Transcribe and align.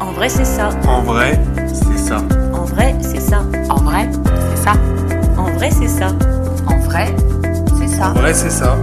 En 0.00 0.12
vrai, 0.12 0.28
c'est 0.28 0.44
ça. 0.44 0.70
En 0.86 1.02
vrai, 1.02 1.40
c'est 1.68 1.98
ça. 1.98 2.22
En 2.52 2.64
vrai, 2.64 2.94
c'est 3.00 3.20
ça. 3.20 3.42
En 3.70 3.84
vrai, 3.86 4.08
c'est 4.12 4.60
ça. 4.60 4.74
En 5.36 5.50
vrai, 5.50 5.70
c'est 5.70 5.88
ça. 5.88 6.12
En 6.66 6.78
vrai, 6.80 7.12
c'est 7.78 7.88
ça. 7.88 8.10
En 8.10 8.12
vrai, 8.12 8.34
c'est 8.34 8.50
ça. 8.50 8.76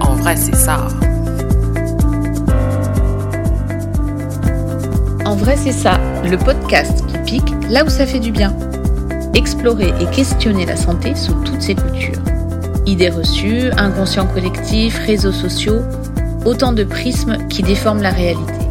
En 0.00 0.14
vrai, 0.14 0.36
c'est 0.36 0.54
ça. 0.54 0.88
En 5.24 5.34
vrai, 5.34 5.56
c'est 5.56 5.72
ça, 5.72 5.98
le 6.24 6.36
podcast 6.36 7.04
qui 7.06 7.18
pique 7.18 7.54
là 7.68 7.84
où 7.84 7.88
ça 7.88 8.06
fait 8.06 8.20
du 8.20 8.30
bien. 8.30 8.54
Explorer 9.34 9.92
et 10.00 10.06
questionner 10.06 10.66
la 10.66 10.76
santé 10.76 11.14
sous 11.14 11.34
toutes 11.44 11.62
ses 11.62 11.74
coutures. 11.74 12.22
Idées 12.86 13.10
reçues, 13.10 13.70
inconscient 13.76 14.26
collectif, 14.26 14.98
réseaux 15.04 15.32
sociaux, 15.32 15.80
autant 16.44 16.72
de 16.72 16.84
prismes 16.84 17.36
qui 17.48 17.62
déforment 17.62 18.02
la 18.02 18.10
réalité. 18.10 18.67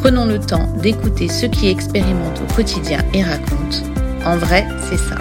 Prenons 0.00 0.26
le 0.26 0.38
temps 0.38 0.68
d'écouter 0.80 1.28
ceux 1.28 1.48
qui 1.48 1.68
expérimentent 1.68 2.40
au 2.40 2.54
quotidien 2.54 3.00
et 3.12 3.22
racontent. 3.22 3.78
En 4.24 4.36
vrai, 4.36 4.66
c'est 4.88 4.98
ça. 4.98 5.16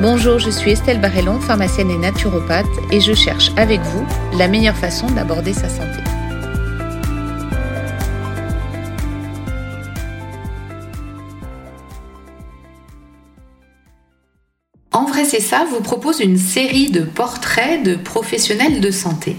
Bonjour, 0.00 0.38
je 0.38 0.50
suis 0.50 0.72
Estelle 0.72 1.00
Barrellon, 1.00 1.40
pharmacienne 1.40 1.90
et 1.90 1.98
naturopathe, 1.98 2.66
et 2.90 3.00
je 3.00 3.12
cherche 3.12 3.52
avec 3.56 3.80
vous 3.80 4.04
la 4.36 4.48
meilleure 4.48 4.76
façon 4.76 5.06
d'aborder 5.08 5.52
sa 5.52 5.68
santé. 5.68 6.02
En 14.92 15.04
vrai, 15.04 15.24
c'est 15.24 15.40
ça, 15.40 15.64
vous 15.70 15.80
propose 15.80 16.20
une 16.20 16.38
série 16.38 16.90
de 16.90 17.00
portraits 17.00 17.82
de 17.82 17.94
professionnels 17.94 18.80
de 18.80 18.90
santé 18.90 19.36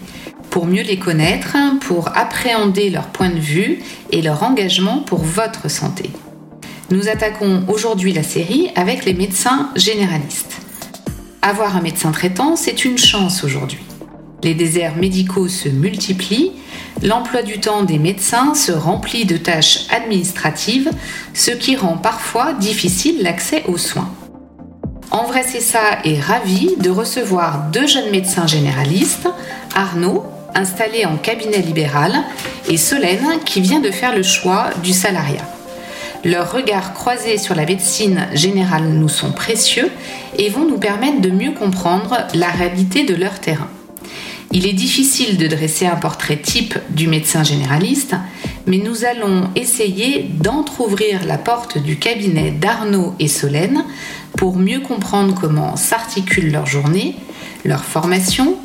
pour 0.57 0.65
mieux 0.65 0.81
les 0.81 0.97
connaître, 0.97 1.55
pour 1.81 2.17
appréhender 2.17 2.89
leur 2.89 3.09
point 3.09 3.29
de 3.29 3.39
vue 3.39 3.77
et 4.09 4.23
leur 4.23 4.41
engagement 4.41 5.01
pour 5.01 5.19
votre 5.19 5.69
santé. 5.69 6.09
Nous 6.89 7.09
attaquons 7.09 7.63
aujourd'hui 7.67 8.11
la 8.11 8.23
série 8.23 8.71
avec 8.73 9.05
les 9.05 9.13
médecins 9.13 9.69
généralistes. 9.75 10.57
Avoir 11.43 11.77
un 11.77 11.81
médecin 11.81 12.11
traitant, 12.11 12.55
c'est 12.55 12.85
une 12.85 12.97
chance 12.97 13.43
aujourd'hui. 13.43 13.83
Les 14.43 14.55
déserts 14.55 14.95
médicaux 14.95 15.47
se 15.47 15.69
multiplient, 15.69 16.53
l'emploi 17.03 17.43
du 17.43 17.59
temps 17.59 17.83
des 17.83 17.99
médecins 17.99 18.55
se 18.55 18.71
remplit 18.71 19.25
de 19.25 19.37
tâches 19.37 19.85
administratives, 19.91 20.89
ce 21.35 21.51
qui 21.51 21.75
rend 21.75 21.97
parfois 21.97 22.53
difficile 22.53 23.21
l'accès 23.21 23.61
aux 23.67 23.77
soins. 23.77 24.11
En 25.11 25.23
vrai, 25.25 25.43
c'est 25.47 25.61
ça 25.61 25.99
est 26.03 26.19
ravi 26.19 26.77
de 26.79 26.89
recevoir 26.89 27.69
deux 27.71 27.85
jeunes 27.85 28.09
médecins 28.09 28.47
généralistes, 28.47 29.29
Arnaud, 29.75 30.25
installé 30.57 31.05
en 31.05 31.15
cabinet 31.15 31.59
libéral, 31.59 32.23
et 32.67 32.77
Solène, 32.77 33.39
qui 33.45 33.61
vient 33.61 33.79
de 33.79 33.91
faire 33.91 34.15
le 34.15 34.23
choix 34.23 34.71
du 34.83 34.91
salariat. 34.91 35.47
Leurs 36.25 36.51
regards 36.51 36.93
croisés 36.93 37.37
sur 37.37 37.55
la 37.55 37.65
médecine 37.65 38.27
générale 38.33 38.89
nous 38.89 39.07
sont 39.07 39.31
précieux 39.31 39.89
et 40.37 40.49
vont 40.49 40.67
nous 40.67 40.79
permettre 40.79 41.21
de 41.21 41.29
mieux 41.29 41.51
comprendre 41.51 42.17
la 42.33 42.47
réalité 42.47 43.03
de 43.03 43.15
leur 43.15 43.39
terrain. 43.39 43.69
Il 44.51 44.65
est 44.65 44.73
difficile 44.73 45.37
de 45.37 45.47
dresser 45.47 45.85
un 45.85 45.95
portrait 45.95 46.37
type 46.37 46.77
du 46.89 47.07
médecin 47.07 47.43
généraliste, 47.43 48.15
mais 48.65 48.77
nous 48.77 49.05
allons 49.05 49.49
essayer 49.55 50.23
d'entr'ouvrir 50.23 51.25
la 51.25 51.37
porte 51.37 51.77
du 51.77 51.97
cabinet 51.97 52.51
d'Arnaud 52.51 53.13
et 53.19 53.27
Solène 53.27 53.83
pour 54.37 54.57
mieux 54.57 54.79
comprendre 54.79 55.35
comment 55.39 55.75
s'articule 55.75 56.51
leur 56.51 56.65
journée, 56.65 57.15
leur 57.65 57.83
formation, 57.83 58.57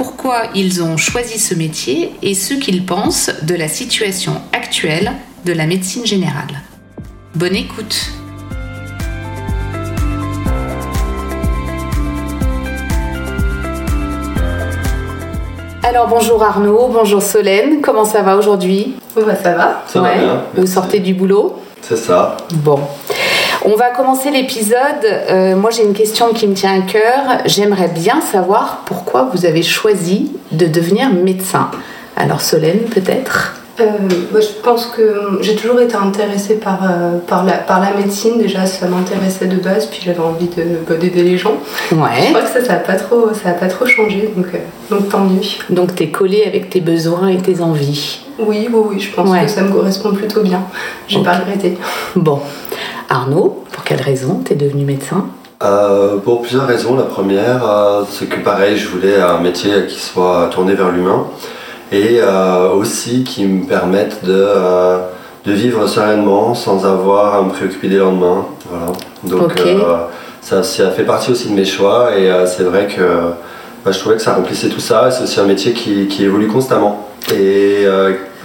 pourquoi 0.00 0.44
ils 0.54 0.82
ont 0.82 0.96
choisi 0.96 1.38
ce 1.38 1.54
métier 1.54 2.14
et 2.22 2.32
ce 2.32 2.54
qu'ils 2.54 2.86
pensent 2.86 3.30
de 3.42 3.54
la 3.54 3.68
situation 3.68 4.32
actuelle 4.54 5.12
de 5.44 5.52
la 5.52 5.66
médecine 5.66 6.06
générale. 6.06 6.62
Bonne 7.34 7.54
écoute 7.54 8.10
Alors 15.82 16.08
bonjour 16.08 16.42
Arnaud, 16.42 16.88
bonjour 16.90 17.20
Solène, 17.20 17.82
comment 17.82 18.06
ça 18.06 18.22
va 18.22 18.38
aujourd'hui? 18.38 18.94
Oh 19.18 19.20
bah 19.26 19.36
ça 19.36 19.52
va. 19.52 19.82
Ça 19.86 20.00
va 20.00 20.14
bien. 20.14 20.44
Vous 20.56 20.66
sortez 20.66 21.00
du 21.00 21.12
boulot? 21.12 21.60
C'est 21.82 21.98
ça. 21.98 22.38
Bon. 22.54 22.80
On 23.64 23.76
va 23.76 23.90
commencer 23.90 24.30
l'épisode. 24.30 24.76
Euh, 25.04 25.54
moi, 25.56 25.70
j'ai 25.70 25.82
une 25.84 25.92
question 25.92 26.32
qui 26.32 26.46
me 26.46 26.54
tient 26.54 26.78
à 26.80 26.82
cœur. 26.82 27.38
J'aimerais 27.44 27.88
bien 27.88 28.20
savoir 28.22 28.82
pourquoi 28.86 29.28
vous 29.34 29.44
avez 29.44 29.62
choisi 29.62 30.32
de 30.52 30.66
devenir 30.66 31.10
médecin. 31.12 31.70
Alors, 32.16 32.40
Solène, 32.40 32.80
peut-être? 32.94 33.56
Euh, 33.80 33.84
moi, 34.30 34.40
je 34.40 34.62
pense 34.62 34.86
que 34.86 35.38
j'ai 35.42 35.54
toujours 35.56 35.80
été 35.80 35.94
intéressée 35.94 36.54
par, 36.56 36.80
euh, 36.84 37.18
par, 37.26 37.44
la, 37.44 37.52
par 37.52 37.80
la 37.80 37.92
médecine. 37.94 38.38
Déjà, 38.38 38.64
ça 38.66 38.86
m'intéressait 38.88 39.46
de 39.46 39.56
base, 39.56 39.86
puis 39.86 40.00
j'avais 40.04 40.20
envie 40.20 40.48
de, 40.48 40.64
bah, 40.88 40.96
d'aider 40.96 41.22
les 41.22 41.36
gens. 41.38 41.54
Je 41.90 41.94
Ouais. 41.96 42.28
crois 42.30 42.42
que 42.42 42.48
ça, 42.48 42.64
ça 42.64 42.72
n'a 42.74 42.78
pas, 42.80 42.94
trop- 42.96 43.32
ça 43.32 43.50
a 43.50 43.52
pas 43.52 43.68
trop 43.68 43.86
changé, 43.86 44.30
donc, 44.36 44.46
euh, 44.54 44.58
donc 44.90 45.08
tant 45.10 45.20
mieux. 45.20 45.40
Donc, 45.70 45.94
t'es 45.94 46.08
collé 46.08 46.44
avec 46.46 46.68
tes 46.70 46.80
besoins 46.80 47.28
et 47.28 47.38
tes 47.38 47.60
envies. 47.62 48.20
Oui, 48.38 48.68
oui, 48.72 48.80
oui, 48.90 49.00
je 49.00 49.12
pense 49.14 49.28
Ouais. 49.30 49.44
que 49.44 49.50
ça 49.50 49.62
me 49.62 49.70
correspond 49.72 50.12
plutôt 50.12 50.40
bien. 50.42 50.62
J'ai 51.08 51.18
Ok. 51.18 51.24
pas 51.24 51.32
regretté. 51.38 51.76
Bon. 52.16 52.40
Arnaud, 53.10 53.64
pour 53.72 53.82
quelle 53.82 54.00
raison 54.00 54.40
t'es 54.44 54.54
devenu 54.54 54.84
médecin? 54.84 55.26
Euh, 55.64 56.18
pour 56.18 56.42
plusieurs 56.42 56.66
raisons. 56.66 56.96
La 56.96 57.02
première, 57.02 57.68
euh, 57.68 58.02
c'est 58.08 58.26
que 58.26 58.38
pareil, 58.38 58.76
je 58.76 58.88
voulais 58.88 59.20
un 59.20 59.40
métier 59.40 59.86
qui 59.88 59.98
soit 59.98 60.48
tourné 60.52 60.74
vers 60.74 60.90
l'humain 60.90 61.26
et 61.90 62.20
euh, 62.20 62.70
aussi 62.70 63.24
qui 63.24 63.44
me 63.44 63.66
permette 63.66 64.24
de, 64.24 64.46
de 65.44 65.52
vivre 65.52 65.88
sereinement 65.88 66.54
sans 66.54 66.86
avoir 66.86 67.34
à 67.34 67.42
me 67.42 67.50
préoccuper 67.50 67.88
des 67.88 67.98
lendemains. 67.98 68.46
Voilà. 68.70 68.92
Donc 69.24 69.60
ça, 70.40 70.62
ça 70.62 70.90
fait 70.90 71.02
partie 71.02 71.32
aussi 71.32 71.48
de 71.50 71.54
mes 71.54 71.64
choix 71.64 72.16
et 72.16 72.30
c'est 72.46 72.62
vrai 72.62 72.86
que 72.86 73.02
bah, 73.84 73.90
je 73.90 73.98
trouvais 73.98 74.14
que 74.14 74.22
ça 74.22 74.34
remplissait 74.34 74.68
tout 74.68 74.80
ça. 74.80 75.10
C'est 75.10 75.24
aussi 75.24 75.40
un 75.40 75.46
métier 75.46 75.72
qui, 75.72 76.06
qui 76.06 76.24
évolue 76.24 76.46
constamment 76.46 77.08
et 77.34 77.84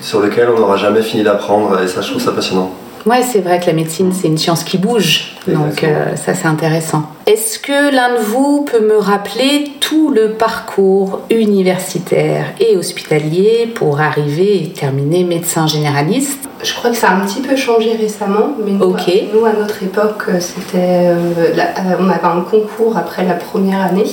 sur 0.01 0.21
lequel 0.21 0.49
on 0.49 0.59
n'aura 0.59 0.75
jamais 0.75 1.03
fini 1.03 1.21
d'apprendre 1.23 1.79
et 1.81 1.87
ça, 1.87 2.01
je 2.01 2.09
trouve 2.09 2.21
ça 2.21 2.31
passionnant. 2.31 2.71
Ouais, 3.05 3.21
c'est 3.21 3.39
vrai 3.41 3.59
que 3.59 3.67
la 3.67 3.73
médecine, 3.73 4.11
c'est 4.13 4.27
une 4.27 4.37
science 4.37 4.63
qui 4.63 4.79
bouge. 4.79 5.35
Donc, 5.47 5.83
euh, 5.83 6.15
ça, 6.15 6.33
c'est 6.33 6.47
intéressant. 6.47 7.03
Est-ce 7.27 7.59
que 7.59 7.93
l'un 7.95 8.15
de 8.15 8.19
vous 8.23 8.65
peut 8.69 8.79
me 8.83 8.97
rappeler 8.97 9.65
tout 9.79 10.09
le 10.09 10.31
parcours 10.31 11.21
universitaire 11.29 12.45
et 12.59 12.75
hospitalier 12.77 13.71
pour 13.75 13.99
arriver 14.01 14.63
et 14.63 14.69
terminer 14.69 15.23
médecin 15.23 15.67
généraliste? 15.67 16.49
Je 16.63 16.73
crois 16.73 16.89
que 16.89 16.97
ça 16.97 17.09
a 17.09 17.15
un 17.15 17.25
petit 17.25 17.41
peu 17.41 17.55
changé 17.55 17.95
récemment, 17.95 18.55
mais 18.65 18.71
nous, 18.71 18.81
Ok. 18.85 19.07
à, 19.07 19.35
nous, 19.35 19.45
à 19.45 19.53
notre 19.53 19.83
époque, 19.83 20.23
euh, 20.29 20.39
c'était, 20.39 21.09
euh, 21.09 21.95
on 21.99 22.09
avait 22.09 22.23
un 22.25 22.41
concours 22.41 22.97
après 22.97 23.23
la 23.23 23.35
première 23.35 23.81
année 23.81 24.05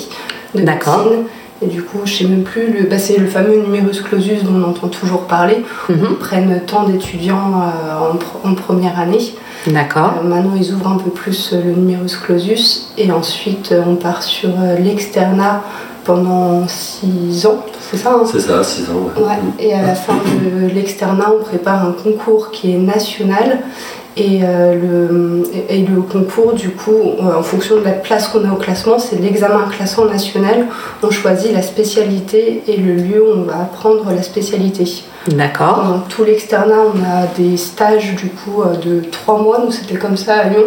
de 0.54 0.62
D'accord. 0.62 1.04
médecine. 1.06 1.24
Et 1.62 1.66
du 1.68 1.82
coup, 1.82 1.98
je 2.04 2.12
sais 2.12 2.24
même 2.24 2.42
plus, 2.42 2.72
le, 2.72 2.86
bah, 2.88 2.98
c'est 2.98 3.16
le 3.18 3.26
fameux 3.26 3.56
numerus 3.62 4.00
clausus 4.02 4.42
dont 4.42 4.54
on 4.54 4.70
entend 4.70 4.88
toujours 4.88 5.22
parler. 5.22 5.64
Mhm. 5.88 5.96
Ils 6.10 6.16
prennent 6.16 6.60
tant 6.66 6.84
d'étudiants 6.84 7.52
euh, 7.62 8.10
en, 8.12 8.16
pr- 8.16 8.50
en 8.50 8.54
première 8.54 8.98
année. 8.98 9.34
D'accord. 9.66 10.14
Euh, 10.22 10.26
maintenant, 10.28 10.54
ils 10.56 10.72
ouvrent 10.72 10.88
un 10.88 10.96
peu 10.96 11.10
plus 11.10 11.52
euh, 11.52 11.62
le 11.64 11.72
numerus 11.72 12.16
clausus. 12.16 12.88
Et 12.98 13.12
ensuite, 13.12 13.70
euh, 13.72 13.82
on 13.86 13.94
part 13.94 14.22
sur 14.22 14.48
euh, 14.50 14.76
l'externat 14.76 15.62
pendant 16.04 16.66
6 16.66 17.46
ans. 17.46 17.64
C'est 17.80 17.96
ça 17.96 18.10
hein? 18.14 18.24
C'est 18.26 18.40
ça, 18.40 18.64
6 18.64 18.90
ans. 18.90 18.94
ouais. 19.16 19.22
Ouais, 19.22 19.38
et 19.60 19.72
à 19.72 19.82
la 19.82 19.94
fin 19.94 20.14
de 20.14 20.66
l'externat, 20.74 21.26
on 21.38 21.44
prépare 21.44 21.86
un 21.86 21.92
concours 21.92 22.50
qui 22.50 22.72
est 22.74 22.78
national. 22.78 23.60
Et, 24.16 24.40
euh, 24.42 24.74
le, 24.74 25.42
et 25.68 25.78
et 25.78 25.86
le 25.86 26.02
concours, 26.02 26.52
du 26.52 26.70
coup, 26.70 26.92
euh, 26.92 27.38
en 27.38 27.42
fonction 27.42 27.76
de 27.76 27.84
la 27.84 27.92
place 27.92 28.28
qu'on 28.28 28.44
a 28.44 28.52
au 28.52 28.56
classement, 28.56 28.98
c'est 28.98 29.16
l'examen 29.16 29.64
classant 29.74 30.04
national. 30.04 30.66
On 31.02 31.10
choisit 31.10 31.52
la 31.52 31.62
spécialité 31.62 32.62
et 32.68 32.76
le 32.76 32.94
lieu 32.94 33.22
où 33.22 33.38
on 33.38 33.42
va 33.44 33.62
apprendre 33.62 34.04
la 34.14 34.22
spécialité. 34.22 34.84
D'accord. 35.28 35.80
Pendant 35.82 35.98
tout 36.00 36.24
l'externat, 36.24 36.74
on 36.94 36.98
a 36.98 37.26
des 37.38 37.56
stages 37.56 38.14
du 38.16 38.28
coup 38.28 38.62
euh, 38.62 38.76
de 38.76 39.02
trois 39.10 39.40
mois. 39.40 39.60
Nous, 39.64 39.72
c'était 39.72 39.96
comme 39.96 40.16
ça 40.16 40.34
à 40.36 40.48
Lyon. 40.48 40.66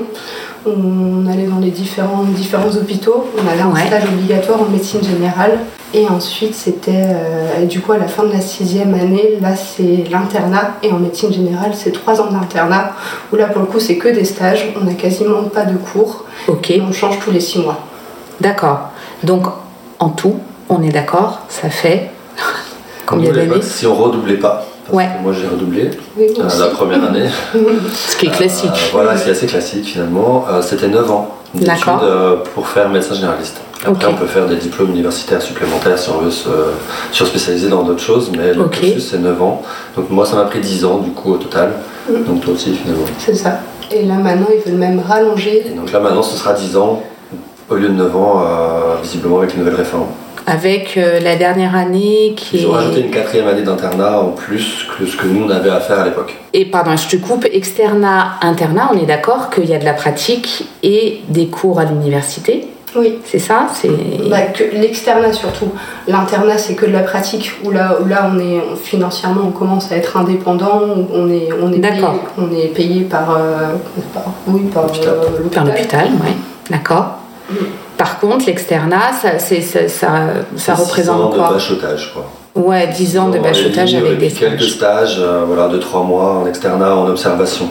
On 0.66 1.28
allait 1.32 1.46
dans 1.46 1.60
les 1.60 1.70
différents, 1.70 2.24
différents 2.24 2.76
hôpitaux. 2.76 3.28
On 3.38 3.48
avait 3.48 3.62
un 3.62 3.88
stage 3.88 4.06
obligatoire 4.06 4.62
en 4.64 4.66
médecine 4.66 5.04
générale. 5.04 5.60
Et 5.98 6.06
ensuite, 6.10 6.54
c'était 6.54 6.92
euh, 7.06 7.66
du 7.66 7.80
coup 7.80 7.94
à 7.94 7.98
la 7.98 8.08
fin 8.10 8.24
de 8.26 8.34
la 8.34 8.42
sixième 8.42 8.94
année, 8.94 9.38
là 9.42 9.56
c'est 9.56 10.04
l'internat. 10.12 10.72
Et 10.84 10.92
en 10.92 11.00
médecine 11.00 11.32
générale, 11.32 11.72
c'est 11.74 11.92
trois 11.94 12.20
ans 12.20 12.30
d'internat. 12.30 12.92
Où 13.32 13.38
là, 13.38 13.46
pour 13.46 13.62
le 13.62 13.68
coup, 13.68 13.80
c'est 13.80 13.96
que 13.98 14.10
des 14.10 14.26
stages. 14.26 14.74
On 14.80 14.84
n'a 14.84 14.94
quasiment 14.96 15.44
pas 15.44 15.64
de 15.64 15.78
cours. 15.78 16.26
Ok. 16.50 16.70
Et 16.72 16.82
on 16.82 16.92
change 16.92 17.20
tous 17.20 17.32
les 17.32 17.40
six 17.40 17.60
mois. 17.60 17.80
D'accord. 18.42 18.90
Donc, 19.24 19.46
en 20.00 20.10
tout, 20.10 20.36
on 20.68 20.84
est 20.84 20.90
d'accord, 20.92 21.44
ça 21.48 21.70
fait 21.70 22.12
combien 23.06 23.32
d'années 23.32 23.62
Si 23.62 23.88
on 23.88 23.96
redoublait 23.96 24.36
pas, 24.36 24.66
Parce 24.86 24.98
Ouais. 24.98 25.08
que 25.18 25.24
moi 25.24 25.32
j'ai 25.32 25.48
redoublé 25.48 25.92
Oui, 26.18 26.26
euh, 26.38 26.60
la 26.60 26.68
première 26.68 27.04
année. 27.06 27.30
Ce 27.94 28.18
qui 28.18 28.26
est 28.26 28.32
classique. 28.32 28.70
Euh, 28.74 28.90
voilà, 28.92 29.16
c'est 29.16 29.30
assez 29.30 29.46
classique 29.48 29.86
finalement. 29.86 30.46
Euh, 30.50 30.62
C'était 30.62 30.90
9 30.90 31.10
ans 31.10 31.30
d'études 31.60 31.90
euh, 32.04 32.38
pour 32.54 32.68
faire 32.68 32.90
médecin 32.90 33.16
généraliste. 33.16 33.62
Après, 33.86 34.08
on 34.08 34.16
peut 34.16 34.26
faire 34.26 34.48
des 34.48 34.56
diplômes 34.56 34.92
universitaires 34.92 35.42
supplémentaires 35.42 35.98
si 36.00 36.10
on 36.10 36.20
veut 36.20 36.32
se 36.32 36.50
surspécialiser 37.12 37.70
dans 37.70 37.84
d'autres 37.84 38.02
choses, 38.02 38.32
mais 38.36 38.54
le 38.54 38.64
Ok. 38.64 38.72
cursus 38.80 39.10
c'est 39.12 39.20
9 39.20 39.42
ans. 39.42 39.62
Donc 39.96 40.10
moi 40.10 40.26
ça 40.26 40.36
m'a 40.36 40.46
pris 40.46 40.60
10 40.60 40.86
ans 40.86 40.98
du 41.00 41.12
coup 41.12 41.34
au 41.34 41.38
total. 41.38 41.74
Mm. 42.10 42.24
Donc 42.24 42.42
toi 42.42 42.54
aussi 42.54 42.74
finalement. 42.74 43.06
C'est 43.20 43.36
ça. 43.36 43.60
Et 43.92 44.04
là 44.06 44.16
maintenant, 44.16 44.48
ils 44.52 44.68
veulent 44.70 44.80
même 44.80 45.00
rallonger. 45.00 45.68
Et 45.68 45.76
donc 45.76 45.92
là 45.92 46.00
maintenant 46.00 46.24
ce 46.24 46.36
sera 46.38 46.54
10 46.54 46.78
ans 46.78 47.04
au 47.70 47.76
lieu 47.76 47.88
de 47.90 47.94
9 47.94 48.16
ans, 48.16 48.44
euh, 48.44 48.96
visiblement 49.02 49.40
avec 49.40 49.54
les 49.54 49.60
nouvelles 49.60 49.76
réformes. 49.76 50.08
Avec 50.48 50.96
euh, 50.98 51.20
la 51.20 51.36
dernière 51.36 51.76
année 51.76 52.34
qui 52.36 52.58
Ils 52.60 52.68
ont 52.68 52.72
rajouté 52.72 53.00
est. 53.00 53.04
une 53.06 53.12
quatrième 53.12 53.48
année 53.48 53.64
d'internat 53.64 54.20
en 54.20 54.30
plus 54.30 54.86
que 54.98 55.06
ce 55.06 55.18
que 55.18 55.26
nous 55.26 55.46
on 55.46 55.50
avait 55.50 55.72
à 55.72 55.80
faire 55.80 56.00
à 56.02 56.06
l'époque. 56.06 56.36
Et 56.54 56.66
pardon, 56.66 56.96
je 56.96 57.08
te 57.08 57.16
coupe, 57.16 57.46
externat, 57.52 58.34
internat, 58.42 58.92
on 58.94 58.98
est 59.02 59.06
d'accord 59.08 59.50
qu'il 59.50 59.66
y 59.66 59.74
a 59.74 59.80
de 59.80 59.86
la 59.86 59.94
pratique 59.94 60.66
et 60.84 61.22
des 61.30 61.48
cours 61.48 61.80
à 61.80 61.86
l'université? 61.86 62.68
Oui. 62.96 63.16
C'est 63.26 63.40
ça? 63.40 63.68
C'est. 63.74 63.90
Bah, 64.30 64.42
que 64.54 64.64
l'externat 64.74 65.34
surtout. 65.34 65.70
L'internat, 66.08 66.58
c'est 66.60 66.76
que 66.76 66.86
de 66.86 66.92
la 66.94 67.02
pratique 67.02 67.52
où 67.66 67.72
là, 67.72 67.98
où 68.02 68.08
là 68.08 68.32
on 68.34 68.40
est 68.40 68.62
financièrement, 68.84 69.42
on 69.48 69.52
commence 69.52 69.92
à 69.92 69.98
être 69.98 70.16
indépendant, 70.16 70.82
on 71.12 71.30
est, 71.30 71.50
on 71.62 71.74
est, 71.74 71.80
payé, 71.80 72.02
on 72.38 72.52
est 72.56 72.68
payé 72.68 73.02
par, 73.02 73.32
euh, 73.36 73.74
par- 74.14 74.32
oui, 74.48 74.62
par 74.74 74.84
L'hôpital. 74.84 75.14
euh, 75.14 75.50
Par 75.54 75.66
l'hôpital, 75.66 76.08
oui. 76.24 76.32
D'accord. 76.70 77.18
Par 77.98 78.20
contre, 78.20 78.46
l'externat, 78.48 79.14
ça, 79.22 79.40
ça, 79.40 79.88
ça, 79.88 80.10
ça 80.58 80.76
représente 80.76 81.22
ans 81.22 81.50
de 81.50 81.54
bachotage 81.54 82.14
quoi. 82.14 82.26
Ouais, 82.56 82.88
10 82.88 83.18
ans 83.18 83.30
de 83.30 83.40
bachotage 83.40 83.94
avec 83.96 84.18
des 84.18 84.28
puis 84.28 84.38
quelques 84.40 84.62
stages. 84.62 85.16
stages, 85.16 85.18
euh, 85.20 85.44
voilà, 85.46 85.68
de 85.68 85.78
trois 85.78 86.04
mois 86.04 86.38
en 86.38 86.46
externat, 86.46 86.96
en 86.96 87.08
observation, 87.08 87.70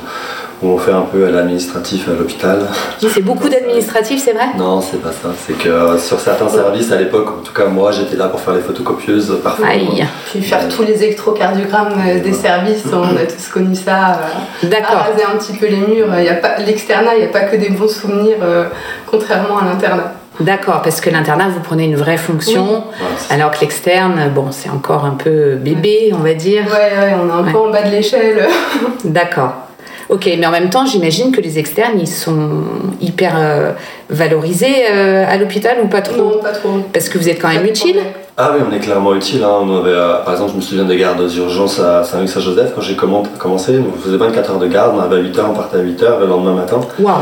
on 0.67 0.79
fait 0.79 0.93
un 0.93 1.03
peu 1.03 1.27
à 1.27 1.31
l'administratif 1.31 2.09
à 2.09 2.13
l'hôpital. 2.13 2.67
C'est 3.01 3.23
beaucoup 3.23 3.49
d'administratifs, 3.49 4.23
c'est 4.25 4.33
vrai 4.33 4.47
Non, 4.57 4.81
c'est 4.81 5.01
pas 5.03 5.11
ça. 5.13 5.29
C'est 5.47 5.55
que 5.59 5.69
euh, 5.69 5.99
sur 5.99 6.21
certains 6.21 6.49
services 6.49 6.91
à 6.93 6.97
l'époque, 6.97 7.29
en 7.41 7.43
tout 7.43 7.53
cas 7.53 7.67
moi, 7.67 7.91
j'étais 7.93 8.17
là 8.17 8.29
pour 8.29 8.41
faire 8.41 8.55
les 8.55 8.61
photocopieuses 8.61 9.39
parfois. 9.43 9.67
Aïe. 9.69 10.07
Puis 10.31 10.43
faire 10.43 10.69
tous 10.69 10.83
les 10.83 11.03
électrocardiogrammes 11.05 11.95
euh, 12.07 12.21
des 12.21 12.33
services, 12.33 12.85
on 12.93 13.17
a 13.17 13.27
tous 13.27 13.49
connu 13.53 13.75
ça. 13.75 14.19
euh, 14.65 14.69
D'accord. 14.69 14.97
Araser 14.97 15.25
un 15.25 15.37
petit 15.39 15.53
peu 15.55 15.67
les 15.67 15.77
murs. 15.77 16.09
Il 16.19 16.25
y 16.25 16.29
a 16.29 16.35
pas- 16.35 16.57
L'externat, 16.59 17.15
il 17.17 17.21
n'y 17.21 17.27
a 17.27 17.33
pas 17.33 17.41
que 17.43 17.57
des 17.57 17.71
bons 17.71 17.89
souvenirs, 17.89 18.37
euh, 18.43 18.65
contrairement 19.07 19.59
à 19.59 19.65
l'internat. 19.65 20.13
D'accord, 20.41 20.83
parce 20.83 21.01
que 21.01 21.11
l'internat, 21.11 21.49
vous 21.49 21.61
prenez 21.61 21.85
une 21.85 21.95
vraie 21.95 22.17
fonction, 22.17 22.83
alors 23.31 23.53
que 23.53 23.61
l'externe, 23.61 24.31
bon, 24.35 24.47
c'est 24.51 24.69
encore 24.69 25.05
un 25.05 25.13
peu 25.15 25.55
bébé, 25.55 26.11
on 26.13 26.19
va 26.25 26.35
dire. 26.35 26.65
Ouais, 26.67 26.73
ouais, 26.99 27.15
on 27.23 27.29
est 27.29 27.33
un 27.33 27.45
Ouais. 27.45 27.53
peu 27.53 27.59
en 27.59 27.71
bas 27.71 27.83
de 27.83 27.91
l'échelle. 27.91 28.49
D'accord. 29.05 29.53
Ok, 30.11 30.29
mais 30.39 30.47
en 30.47 30.51
même 30.51 30.71
temps, 30.71 30.85
j'imagine 30.87 31.33
que 31.33 31.41
les 31.41 31.59
externes, 31.59 31.99
ils 31.99 32.07
sont 32.09 32.51
hyper 33.01 33.35
euh, 33.39 33.73
valorisés 34.11 34.85
euh, 34.91 35.25
à 35.29 35.37
l'hôpital 35.37 35.79
ou 35.83 35.87
pas 35.89 36.03
trop 36.03 36.17
Non, 36.37 36.39
pas 36.43 36.53
trop. 36.53 36.71
Parce 36.93 37.09
que 37.09 37.19
vous 37.19 37.29
êtes 37.29 37.41
quand 37.41 37.49
même 37.49 37.65
utile. 37.65 37.97
Ah 38.37 38.51
oui, 38.55 38.63
on 38.69 38.75
est 38.75 38.81
clairement 38.81 39.15
utile. 39.15 39.43
hein. 39.45 39.59
On 39.63 39.77
avait, 39.79 39.91
euh, 39.93 40.19
par 40.25 40.35
exemple, 40.35 40.51
je 40.53 40.57
me 40.57 40.61
souviens 40.61 40.85
des 40.85 40.97
gardes 40.97 41.27
d'urgence 41.27 41.79
à 41.81 42.03
Saint-Luc-Saint-Joseph. 42.05 42.73
Quand 42.75 42.81
j'ai 42.83 42.95
commen- 42.95 43.27
commencé, 43.39 43.79
on 43.79 43.99
faisait 44.03 44.17
24 44.17 44.51
heures 44.53 44.59
de 44.59 44.67
garde. 44.67 44.95
On 44.97 45.01
avait 45.01 45.17
à 45.17 45.21
8 45.21 45.39
heures, 45.39 45.49
on 45.51 45.55
partait 45.55 45.77
à 45.79 45.81
8 45.81 46.03
heures 46.03 46.21
le 46.21 46.27
lendemain 46.27 46.55
matin. 46.55 46.81
Waouh 46.99 47.15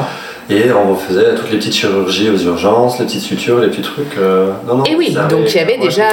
Et 0.51 0.65
on 0.73 0.95
faisait 0.97 1.35
toutes 1.37 1.51
les 1.51 1.59
petites 1.59 1.75
chirurgies 1.75 2.29
aux 2.31 2.37
urgences, 2.39 2.99
les 2.99 3.07
petites 3.07 3.23
sutures, 3.23 3.61
les 3.61 3.69
petits 3.69 3.83
trucs. 3.83 4.17
euh, 4.19 4.51
Non, 4.67 4.79
non, 4.79 4.85
Et 4.85 4.97
oui, 4.97 5.13
ça 5.15 5.25
donc 5.25 5.43
il 5.47 5.57
y 5.57 5.61
avait 5.61 5.79
déjà 5.79 6.05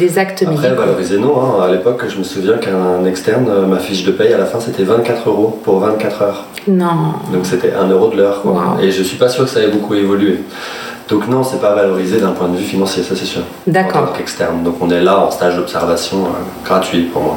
des 0.00 0.18
actes 0.18 0.42
Après, 0.42 0.54
médicaux. 0.56 0.80
valoriser, 0.82 1.18
non. 1.18 1.34
hein. 1.40 1.64
À 1.64 1.70
l'époque, 1.70 2.02
je 2.08 2.16
me 2.18 2.24
souviens 2.24 2.54
qu'un 2.58 3.04
externe, 3.04 3.46
euh, 3.48 3.66
ma 3.66 3.78
fiche 3.78 4.04
de 4.04 4.10
paye 4.12 4.32
à 4.32 4.38
la 4.38 4.46
fin, 4.46 4.58
c'était 4.58 4.84
24 4.84 5.28
euros 5.28 5.60
pour 5.64 5.80
24 5.80 6.22
heures. 6.22 6.44
Non. 6.66 7.12
Donc 7.32 7.44
c'était 7.44 7.72
1 7.74 7.88
euro 7.88 8.08
de 8.08 8.16
l'heure. 8.16 8.40
quoi. 8.42 8.52
Wow. 8.52 8.82
Et 8.82 8.90
je 8.90 9.02
suis 9.02 9.16
pas 9.18 9.28
sûr 9.28 9.44
que 9.44 9.50
ça 9.50 9.60
ait 9.60 9.68
beaucoup 9.68 9.94
évolué. 9.94 10.40
Donc 11.08 11.28
non, 11.28 11.42
c'est 11.44 11.60
pas 11.60 11.74
valorisé 11.74 12.18
d'un 12.20 12.32
point 12.32 12.48
de 12.48 12.56
vue 12.56 12.64
financier, 12.64 13.02
ça 13.02 13.14
c'est 13.16 13.24
sûr. 13.24 13.40
En 13.40 13.70
D'accord. 13.70 14.06
tant 14.10 14.12
qu'externe. 14.18 14.62
Donc 14.62 14.76
on 14.80 14.90
est 14.90 15.00
là 15.00 15.18
en 15.20 15.30
stage 15.30 15.56
d'observation 15.56 16.18
euh, 16.24 16.66
gratuit 16.66 17.02
pour 17.04 17.22
moi. 17.22 17.36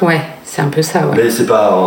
Ouais, 0.00 0.20
c'est 0.44 0.62
un 0.62 0.68
peu 0.68 0.82
ça, 0.82 1.00
ouais. 1.00 1.16
Mais 1.24 1.30
c'est 1.30 1.46
pas. 1.46 1.78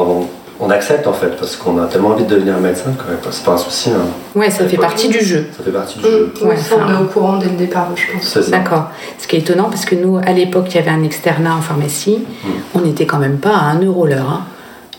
On 0.59 0.69
accepte 0.69 1.05
en 1.07 1.13
fait, 1.13 1.35
parce 1.37 1.55
qu'on 1.55 1.81
a 1.81 1.85
tellement 1.87 2.09
envie 2.09 2.23
de 2.23 2.29
devenir 2.35 2.57
médecin 2.59 2.91
que 2.97 3.03
c'est 3.31 3.43
pas 3.43 3.53
un 3.53 3.57
souci. 3.57 3.89
hein. 3.91 4.05
Ouais, 4.35 4.49
ça 4.49 4.65
fait 4.67 4.77
partie 4.77 5.09
du 5.09 5.19
jeu. 5.23 5.45
Ça 5.57 5.63
fait 5.63 5.71
partie 5.71 5.97
du 5.99 6.03
jeu. 6.05 6.33
Ouais, 6.41 6.55
ça, 6.57 6.75
on 6.85 6.91
est 6.93 7.01
au 7.03 7.05
courant 7.07 7.37
dès 7.37 7.47
le 7.49 7.55
départ, 7.57 7.89
je 7.95 8.13
pense. 8.13 8.49
D'accord. 8.49 8.85
Ce 9.19 9.27
qui 9.27 9.35
est 9.35 9.39
étonnant, 9.39 9.65
parce 9.69 9.85
que 9.85 9.95
nous, 9.95 10.17
à 10.17 10.31
l'époque, 10.31 10.65
il 10.69 10.75
y 10.75 10.77
avait 10.79 10.91
un 10.91 11.03
externat 11.03 11.55
en 11.55 11.61
pharmacie, 11.61 12.19
on 12.73 12.79
n'était 12.79 13.05
quand 13.05 13.19
même 13.19 13.37
pas 13.37 13.55
à 13.55 13.71
1 13.71 13.81
euro 13.83 14.05
l'heure. 14.05 14.29
hein. 14.29 14.41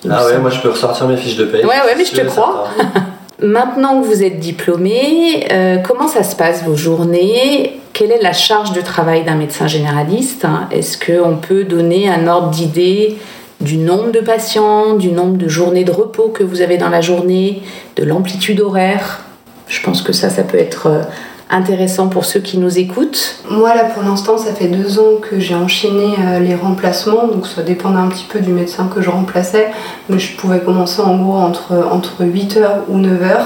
Ah 0.08 0.24
ouais, 0.24 0.30
semble. 0.32 0.42
moi 0.42 0.50
je 0.50 0.60
peux 0.60 0.70
ressortir 0.70 1.08
mes 1.08 1.16
fiches 1.16 1.36
de 1.36 1.46
paye. 1.46 1.62
Ouais, 1.64 1.68
ouais, 1.86 1.94
mais 1.96 2.04
je 2.04 2.14
te 2.14 2.20
crois. 2.26 2.68
Maintenant 3.42 4.00
que 4.00 4.06
vous 4.06 4.22
êtes 4.22 4.38
diplômé, 4.40 5.46
euh, 5.52 5.76
comment 5.78 6.08
ça 6.08 6.22
se 6.22 6.34
passe 6.36 6.62
vos 6.64 6.74
journées? 6.76 7.80
Quelle 7.92 8.10
est 8.12 8.22
la 8.22 8.32
charge 8.32 8.72
de 8.72 8.80
travail 8.80 9.24
d'un 9.24 9.34
médecin 9.34 9.66
généraliste 9.66 10.46
Est-ce 10.70 10.96
qu'on 10.98 11.36
peut 11.36 11.64
donner 11.64 12.08
un 12.08 12.26
ordre 12.28 12.50
d'idée 12.50 13.16
du 13.60 13.78
nombre 13.78 14.12
de 14.12 14.20
patients, 14.20 14.94
du 14.94 15.10
nombre 15.12 15.36
de 15.36 15.48
journées 15.48 15.84
de 15.84 15.92
repos 15.92 16.28
que 16.28 16.42
vous 16.42 16.60
avez 16.60 16.76
dans 16.76 16.88
la 16.88 17.00
journée, 17.00 17.62
de 17.96 18.04
l'amplitude 18.04 18.60
horaire 18.60 19.22
Je 19.68 19.80
pense 19.82 20.02
que 20.02 20.12
ça, 20.12 20.30
ça 20.30 20.42
peut 20.42 20.58
être 20.58 20.86
euh, 20.86 21.02
intéressant 21.50 22.08
pour 22.08 22.24
ceux 22.24 22.40
qui 22.40 22.58
nous 22.58 22.78
écoutent. 22.78 23.36
Moi, 23.50 23.74
là, 23.74 23.84
pour 23.84 24.02
l'instant, 24.02 24.36
ça 24.36 24.52
fait 24.52 24.68
deux 24.68 24.98
ans 24.98 25.16
que 25.20 25.38
j'ai 25.38 25.54
enchaîné 25.54 26.14
euh, 26.18 26.40
les 26.40 26.54
remplacements, 26.54 27.26
donc 27.28 27.46
ça 27.46 27.62
dépendait 27.62 27.98
un 27.98 28.08
petit 28.08 28.26
peu 28.28 28.40
du 28.40 28.52
médecin 28.52 28.90
que 28.92 29.00
je 29.00 29.10
remplaçais, 29.10 29.68
mais 30.08 30.18
je 30.18 30.36
pouvais 30.36 30.60
commencer 30.60 31.00
en 31.00 31.16
gros 31.16 31.36
entre, 31.36 31.88
entre 31.90 32.24
8h 32.24 32.84
ou 32.88 32.98
9h. 32.98 33.38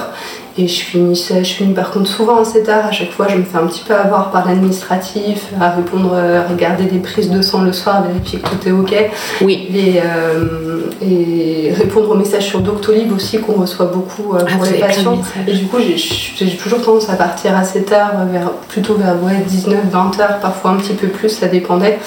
Et 0.57 0.67
je 0.67 0.81
finissais, 0.83 1.45
je 1.45 1.53
finis 1.53 1.73
par 1.73 1.91
contre 1.91 2.09
souvent 2.09 2.41
assez 2.41 2.61
tard. 2.63 2.85
À 2.87 2.91
chaque 2.91 3.11
fois, 3.11 3.27
je 3.29 3.37
me 3.37 3.43
fais 3.43 3.57
un 3.57 3.67
petit 3.67 3.83
peu 3.87 3.93
avoir 3.95 4.31
par 4.31 4.45
l'administratif, 4.47 5.45
à 5.61 5.69
répondre, 5.69 6.11
euh, 6.13 6.41
à 6.43 6.47
regarder 6.49 6.83
des 6.83 6.99
prises 6.99 7.29
de 7.29 7.41
sang 7.41 7.61
le 7.61 7.71
soir, 7.71 8.03
vérifier 8.05 8.39
que 8.39 8.49
tout 8.49 8.67
est 8.67 8.71
ok. 8.71 8.93
Oui. 9.41 9.69
Et, 9.73 10.01
euh, 10.03 10.81
et 11.01 11.71
répondre 11.73 12.09
aux 12.09 12.15
messages 12.15 12.47
sur 12.47 12.59
Doctolib 12.59 13.13
aussi 13.13 13.39
qu'on 13.39 13.53
reçoit 13.53 13.85
beaucoup 13.85 14.35
euh, 14.35 14.39
Ah, 14.45 14.51
pour 14.55 14.65
les 14.65 14.71
patients. 14.79 15.21
Et 15.47 15.53
du 15.53 15.65
coup, 15.67 15.77
j'ai- 15.79 15.95
j'ai 15.97 16.57
toujours 16.57 16.81
tendance 16.81 17.09
à 17.09 17.15
partir 17.15 17.55
assez 17.57 17.83
tard, 17.83 18.11
vers, 18.29 18.51
plutôt 18.67 18.95
vers 18.95 19.15
ouais, 19.23 19.41
19, 19.47 19.79
20 19.89 20.19
heures, 20.19 20.39
parfois 20.41 20.71
un 20.71 20.75
petit 20.75 20.93
peu 20.93 21.07
plus, 21.07 21.29
ça 21.29 21.47
dépendait. 21.47 21.97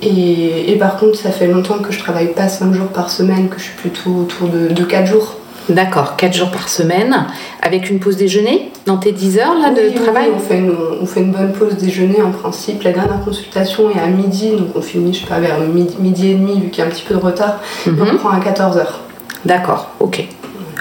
Et, 0.00 0.70
et 0.72 0.76
par 0.76 0.96
contre, 0.96 1.16
ça 1.18 1.30
fait 1.30 1.46
longtemps 1.48 1.78
que 1.78 1.92
je 1.92 1.98
travaille 1.98 2.32
pas 2.34 2.46
5 2.48 2.72
jours 2.72 2.88
par 2.88 3.10
semaine, 3.10 3.48
que 3.48 3.58
je 3.58 3.64
suis 3.64 3.74
plutôt 3.76 4.10
autour 4.10 4.48
de, 4.48 4.68
de 4.72 4.84
4 4.84 5.06
jours. 5.06 5.36
D'accord, 5.70 6.16
4 6.16 6.34
jours 6.34 6.50
par 6.50 6.68
semaine, 6.68 7.26
avec 7.62 7.88
une 7.88 7.98
pause 7.98 8.16
déjeuner 8.18 8.70
dans 8.84 8.98
tes 8.98 9.12
10 9.12 9.38
heures 9.38 9.54
là, 9.54 9.70
Oui, 9.74 9.82
de 9.82 9.88
oui, 9.88 9.94
travail 10.04 10.26
oui, 10.28 10.34
on, 10.36 10.38
fait 10.38 10.58
une, 10.58 10.74
on 11.00 11.06
fait 11.06 11.20
une 11.20 11.32
bonne 11.32 11.52
pause 11.52 11.74
déjeuner 11.76 12.20
en 12.20 12.32
principe. 12.32 12.82
La 12.82 12.92
dernière 12.92 13.24
consultation 13.24 13.90
est 13.90 13.98
à 13.98 14.06
midi, 14.06 14.50
donc 14.56 14.68
on 14.76 14.82
finit, 14.82 15.14
je 15.14 15.20
sais 15.20 15.26
pas, 15.26 15.40
vers 15.40 15.58
midi, 15.60 15.96
midi 16.00 16.30
et 16.32 16.34
demi, 16.34 16.60
vu 16.60 16.68
qu'il 16.68 16.80
y 16.80 16.86
a 16.86 16.88
un 16.88 16.90
petit 16.90 17.04
peu 17.08 17.14
de 17.14 17.20
retard. 17.20 17.60
Et 17.86 17.90
Mhm. 17.90 18.06
on 18.12 18.16
prend 18.18 18.30
à 18.30 18.40
14 18.40 18.76
heures. 18.76 19.00
D'accord, 19.46 19.90
ok. 20.00 20.26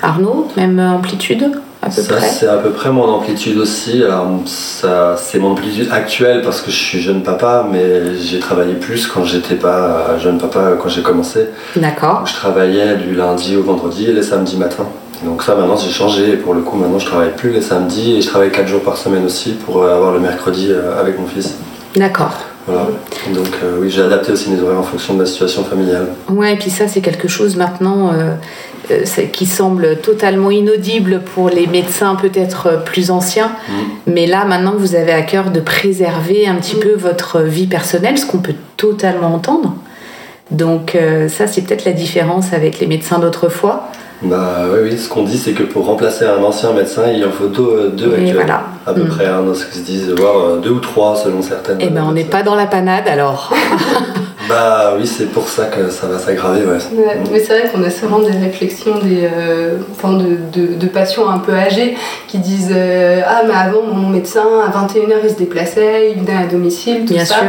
Arnaud, 0.01 0.49
même 0.57 0.79
amplitude 0.79 1.51
à 1.83 1.89
peu 1.89 2.01
Ça, 2.01 2.15
près 2.15 2.27
c'est 2.27 2.47
à 2.47 2.57
peu 2.57 2.69
près 2.69 2.91
mon 2.91 3.03
amplitude 3.03 3.57
aussi. 3.57 4.03
Alors, 4.03 4.27
ça, 4.45 5.15
c'est 5.17 5.37
mon 5.39 5.51
amplitude 5.51 5.89
actuelle 5.91 6.41
parce 6.41 6.61
que 6.61 6.71
je 6.71 6.77
suis 6.77 7.01
jeune 7.01 7.23
papa, 7.23 7.67
mais 7.69 8.15
j'ai 8.15 8.39
travaillé 8.39 8.75
plus 8.75 9.07
quand 9.07 9.23
j'étais 9.25 9.55
pas 9.55 10.07
euh, 10.09 10.19
jeune 10.19 10.37
papa, 10.37 10.73
quand 10.81 10.89
j'ai 10.89 11.01
commencé. 11.01 11.47
D'accord. 11.75 12.19
Donc, 12.19 12.27
je 12.27 12.33
travaillais 12.35 12.95
du 12.95 13.15
lundi 13.15 13.57
au 13.57 13.63
vendredi 13.63 14.05
et 14.09 14.13
les 14.13 14.23
samedis 14.23 14.57
matins. 14.57 14.87
Donc 15.23 15.43
ça, 15.43 15.55
maintenant, 15.55 15.77
j'ai 15.77 15.91
changé. 15.91 16.31
Et 16.31 16.37
pour 16.37 16.53
le 16.53 16.61
coup, 16.61 16.77
maintenant, 16.77 16.99
je 16.99 17.05
travaille 17.05 17.31
plus 17.35 17.51
les 17.51 17.61
samedis 17.61 18.15
et 18.17 18.21
je 18.21 18.27
travaille 18.27 18.51
4 18.51 18.67
jours 18.67 18.81
par 18.81 18.97
semaine 18.97 19.25
aussi 19.25 19.51
pour 19.51 19.83
euh, 19.83 19.95
avoir 19.95 20.13
le 20.13 20.19
mercredi 20.19 20.67
euh, 20.69 20.99
avec 20.99 21.19
mon 21.19 21.27
fils. 21.27 21.55
D'accord. 21.95 22.33
Voilà. 22.65 22.87
Donc 23.33 23.47
euh, 23.61 23.77
oui, 23.79 23.89
j'ai 23.89 24.01
adapté 24.01 24.31
aussi 24.31 24.49
mes 24.49 24.61
horaires 24.61 24.79
en 24.79 24.83
fonction 24.83 25.15
de 25.15 25.21
la 25.21 25.25
situation 25.25 25.63
familiale. 25.63 26.07
Ouais, 26.29 26.53
et 26.53 26.55
puis 26.55 26.69
ça, 26.69 26.87
c'est 26.87 27.01
quelque 27.01 27.27
chose 27.27 27.57
maintenant 27.57 28.13
euh, 28.13 28.13
euh, 28.13 28.35
qui 29.31 29.45
semble 29.45 29.97
totalement 29.97 30.51
inaudible 30.51 31.21
pour 31.33 31.49
les 31.49 31.67
médecins 31.67 32.15
peut-être 32.15 32.67
euh, 32.67 32.77
plus 32.77 33.11
anciens. 33.11 33.51
Mais 34.07 34.25
là, 34.27 34.45
maintenant 34.45 34.73
vous 34.77 34.95
avez 34.95 35.13
à 35.13 35.21
cœur 35.21 35.51
de 35.51 35.59
préserver 35.59 36.47
un 36.47 36.55
petit 36.55 36.75
Mm. 36.75 36.79
peu 36.79 36.93
votre 36.95 37.39
vie 37.41 37.67
personnelle, 37.67 38.17
ce 38.17 38.25
qu'on 38.25 38.39
peut 38.39 38.55
totalement 38.77 39.33
entendre. 39.33 39.73
Donc 40.51 40.95
euh, 40.95 41.29
ça, 41.29 41.47
c'est 41.47 41.61
peut-être 41.61 41.85
la 41.85 41.93
différence 41.93 42.51
avec 42.53 42.79
les 42.79 42.87
médecins 42.87 43.19
d'autrefois. 43.19 43.87
Bah 44.21 44.65
oui, 44.71 44.79
oui, 44.91 44.97
ce 44.97 45.09
qu'on 45.09 45.23
dit, 45.23 45.37
c'est 45.37 45.51
que 45.51 45.63
pour 45.63 45.85
remplacer 45.85 46.23
un 46.25 46.41
ancien 46.43 46.71
médecin, 46.71 47.03
il 47.13 47.25
en 47.25 47.31
faut 47.31 47.47
deux, 47.47 47.89
deux 47.95 48.11
Et 48.11 48.15
actuels. 48.15 48.35
voilà. 48.35 48.63
À 48.85 48.93
peu 48.93 49.03
Mm. 49.03 49.07
près, 49.09 49.25
hein, 49.27 49.41
dans 49.45 49.53
ce 49.53 49.65
qu'ils 49.65 49.81
se 49.81 49.85
disent, 49.85 50.09
voire 50.17 50.37
euh, 50.39 50.59
deux 50.59 50.69
ou 50.71 50.79
trois 50.79 51.15
selon 51.15 51.41
certaines. 51.41 51.77
Eh 51.81 51.87
ben, 51.89 52.05
on 52.07 52.11
n'est 52.13 52.23
pas 52.23 52.41
dans 52.43 52.55
la 52.55 52.65
panade 52.65 53.07
alors. 53.07 53.53
Bah 54.49 54.93
oui, 54.97 55.07
c'est 55.07 55.27
pour 55.31 55.47
ça 55.47 55.65
que 55.65 55.89
ça 55.89 56.07
va 56.07 56.19
s'aggraver, 56.19 56.61
ouais. 56.65 56.77
Ouais, 56.93 57.17
mais 57.31 57.39
c'est 57.39 57.59
vrai 57.59 57.69
qu'on 57.71 57.81
a 57.83 57.89
souvent 57.89 58.19
des 58.19 58.31
réflexions 58.37 58.97
des, 58.99 59.21
euh, 59.31 59.77
enfin 59.91 60.13
de, 60.13 60.35
de- 60.51 60.73
de 60.75 60.87
patients 60.87 61.29
un 61.29 61.39
peu 61.39 61.53
âgés 61.53 61.95
qui 62.27 62.39
disent 62.39 62.71
euh, 62.75 63.21
Ah, 63.25 63.43
mais 63.47 63.53
avant, 63.53 63.83
mon 63.83 64.09
médecin, 64.09 64.43
à 64.65 64.69
21h, 64.69 65.13
il 65.23 65.29
se 65.29 65.35
déplaçait, 65.35 66.11
il 66.15 66.23
venait 66.23 66.37
à 66.43 66.45
domicile, 66.47 67.05
tout 67.05 67.13
Bien 67.13 67.23
ça. 67.25 67.35
sûr. 67.35 67.43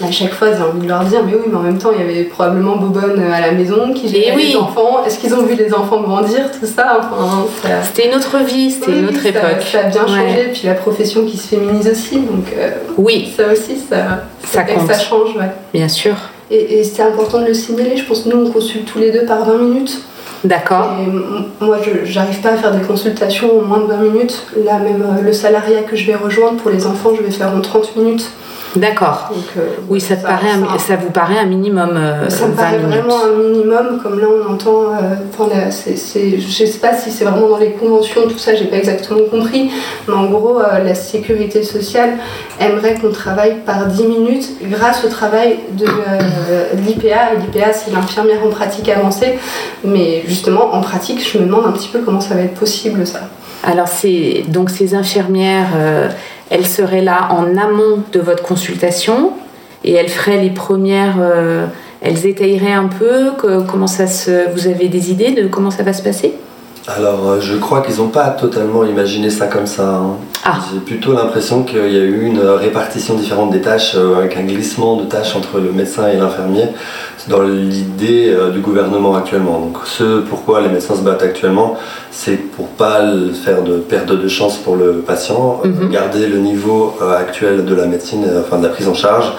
Mais 0.00 0.08
à 0.08 0.10
chaque 0.10 0.32
fois, 0.32 0.48
j'ai 0.56 0.62
envie 0.62 0.80
de 0.80 0.88
leur 0.88 1.04
dire 1.04 1.20
Mais 1.24 1.34
oui, 1.34 1.42
mais 1.46 1.56
en 1.56 1.60
même 1.62 1.78
temps, 1.78 1.90
il 1.96 2.00
y 2.00 2.08
avait 2.08 2.24
probablement 2.24 2.76
Bobonne 2.76 3.22
à 3.32 3.40
la 3.40 3.52
maison 3.52 3.92
qui 3.92 4.08
gérait 4.08 4.30
Eh 4.32 4.36
oui. 4.36 4.48
les 4.52 4.56
enfants. 4.56 5.04
Est-ce 5.06 5.18
qu'ils 5.18 5.34
ont 5.34 5.42
vu 5.42 5.54
les 5.54 5.72
enfants 5.72 6.00
grandir, 6.00 6.50
tout 6.50 6.66
ça? 6.66 6.98
Enfin, 7.00 7.46
ça- 7.62 7.68
C'était 7.84 8.08
une 8.08 8.14
autre 8.16 8.38
vie, 8.44 8.70
c'était 8.72 8.90
Oui, 8.90 8.98
une 8.98 9.08
autre 9.08 9.22
ça- 9.22 9.28
époque. 9.28 9.66
Ça, 9.70 9.78
a 9.80 9.82
bien 9.84 10.02
Ouais. 10.02 10.08
changé, 10.08 10.50
puis 10.52 10.62
la 10.64 10.74
profession 10.74 11.24
qui 11.24 11.36
se 11.36 11.46
féminise 11.48 11.88
aussi, 11.88 12.16
donc 12.18 12.46
euh, 12.58 12.70
Oui, 12.98 13.32
ça 13.36 13.44
aussi, 13.52 13.76
ça, 13.88 14.24
Ça 14.44 14.62
que 14.62 14.72
change, 14.72 15.36
ouais. 15.36 15.50
bien 15.72 15.88
sûr. 15.88 16.14
Et, 16.50 16.80
et 16.80 16.84
c'est 16.84 17.02
important 17.02 17.40
de 17.40 17.46
le 17.46 17.54
signaler, 17.54 17.96
je 17.96 18.04
pense 18.04 18.22
que 18.22 18.28
nous 18.28 18.46
on 18.46 18.50
consulte 18.50 18.86
tous 18.86 18.98
les 18.98 19.10
deux 19.12 19.24
par 19.24 19.44
20 19.44 19.58
minutes. 19.58 20.02
D'accord. 20.42 20.92
Moi 21.60 21.78
je 21.84 22.10
j'arrive 22.10 22.40
pas 22.40 22.50
à 22.50 22.56
faire 22.56 22.72
des 22.72 22.84
consultations 22.84 23.58
en 23.58 23.62
moins 23.62 23.80
de 23.80 23.86
20 23.86 23.96
minutes. 23.98 24.46
Là 24.64 24.78
même 24.78 25.02
euh, 25.02 25.20
le 25.20 25.32
salariat 25.32 25.82
que 25.82 25.96
je 25.96 26.06
vais 26.06 26.14
rejoindre 26.14 26.56
pour 26.56 26.70
les 26.70 26.86
enfants 26.86 27.10
je 27.14 27.22
vais 27.22 27.30
faire 27.30 27.54
en 27.54 27.60
30 27.60 27.96
minutes. 27.96 28.30
D'accord. 28.76 29.30
Euh, 29.56 29.60
Oui, 29.88 30.00
ça, 30.00 30.14
te 30.16 30.22
paraît 30.22 30.50
un- 30.50 30.78
ça 30.78 30.94
vous 30.96 31.10
paraît 31.10 31.38
un 31.38 31.46
minimum 31.46 31.90
euh, 31.96 32.28
ça 32.28 32.46
me 32.46 32.52
20 32.52 32.56
paraît 32.62 32.78
minutes. 32.78 32.94
vraiment 32.94 33.16
un 33.24 33.36
minimum, 33.42 34.00
comme 34.02 34.20
là 34.20 34.26
on 34.28 34.52
entend, 34.52 34.92
euh, 34.92 35.16
je 36.38 36.64
sais 36.64 36.78
pas 36.78 36.94
si 36.94 37.10
c'est 37.10 37.24
vraiment 37.24 37.48
dans 37.48 37.58
les 37.58 37.72
conventions, 37.72 38.22
tout 38.28 38.38
ça, 38.38 38.54
j'ai 38.54 38.66
pas 38.66 38.76
exactement 38.76 39.20
compris, 39.30 39.70
mais 40.06 40.14
en 40.14 40.26
gros, 40.30 40.60
la 40.60 40.94
sécurité 40.94 41.62
sociale 41.64 42.10
aimerait 42.60 42.94
qu'on 42.94 43.10
travaille 43.10 43.56
par 43.66 43.86
10 43.86 44.04
minutes 44.04 44.48
grâce 44.70 45.04
au 45.04 45.08
travail 45.08 45.56
de 45.72 45.86
l'IPA, 46.86 47.34
l'IPA 47.40 47.72
c'est 47.72 47.90
l'infirmière 47.92 48.38
en 48.44 48.50
pratique 48.50 48.88
avancée, 48.88 49.38
mais 49.84 50.22
justement 50.26 50.74
en 50.74 50.80
pratique, 50.80 51.20
je 51.26 51.38
me 51.38 51.46
demande 51.46 51.66
un 51.66 51.72
petit 51.72 51.88
peu 51.88 52.00
comment 52.00 52.20
ça 52.20 52.34
va 52.34 52.42
être 52.42 52.54
possible 52.54 53.06
ça. 53.06 53.20
Alors, 53.62 53.88
c'est 53.88 54.42
donc 54.48 54.70
ces 54.70 54.94
infirmières, 54.94 55.66
elles 56.50 56.66
seraient 56.66 57.02
là 57.02 57.28
en 57.30 57.56
amont 57.56 58.02
de 58.12 58.20
votre 58.20 58.42
consultation 58.42 59.32
et 59.84 59.92
elles 59.92 60.10
feraient 60.10 60.42
les 60.42 60.50
premières. 60.50 61.16
euh, 61.20 61.66
elles 62.02 62.26
étayeraient 62.26 62.72
un 62.72 62.88
peu 62.88 63.32
comment 63.68 63.86
ça 63.86 64.06
se. 64.06 64.50
Vous 64.52 64.66
avez 64.66 64.88
des 64.88 65.10
idées 65.10 65.32
de 65.32 65.46
comment 65.48 65.70
ça 65.70 65.82
va 65.82 65.92
se 65.92 66.02
passer? 66.02 66.34
Alors, 66.88 67.28
euh, 67.28 67.40
je 67.40 67.56
crois 67.56 67.82
qu'ils 67.82 67.96
n'ont 67.98 68.08
pas 68.08 68.30
totalement 68.30 68.84
imaginé 68.84 69.28
ça 69.30 69.46
comme 69.46 69.66
ça. 69.66 69.86
hein. 69.86 70.16
Ah. 70.44 70.58
J'ai 70.72 70.80
plutôt 70.80 71.12
l'impression 71.12 71.62
qu'il 71.62 71.78
y 71.92 71.96
a 71.98 72.02
eu 72.02 72.24
une 72.24 72.40
répartition 72.40 73.14
différente 73.14 73.50
des 73.50 73.60
tâches, 73.60 73.92
euh, 73.94 74.16
avec 74.16 74.36
un 74.36 74.42
glissement 74.44 74.96
de 74.96 75.04
tâches 75.04 75.36
entre 75.36 75.58
le 75.60 75.70
médecin 75.72 76.08
et 76.08 76.16
l'infirmier. 76.16 76.64
Dans 77.28 77.42
l'idée 77.42 78.30
euh, 78.30 78.50
du 78.50 78.60
gouvernement 78.60 79.14
actuellement. 79.14 79.60
Donc, 79.60 79.76
ce 79.84 80.20
pourquoi 80.20 80.62
les 80.62 80.68
médecins 80.68 80.96
se 80.96 81.02
battent 81.02 81.22
actuellement, 81.22 81.76
c'est 82.10 82.36
pour 82.36 82.66
pas 82.68 83.02
le- 83.02 83.32
faire 83.34 83.62
de 83.62 83.76
perte 83.76 84.10
de 84.12 84.28
chance 84.28 84.56
pour 84.56 84.76
le 84.76 85.00
patient, 85.00 85.60
Mhm. 85.62 85.90
garder 85.90 86.26
le 86.26 86.38
niveau 86.38 86.96
euh, 87.02 87.14
actuel 87.16 87.66
de 87.66 87.74
la 87.74 87.84
médecine, 87.86 88.24
enfin 88.40 88.56
de 88.58 88.62
la 88.66 88.70
prise 88.70 88.88
en 88.88 88.94
charge. 88.94 89.30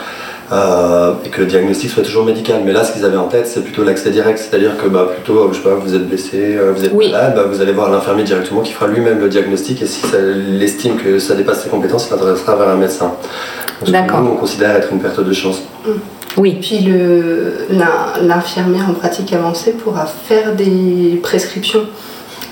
Euh, 0.52 1.14
et 1.26 1.30
que 1.30 1.42
le 1.42 1.48
diagnostic 1.48 1.90
soit 1.90 2.04
toujours 2.04 2.26
médical. 2.26 2.62
Mais 2.66 2.74
là, 2.74 2.84
ce 2.84 2.92
qu'ils 2.92 3.06
avaient 3.06 3.18
en 3.18 3.28
tête, 3.28 3.48
c'est 3.48 3.64
plutôt 3.64 3.84
l'accès 3.84 4.10
direct, 4.12 4.38
c'est-à-dire 4.38 4.78
que 4.78 4.88
bah, 4.88 5.08
plutôt, 5.14 5.50
je 5.52 5.58
sais 5.58 5.64
pas, 5.64 5.76
vous 5.76 5.96
êtes 5.96 6.08
blessé, 6.08 6.56
euh, 6.58 6.74
vous 6.76 6.84
êtes 6.84 6.92
Oui. 6.94 7.12
malade, 7.12 7.34
bah, 7.36 7.44
vous 7.50 7.62
allez 7.62 7.72
voir 7.72 7.90
l'infirmier 7.90 8.24
directement 8.24 8.62
qui 8.62 8.74
fera 8.74 8.88
lui-même 8.88 9.20
le 9.20 9.30
diagnostic 9.30 9.82
et 9.82 9.86
si 9.86 10.02
ça- 10.02 10.18
il 10.20 10.62
estime 10.62 10.98
que 10.98 11.20
ça 11.20 11.36
dépasse 11.36 11.64
ses 11.64 11.70
compétences, 11.70 12.08
il 12.10 12.16
l'adressera 12.16 12.56
vers 12.56 12.70
un 12.70 12.76
médecin. 12.76 13.06
Donc, 13.08 13.16
ce 13.82 13.86
que 13.86 13.92
D'accord. 13.92 14.22
Nous, 14.22 14.32
on 14.32 14.36
considère 14.36 14.72
être 14.76 14.92
une 14.92 15.00
perte 15.00 15.22
de 15.22 15.34
chance. 15.34 15.62
Oui. 16.38 16.58
Puis 16.62 16.80
le- 16.80 17.68
l'infirmière 18.22 18.90
en 18.90 18.94
pratique 18.94 19.34
avancée 19.34 19.72
pourra 19.72 20.06
faire 20.06 20.56
des 20.56 21.20
prescriptions. 21.24 21.84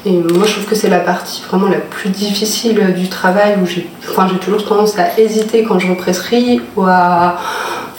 Et 0.06 0.12
moi, 0.12 0.46
je 0.46 0.54
trouve 0.54 0.66
que 0.66 0.76
c'est 0.76 0.90
la 0.90 1.00
partie 1.00 1.44
vraiment 1.50 1.68
la 1.68 1.78
plus 1.78 2.10
difficile 2.10 2.94
du 2.96 3.10
travail 3.10 3.58
où 3.62 3.66
j'ai 3.66 3.86
enfin, 4.10 4.28
j'ai 4.32 4.40
toujours 4.40 4.66
tendance 4.66 4.98
à 4.98 5.20
hésiter 5.20 5.64
quand 5.66 5.78
je 5.80 5.90
represcris 5.90 6.62
ou 6.78 6.84
à. 6.84 7.38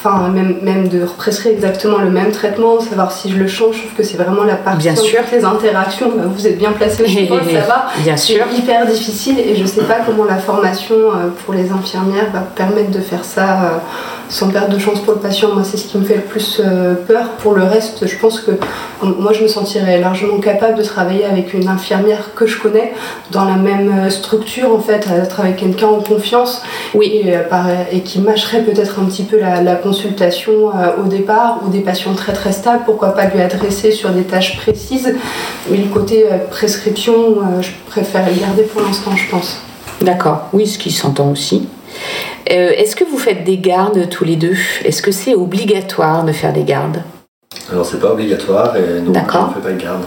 Enfin, 0.03 0.29
même, 0.29 0.57
même 0.63 0.89
de 0.89 1.03
represcrire 1.05 1.53
exactement 1.53 1.99
le 1.99 2.09
même 2.09 2.31
traitement, 2.31 2.81
savoir 2.81 3.13
si 3.13 3.31
je 3.31 3.37
le 3.37 3.47
change, 3.47 3.77
je 3.77 3.81
trouve 3.83 3.93
que 3.99 4.03
c'est 4.03 4.17
vraiment 4.17 4.45
la 4.45 4.55
partie. 4.57 4.79
Bien 4.79 4.97
sûr. 4.97 5.21
Les 5.31 5.45
interactions, 5.45 6.09
bah, 6.09 6.23
vous 6.27 6.47
êtes 6.47 6.57
bien 6.57 6.73
placé 6.73 7.03
aussi 7.03 7.27
pour 7.29 7.37
le 7.37 7.45
savoir. 7.45 7.93
Bien 7.99 8.17
C'est 8.17 8.35
sûr. 8.35 8.45
hyper 8.57 8.87
difficile 8.87 9.39
et 9.39 9.55
je 9.57 9.67
sais 9.67 9.83
pas 9.83 9.99
comment 10.07 10.25
la 10.25 10.39
formation 10.39 10.95
euh, 10.97 11.29
pour 11.45 11.53
les 11.53 11.71
infirmières 11.71 12.31
va 12.33 12.41
permettre 12.41 12.91
de 12.91 13.01
faire 13.01 13.27
ça 13.27 13.43
euh, 13.43 13.69
sans 14.31 14.49
perdre 14.49 14.73
de 14.73 14.79
chance 14.79 15.01
pour 15.01 15.13
le 15.15 15.21
patient. 15.21 15.53
Moi, 15.53 15.65
c'est 15.65 15.77
ce 15.77 15.87
qui 15.87 15.99
me 15.99 16.05
fait 16.05 16.15
le 16.15 16.23
plus 16.23 16.61
euh, 16.65 16.95
peur. 16.95 17.31
Pour 17.43 17.53
le 17.55 17.65
reste, 17.65 18.07
je 18.07 18.17
pense 18.17 18.41
que 18.41 18.53
moi, 19.03 19.33
je 19.33 19.43
me 19.43 19.49
sentirais 19.49 20.01
largement 20.01 20.39
capable 20.39 20.79
de 20.79 20.83
travailler 20.83 21.25
avec 21.25 21.53
une 21.53 21.69
infirmière 21.69 22.31
que 22.35 22.47
je 22.47 22.59
connais 22.59 22.95
dans 23.33 23.45
la 23.45 23.57
même 23.57 24.07
euh, 24.07 24.11
structure, 24.11 24.73
en 24.75 24.79
fait, 24.81 25.07
à 25.09 25.27
travailler 25.27 25.55
avec 25.55 25.67
quelqu'un 25.67 25.89
en 25.89 26.01
confiance 26.01 26.63
Oui. 26.95 27.11
et, 27.25 27.37
euh, 27.37 27.41
et 27.93 28.01
qui 28.01 28.21
mâcherait 28.21 28.63
peut-être 28.63 29.01
un 29.01 29.05
petit 29.05 29.25
peu 29.25 29.39
la, 29.39 29.61
la 29.63 29.75
consultation 29.75 30.71
euh, 30.71 31.03
au 31.05 31.09
départ 31.09 31.61
ou 31.67 31.71
des 31.71 31.81
patients 31.81 32.15
très 32.15 32.33
très 32.33 32.53
stables, 32.53 32.83
pourquoi 32.87 33.15
pas 33.15 33.27
lui 33.27 33.41
adresser 33.41 33.91
sur 33.91 34.11
des 34.11 34.23
tâches 34.23 34.57
précises. 34.59 35.13
Mais 35.69 35.77
le 35.77 35.89
côté 35.89 36.27
euh, 36.31 36.39
prescription, 36.49 37.13
euh, 37.13 37.63
je 37.63 37.71
préfère 37.87 38.25
le 38.27 38.39
garder 38.41 38.63
pour 38.63 38.83
l'instant, 38.83 39.17
je 39.17 39.29
pense. 39.29 39.59
D'accord. 40.01 40.49
Oui, 40.53 40.67
ce 40.67 40.79
qui 40.79 40.91
s'entend 40.91 41.31
aussi. 41.31 41.69
Euh, 42.51 42.71
Est-ce 42.77 42.97
que 42.97 43.05
vous 43.05 43.19
faites 43.19 43.45
des 43.45 43.59
gardes 43.59 44.09
tous 44.09 44.25
les 44.25 44.37
deux? 44.37 44.57
Est-ce 44.85 45.03
que 45.03 45.13
c'est 45.13 45.35
obligatoire 45.35 46.25
de 46.25 46.33
faire 46.33 46.53
des 46.53 46.65
gardes? 46.65 47.03
Alors, 47.71 47.85
c'est 47.87 48.01
pas 48.01 48.13
obligatoire 48.13 48.77
et 48.77 49.01
non, 49.01 49.13
je 49.15 49.19
ne 49.21 49.55
fais 49.55 49.61
pas 49.61 49.73
de 49.73 49.83
garde. 49.83 50.05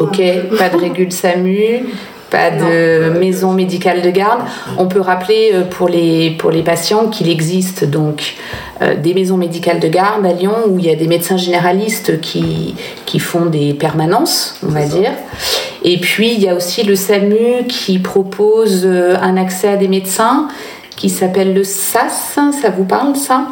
Ok, 0.00 0.20
pas 0.58 0.68
de 0.68 0.76
régule 0.76 1.10
SAMU, 1.10 1.86
pas 2.30 2.50
de 2.50 3.12
Non. 3.12 3.18
maison 3.18 3.52
médicale 3.52 4.02
de 4.02 4.10
garde. 4.10 4.40
On 4.78 4.86
peut 4.86 5.00
rappeler 5.00 5.52
euh, 5.54 5.62
pour 5.62 5.88
les, 5.88 6.32
pour 6.32 6.50
les 6.50 6.62
patients 6.62 7.08
qu'il 7.08 7.28
existe 7.30 7.84
donc 7.84 8.34
euh, 8.82 8.94
des 8.94 9.14
maisons 9.14 9.36
médicales 9.36 9.80
de 9.80 9.88
garde 9.88 10.24
à 10.26 10.32
Lyon 10.32 10.52
où 10.68 10.78
il 10.78 10.84
y 10.86 10.90
a 10.90 10.96
des 10.96 11.06
médecins 11.08 11.36
généralistes 11.38 12.20
qui, 12.20 12.74
qui 13.06 13.18
font 13.20 13.46
des 13.46 13.72
permanences, 13.74 14.56
on 14.66 14.70
va 14.70 14.82
ça. 14.86 14.98
dire. 14.98 15.12
Et 15.82 15.98
puis 15.98 16.34
il 16.34 16.40
y 16.40 16.48
a 16.48 16.54
aussi 16.54 16.82
le 16.82 16.94
SAMU 16.94 17.66
qui 17.68 17.98
propose 17.98 18.86
un 18.86 19.36
accès 19.38 19.68
à 19.68 19.76
des 19.76 19.88
médecins 19.88 20.48
qui 21.00 21.08
s'appelle 21.08 21.54
le 21.54 21.64
SAS. 21.64 22.38
Ça 22.60 22.70
vous 22.76 22.84
parle 22.84 23.16
ça? 23.16 23.46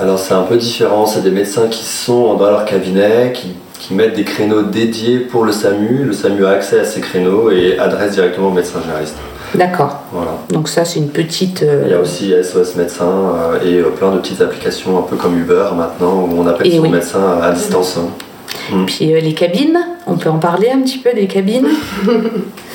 Alors, 0.00 0.18
c'est 0.18 0.34
un 0.34 0.42
peu 0.42 0.56
différent. 0.56 1.06
C'est 1.06 1.22
des 1.22 1.30
médecins 1.30 1.68
qui 1.68 1.84
sont 1.84 2.34
dans 2.34 2.50
leur 2.50 2.64
cabinet, 2.64 3.32
qui, 3.32 3.54
qui 3.78 3.94
mettent 3.94 4.14
des 4.14 4.24
créneaux 4.24 4.62
dédiés 4.62 5.20
pour 5.20 5.44
le 5.44 5.52
SAMU. 5.52 6.04
Le 6.04 6.12
SAMU 6.12 6.44
a 6.44 6.50
accès 6.50 6.80
à 6.80 6.84
ces 6.84 7.00
créneaux 7.00 7.50
et 7.52 7.78
adresse 7.78 8.12
directement 8.14 8.48
au 8.48 8.52
médecin 8.52 8.80
généraliste. 8.82 9.16
D'accord. 9.54 10.02
Voilà. 10.12 10.32
Donc 10.50 10.68
ça 10.68 10.84
c'est 10.84 10.98
une 10.98 11.08
petite... 11.08 11.62
euh, 11.62 11.84
Il 11.86 11.92
y 11.92 11.94
a 11.94 12.00
aussi 12.00 12.34
SOS 12.42 12.74
médecin 12.76 13.06
euh, 13.06 13.58
et 13.64 13.76
euh, 13.76 13.90
plein 13.90 14.10
de 14.12 14.18
petites 14.18 14.42
applications 14.42 14.98
un 14.98 15.02
peu 15.02 15.16
comme 15.16 15.38
Uber 15.38 15.68
maintenant 15.74 16.26
où 16.28 16.38
on 16.38 16.46
appelle 16.46 16.66
Et 16.66 16.76
son 16.76 16.82
oui. 16.82 16.90
médecin 16.90 17.38
à 17.40 17.52
distance. 17.52 17.96
hein. 17.98 18.84
Puis 18.86 19.14
euh, 19.14 19.20
les 19.20 19.32
cabines, 19.32 19.78
on 20.08 20.16
peut 20.16 20.30
en 20.30 20.38
parler 20.38 20.70
un 20.74 20.80
petit 20.80 20.98
peu 20.98 21.10
des 21.14 21.26
cabines 21.26 21.68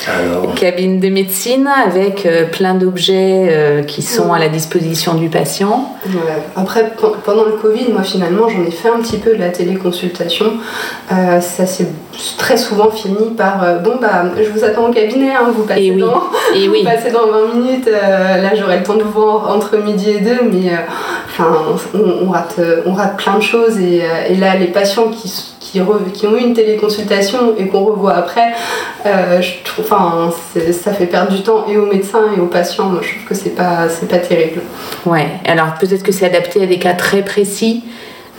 Alors, 0.08 0.54
Cabines 0.56 1.00
de 1.00 1.10
médecine 1.10 1.68
avec 1.86 2.26
euh, 2.26 2.46
plein 2.46 2.74
d'objets 2.76 3.48
euh, 3.50 3.84
qui 3.84 4.02
sont 4.02 4.34
à 4.34 4.40
la 4.40 4.50
disposition 4.50 5.14
du 5.14 5.30
patient. 5.30 5.94
Après, 6.56 6.90
pe- 6.90 7.16
pendant 7.24 7.46
le 7.46 7.54
Covid, 7.54 7.92
moi 7.92 8.04
finalement, 8.04 8.50
j'en 8.50 8.64
ai 8.64 8.72
fait 8.72 8.90
un 8.90 9.00
petit 9.00 9.18
peu 9.18 9.34
de 9.34 9.40
la 9.40 9.50
téléconsultation. 9.50 10.46
Euh, 11.12 11.40
ça 11.42 11.66
s'est 11.66 11.88
très 12.38 12.58
souvent 12.58 12.90
fini 12.92 13.32
par 13.38 13.64
euh, 13.64 13.80
bon 13.80 13.94
bah 14.02 14.26
je 14.38 14.50
vous 14.50 14.64
attends 14.64 14.88
au 14.90 14.94
cabinet, 14.94 15.32
hein, 15.32 15.52
vous 15.56 15.64
passez 15.64 15.84
Et 15.86 15.92
oui. 15.92 16.02
dans, 16.02 16.24
Et 16.56 16.68
oui, 16.70 16.80
vous 16.84 16.90
passez 16.90 17.12
dans 17.12 17.28
20 17.28 17.56
minutes. 17.56 17.88
euh, 17.88 18.42
là, 18.42 18.50
j'aurai 18.56 18.78
le 18.80 18.84
temps 18.84 18.96
de 18.96 19.04
vous 19.04 19.12
voir 19.22 19.50
entre 19.56 19.78
midi 19.78 20.10
et 20.12 20.20
deux, 20.20 20.40
mais 20.52 20.72
enfin, 21.28 21.48
on, 21.94 22.26
on 22.28 22.30
rate, 22.30 22.60
on 22.86 22.94
rate 22.94 23.18
plein 23.18 23.38
de 23.38 23.44
choses 23.44 23.80
et, 23.80 24.02
et 24.30 24.36
là, 24.36 24.56
les 24.58 24.68
patients 24.68 25.08
qui 25.10 25.32
qui 25.60 25.82
ont 26.28 26.36
eu 26.38 26.40
une 26.40 26.54
téléconsultation 26.54 27.23
et 27.58 27.68
qu'on 27.68 27.84
revoit 27.86 28.14
après, 28.16 28.54
euh, 29.06 29.42
je 29.42 29.52
trouve, 29.64 29.86
enfin, 29.86 30.32
ça 30.72 30.94
fait 30.94 31.06
perdre 31.06 31.32
du 31.32 31.42
temps 31.44 31.66
et 31.70 31.78
aux 31.78 31.86
médecins 31.86 32.26
et 32.36 32.40
aux 32.40 32.48
patients. 32.48 32.86
Moi, 32.90 33.02
je 33.04 33.10
trouve 33.16 33.26
que 33.30 33.36
c'est 33.36 33.52
pas, 33.56 33.88
c'est 33.90 34.08
pas 34.08 34.18
terrible. 34.20 34.62
ouais. 35.06 35.28
Alors 35.46 35.74
peut-être 35.80 36.04
que 36.04 36.12
c'est 36.12 36.26
adapté 36.26 36.64
à 36.64 36.66
des 36.66 36.80
cas 36.80 36.94
très 36.94 37.22
précis. 37.22 37.84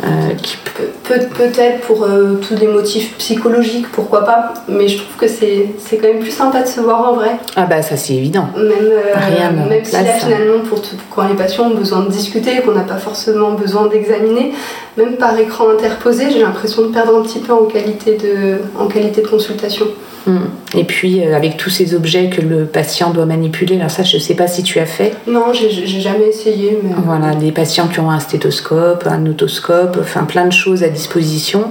euh, 0.03 0.07
qui... 0.43 0.57
Pe- 0.57 0.91
peut- 1.05 1.29
Peut-être 1.37 1.83
pour 1.83 2.03
euh, 2.03 2.41
tous 2.47 2.55
des 2.57 2.67
motifs 2.67 3.17
psychologiques, 3.19 3.87
pourquoi 3.93 4.25
pas, 4.25 4.53
mais 4.69 4.89
je 4.89 4.97
trouve 4.99 5.15
que 5.17 5.29
c'est 5.29 5.67
c'est 5.79 5.99
quand 5.99 6.09
même 6.09 6.19
plus 6.19 6.33
sympa 6.33 6.63
de 6.63 6.67
se 6.67 6.81
voir 6.81 7.09
en 7.11 7.15
vrai. 7.15 7.37
Ah 7.55 7.67
bah 7.67 7.81
ça 7.81 7.97
c'est 7.97 8.15
évident. 8.15 8.49
Même, 8.57 8.73
euh, 8.91 9.13
Rien 9.15 9.51
même 9.53 9.85
si 9.85 9.93
là 9.93 10.05
ça. 10.05 10.13
finalement 10.27 10.61
pour 10.69 10.83
tout- 10.83 10.97
quand 11.15 11.29
les 11.29 11.35
patients 11.35 11.67
ont 11.71 11.75
besoin 11.77 12.01
de 12.01 12.09
discuter, 12.11 12.61
qu'on 12.63 12.73
n'a 12.73 12.81
pas 12.83 12.97
forcément 12.97 13.53
besoin 13.53 13.87
d'examiner, 13.87 14.53
même 14.97 15.17
par 15.17 15.39
écran 15.39 15.71
interposé, 15.71 16.31
j'ai 16.31 16.41
l'impression 16.41 16.83
de 16.83 16.89
perdre 16.89 17.17
un 17.17 17.23
petit 17.23 17.41
peu 17.41 17.53
en 17.53 17.65
qualité 17.65 18.17
de, 18.17 18.59
en 18.79 18.87
qualité 18.87 19.23
de 19.23 19.29
consultation. 19.29 19.87
Mm. 20.27 20.39
Et 20.77 20.85
puis 20.85 21.25
euh, 21.25 21.37
avec 21.37 21.57
tous 21.57 21.71
ces 21.71 21.95
objets 21.95 22.31
que 22.31 22.41
le 22.41 22.65
patient 22.65 23.11
doit 23.11 23.27
manipuler, 23.27 23.77
alors 23.77 23.91
ça 23.91 24.03
je 24.03 24.17
ne 24.17 24.23
sais 24.23 24.35
pas 24.35 24.47
si 24.47 24.63
tu 24.63 24.79
as 24.79 24.87
fait. 24.87 25.15
Non, 25.27 25.53
j'ai 25.53 25.71
jamais 25.71 26.29
essayé, 26.29 26.79
mais 26.83 26.91
Voilà, 27.05 27.35
des 27.35 27.53
patients 27.53 27.89
qui 27.89 28.01
ont 28.01 28.11
un 28.11 28.21
stéthoscope, 28.21 29.07
un 29.07 29.27
otoscope, 29.27 29.99
enfin 30.01 30.25
plein 30.25 30.47
de 30.47 30.53
choses 30.53 30.83
à 30.83 30.89
disposition. 30.89 31.71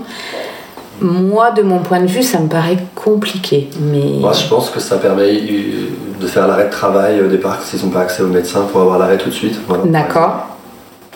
Moi, 1.01 1.51
de 1.51 1.63
mon 1.63 1.79
point 1.79 1.99
de 1.99 2.07
vue, 2.07 2.23
ça 2.23 2.39
me 2.39 2.47
paraît 2.47 2.77
compliqué. 2.95 3.67
Mais 3.91 4.19
Moi, 4.19 4.31
je 4.31 4.47
pense 4.47 4.69
que 4.69 4.79
ça 4.79 4.97
permet 4.97 5.33
euh, 5.33 5.89
de 6.21 6.27
faire 6.27 6.47
l'arrêt 6.47 6.65
de 6.65 6.71
travail 6.71 7.19
au 7.21 7.27
départ 7.27 7.61
s'ils 7.61 7.83
n'ont 7.83 7.91
pas 7.91 8.01
accès 8.01 8.21
au 8.21 8.27
médecin 8.27 8.61
pour 8.71 8.81
avoir 8.81 8.99
l'arrêt 8.99 9.17
tout 9.17 9.29
de 9.29 9.33
suite. 9.33 9.59
Voilà. 9.67 9.83
d'accord. 9.85 10.52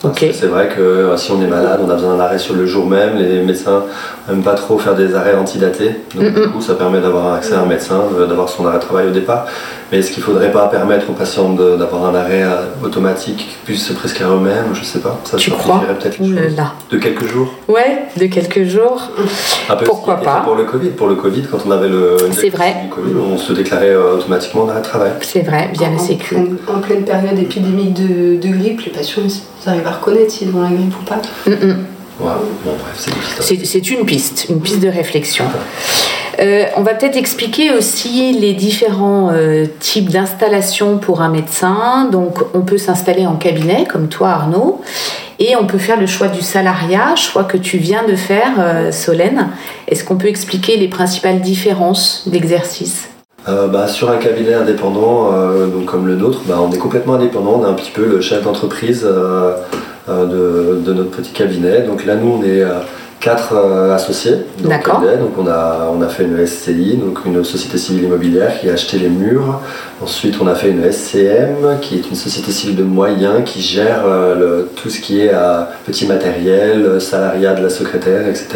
C'est 0.01 0.47
vrai 0.47 0.69
que 0.69 0.81
euh, 0.81 1.17
si 1.17 1.31
on 1.31 1.41
est 1.41 1.47
malade, 1.47 1.79
on 1.83 1.89
a 1.89 1.95
besoin 1.95 2.15
d'un 2.15 2.23
arrêt 2.23 2.37
sur 2.37 2.55
le 2.55 2.65
jour 2.65 2.85
même. 2.85 3.17
Les 3.17 3.41
médecins 3.41 3.85
n'aiment 4.27 4.43
pas 4.43 4.55
trop 4.55 4.77
faire 4.77 4.95
des 4.95 5.15
arrêts 5.15 5.35
antidatés. 5.35 5.91
Donc, 6.15 6.33
du 6.33 6.49
coup, 6.49 6.61
ça 6.61 6.73
permet 6.75 6.99
d'avoir 6.99 7.33
accès 7.35 7.53
à 7.53 7.61
un 7.61 7.65
médecin, 7.65 8.01
de- 8.17 8.25
d'avoir 8.25 8.49
son 8.49 8.65
arrêt 8.65 8.77
de 8.77 8.83
travail 8.83 9.07
au 9.07 9.11
départ. 9.11 9.45
Mais 9.91 9.99
est-ce 9.99 10.11
qu'il 10.11 10.19
ne 10.19 10.25
faudrait 10.25 10.51
pas 10.51 10.67
permettre 10.67 11.09
aux 11.09 11.13
patients 11.13 11.53
de- 11.53 11.77
d'avoir 11.77 12.05
un 12.05 12.15
arrêt 12.15 12.43
euh, 12.43 12.63
automatique 12.83 13.37
qui 13.37 13.55
puisse 13.65 13.85
se 13.87 13.93
prescrire 13.93 14.33
eux-mêmes? 14.33 14.65
Je 14.73 14.79
ne 14.81 14.85
sais 14.85 14.99
pas. 14.99 15.17
Ça 15.23 15.37
Tu 15.37 15.49
crois? 15.51 15.81
peut-être. 15.99 16.17
De 16.21 16.97
quelques 16.97 17.25
jours. 17.25 17.53
Ouais, 17.69 18.03
de 18.17 18.25
quelques 18.25 18.63
jours. 18.65 19.09
Un 19.69 19.75
peu 19.75 19.85
Pourquoi 19.85 20.15
ce 20.15 20.19
qui 20.19 20.23
était 20.25 20.31
pas? 20.33 20.39
fait 20.39 20.45
Pour 20.45 20.55
le 20.55 20.63
Covid, 20.65 20.89
pour 20.89 21.07
le 21.07 21.15
Covid, 21.15 21.43
quand 21.49 21.59
on 21.65 21.71
avait 21.71 21.87
le 21.89 22.17
C'est 22.31 22.49
vrai. 22.49 22.75
du 22.83 22.89
Covid, 22.89 23.13
on 23.33 23.37
se 23.37 23.53
déclarait 23.53 23.91
euh, 23.91 24.15
automatiquement 24.15 24.63
en 24.63 24.69
arrêt 24.69 24.79
de 24.81 24.85
travail. 24.85 25.11
C'est 25.21 25.41
vrai, 25.41 25.69
via 25.73 25.87
en, 25.87 25.91
le 25.91 25.95
en 25.97 25.99
sécu. 25.99 26.35
pleine, 26.35 26.57
en 26.67 26.79
pleine 26.79 27.03
période 27.03 27.39
épidémique 27.39 27.93
de, 27.93 28.35
de 28.35 28.57
grippe, 28.57 28.81
les 28.81 28.91
patients 28.91 29.21
ils 29.25 29.31
ils 29.63 29.69
arrivent 29.69 29.87
à 29.87 29.91
reconnaître 29.91 30.31
s'ils 30.31 30.55
ont 30.55 30.61
la 30.61 30.69
grippe 30.69 30.93
ou 31.01 31.03
pas. 31.05 31.21
Mm, 31.49 31.73
Bon, 32.19 32.29
c'est 33.39 33.89
une 33.89 34.05
piste, 34.05 34.47
une 34.49 34.59
piste 34.59 34.79
de 34.79 34.87
réflexion. 34.87 35.45
Euh, 36.39 36.65
on 36.75 36.83
va 36.83 36.93
peut-être 36.93 37.15
expliquer 37.15 37.71
aussi 37.71 38.31
les 38.33 38.53
différents 38.53 39.31
euh, 39.31 39.65
types 39.79 40.09
d'installations 40.09 40.97
pour 40.97 41.21
un 41.21 41.29
médecin. 41.29 42.09
Donc, 42.11 42.39
on 42.53 42.61
peut 42.61 42.77
s'installer 42.77 43.25
en 43.25 43.35
cabinet, 43.35 43.85
comme 43.85 44.07
toi, 44.07 44.29
Arnaud, 44.29 44.81
et 45.39 45.55
on 45.55 45.65
peut 45.65 45.79
faire 45.79 45.99
le 45.99 46.05
choix 46.05 46.27
du 46.27 46.41
salariat, 46.41 47.15
choix 47.15 47.43
que 47.43 47.57
tu 47.57 47.77
viens 47.77 48.03
de 48.07 48.15
faire, 48.15 48.51
euh, 48.59 48.91
Solène. 48.91 49.49
Est-ce 49.87 50.03
qu'on 50.03 50.17
peut 50.17 50.27
expliquer 50.27 50.77
les 50.77 50.87
principales 50.87 51.41
différences 51.41 52.23
d'exercice? 52.27 53.07
Euh, 53.47 53.67
bah, 53.67 53.87
sur 53.87 54.09
un 54.09 54.17
cabinet 54.17 54.55
indépendant, 54.55 55.31
euh, 55.31 55.67
donc 55.67 55.85
comme 55.85 56.05
le 56.05 56.15
nôtre, 56.15 56.41
bah, 56.45 56.57
on 56.59 56.69
est 56.71 56.77
complètement 56.77 57.13
indépendant, 57.13 57.61
on 57.61 57.65
est 57.65 57.69
un 57.69 57.75
petit 57.75 57.91
peu 57.91 58.05
le 58.05 58.19
chef 58.19 58.43
d'entreprise 58.43 59.05
euh, 59.05 59.53
de, 60.07 60.79
de 60.85 60.93
notre 60.93 61.11
petit 61.11 61.31
cabinet. 61.31 61.81
Donc 61.81 62.05
là, 62.05 62.15
nous, 62.15 62.39
on 62.39 62.43
est 62.43 62.61
euh, 62.61 62.79
quatre 63.19 63.53
euh, 63.55 63.93
associés 63.95 64.33
dans 64.59 64.63
le 64.65 64.69
D'accord. 64.69 65.01
cabinet. 65.01 65.17
Donc 65.17 65.37
on 65.37 65.47
a, 65.47 65.91
on 65.93 66.01
a 66.01 66.07
fait 66.07 66.23
une 66.23 66.45
SCI, 66.45 66.97
donc 66.97 67.19
une 67.25 67.43
société 67.43 67.77
civile 67.77 68.03
immobilière 68.05 68.59
qui 68.59 68.69
a 68.69 68.73
acheté 68.73 68.99
les 68.99 69.09
murs. 69.09 69.59
Ensuite, 70.01 70.35
on 70.39 70.45
a 70.47 70.53
fait 70.53 70.69
une 70.69 70.83
SCM, 70.91 71.79
qui 71.81 71.95
est 71.95 72.07
une 72.09 72.15
société 72.15 72.51
civile 72.51 72.75
de 72.75 72.83
moyens 72.83 73.41
qui 73.45 73.61
gère 73.61 74.03
euh, 74.05 74.35
le- 74.35 74.69
tout 74.75 74.89
ce 74.89 74.99
qui 75.01 75.21
est 75.21 75.31
petit 75.87 76.05
matériel, 76.05 77.01
salariat 77.01 77.53
de 77.55 77.63
la 77.63 77.69
secrétaire, 77.69 78.27
etc. 78.27 78.47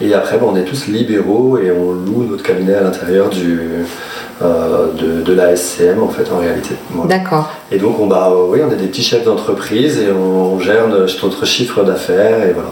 Et 0.00 0.12
après, 0.14 0.36
bon, 0.38 0.50
on 0.52 0.56
est 0.56 0.64
tous 0.64 0.88
libéraux 0.88 1.58
et 1.58 1.70
on 1.70 1.92
loue 1.92 2.26
notre 2.28 2.42
cabinet 2.42 2.74
à 2.74 2.82
l'intérieur 2.82 3.28
du, 3.30 3.60
de, 4.40 5.22
de 5.22 5.32
la 5.32 5.56
SCM, 5.56 6.02
en 6.02 6.08
fait, 6.08 6.30
en 6.32 6.38
réalité. 6.38 6.74
Voilà. 6.90 7.16
D'accord. 7.18 7.50
Et 7.72 7.78
donc, 7.78 7.98
on, 8.00 8.06
bah, 8.06 8.28
euh, 8.30 8.46
oui, 8.48 8.60
on 8.66 8.70
est 8.72 8.76
des 8.76 8.86
petits 8.86 9.02
chefs 9.02 9.24
d'entreprise 9.24 9.98
et 9.98 10.12
on, 10.12 10.54
on 10.54 10.60
gère 10.60 10.86
notre, 10.88 11.26
notre 11.26 11.44
chiffre 11.44 11.82
d'affaires 11.82 12.44
et 12.46 12.52
voilà. 12.52 12.70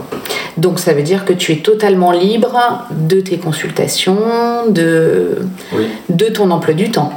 Donc, 0.56 0.78
ça 0.78 0.92
veut 0.94 1.02
dire 1.02 1.24
que 1.24 1.32
tu 1.32 1.52
es 1.52 1.56
totalement 1.56 2.12
libre 2.12 2.86
de 2.90 3.20
tes 3.20 3.38
consultations, 3.38 4.18
de, 4.68 5.38
Oui. 5.74 5.88
de 6.08 6.26
ton 6.26 6.50
emploi 6.50 6.74
du 6.74 6.90
temps. 6.90 7.12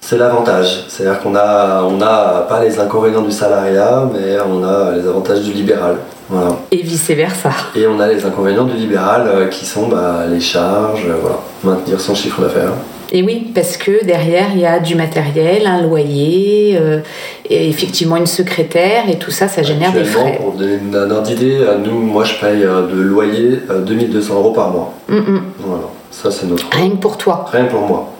C'est 0.00 0.16
l'avantage. 0.16 0.84
C'est-à-dire 0.88 1.20
qu'on 1.20 1.34
a, 1.34 1.82
on 1.82 2.00
a 2.00 2.46
pas 2.48 2.62
les 2.64 2.78
inconvénients 2.78 3.20
du 3.20 3.32
salariat, 3.32 4.08
mais 4.12 4.36
on 4.48 4.64
a 4.64 4.92
les 4.96 5.06
avantages 5.06 5.42
du 5.42 5.52
libéral. 5.52 5.96
Voilà. 6.30 6.56
Et 6.70 6.82
vice-versa. 6.82 7.50
Et 7.74 7.86
on 7.86 7.98
a 8.00 8.06
les 8.06 8.24
inconvénients 8.24 8.64
du 8.64 8.74
libéral 8.74 9.26
euh, 9.26 9.46
qui 9.48 9.66
sont 9.66 9.88
bah, 9.88 10.20
les 10.30 10.40
charges, 10.40 11.06
euh, 11.08 11.16
voilà, 11.20 11.38
maintenir 11.64 12.00
son 12.00 12.14
chiffre 12.14 12.40
d'affaires. 12.40 12.72
Et 13.10 13.22
oui, 13.22 13.50
parce 13.54 13.76
que 13.78 14.04
derrière, 14.04 14.48
il 14.54 14.60
y 14.60 14.66
a 14.66 14.80
du 14.80 14.94
matériel, 14.94 15.66
un 15.66 15.82
loyer, 15.82 16.76
euh, 16.78 17.00
et 17.48 17.68
effectivement 17.68 18.16
une 18.16 18.26
secrétaire, 18.26 19.08
et 19.08 19.18
tout 19.18 19.30
ça, 19.30 19.48
ça 19.48 19.62
génère 19.62 19.92
des 19.92 20.04
frais. 20.04 20.36
Pour 20.36 20.50
vous 20.50 20.58
donner 20.58 20.78
un 20.94 21.10
ordre 21.10 21.22
d'idée, 21.22 21.56
euh, 21.56 21.78
nous, 21.78 22.00
moi 22.00 22.24
je 22.24 22.34
paye 22.34 22.64
euh, 22.64 22.86
de 22.86 23.00
loyer 23.00 23.60
euh, 23.70 23.80
2200 23.80 24.34
euros 24.34 24.52
par 24.52 24.70
mois. 24.70 24.92
Mm, 25.08 25.16
mm. 25.16 25.42
Voilà, 25.60 25.84
ça 26.10 26.30
c'est 26.30 26.46
notre. 26.46 26.68
Rien 26.70 26.90
que 26.90 26.96
pour 26.96 27.16
toi. 27.16 27.46
Rien 27.50 27.64
que 27.64 27.70
pour 27.70 27.82
moi. 27.82 28.12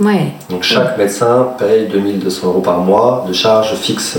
Ouais. 0.00 0.32
Donc 0.50 0.64
chaque 0.64 0.98
médecin 0.98 1.50
paye 1.58 1.86
2200 1.86 2.46
euros 2.48 2.60
par 2.60 2.78
mois 2.78 3.24
de 3.28 3.32
charges 3.32 3.74
fixes. 3.76 4.18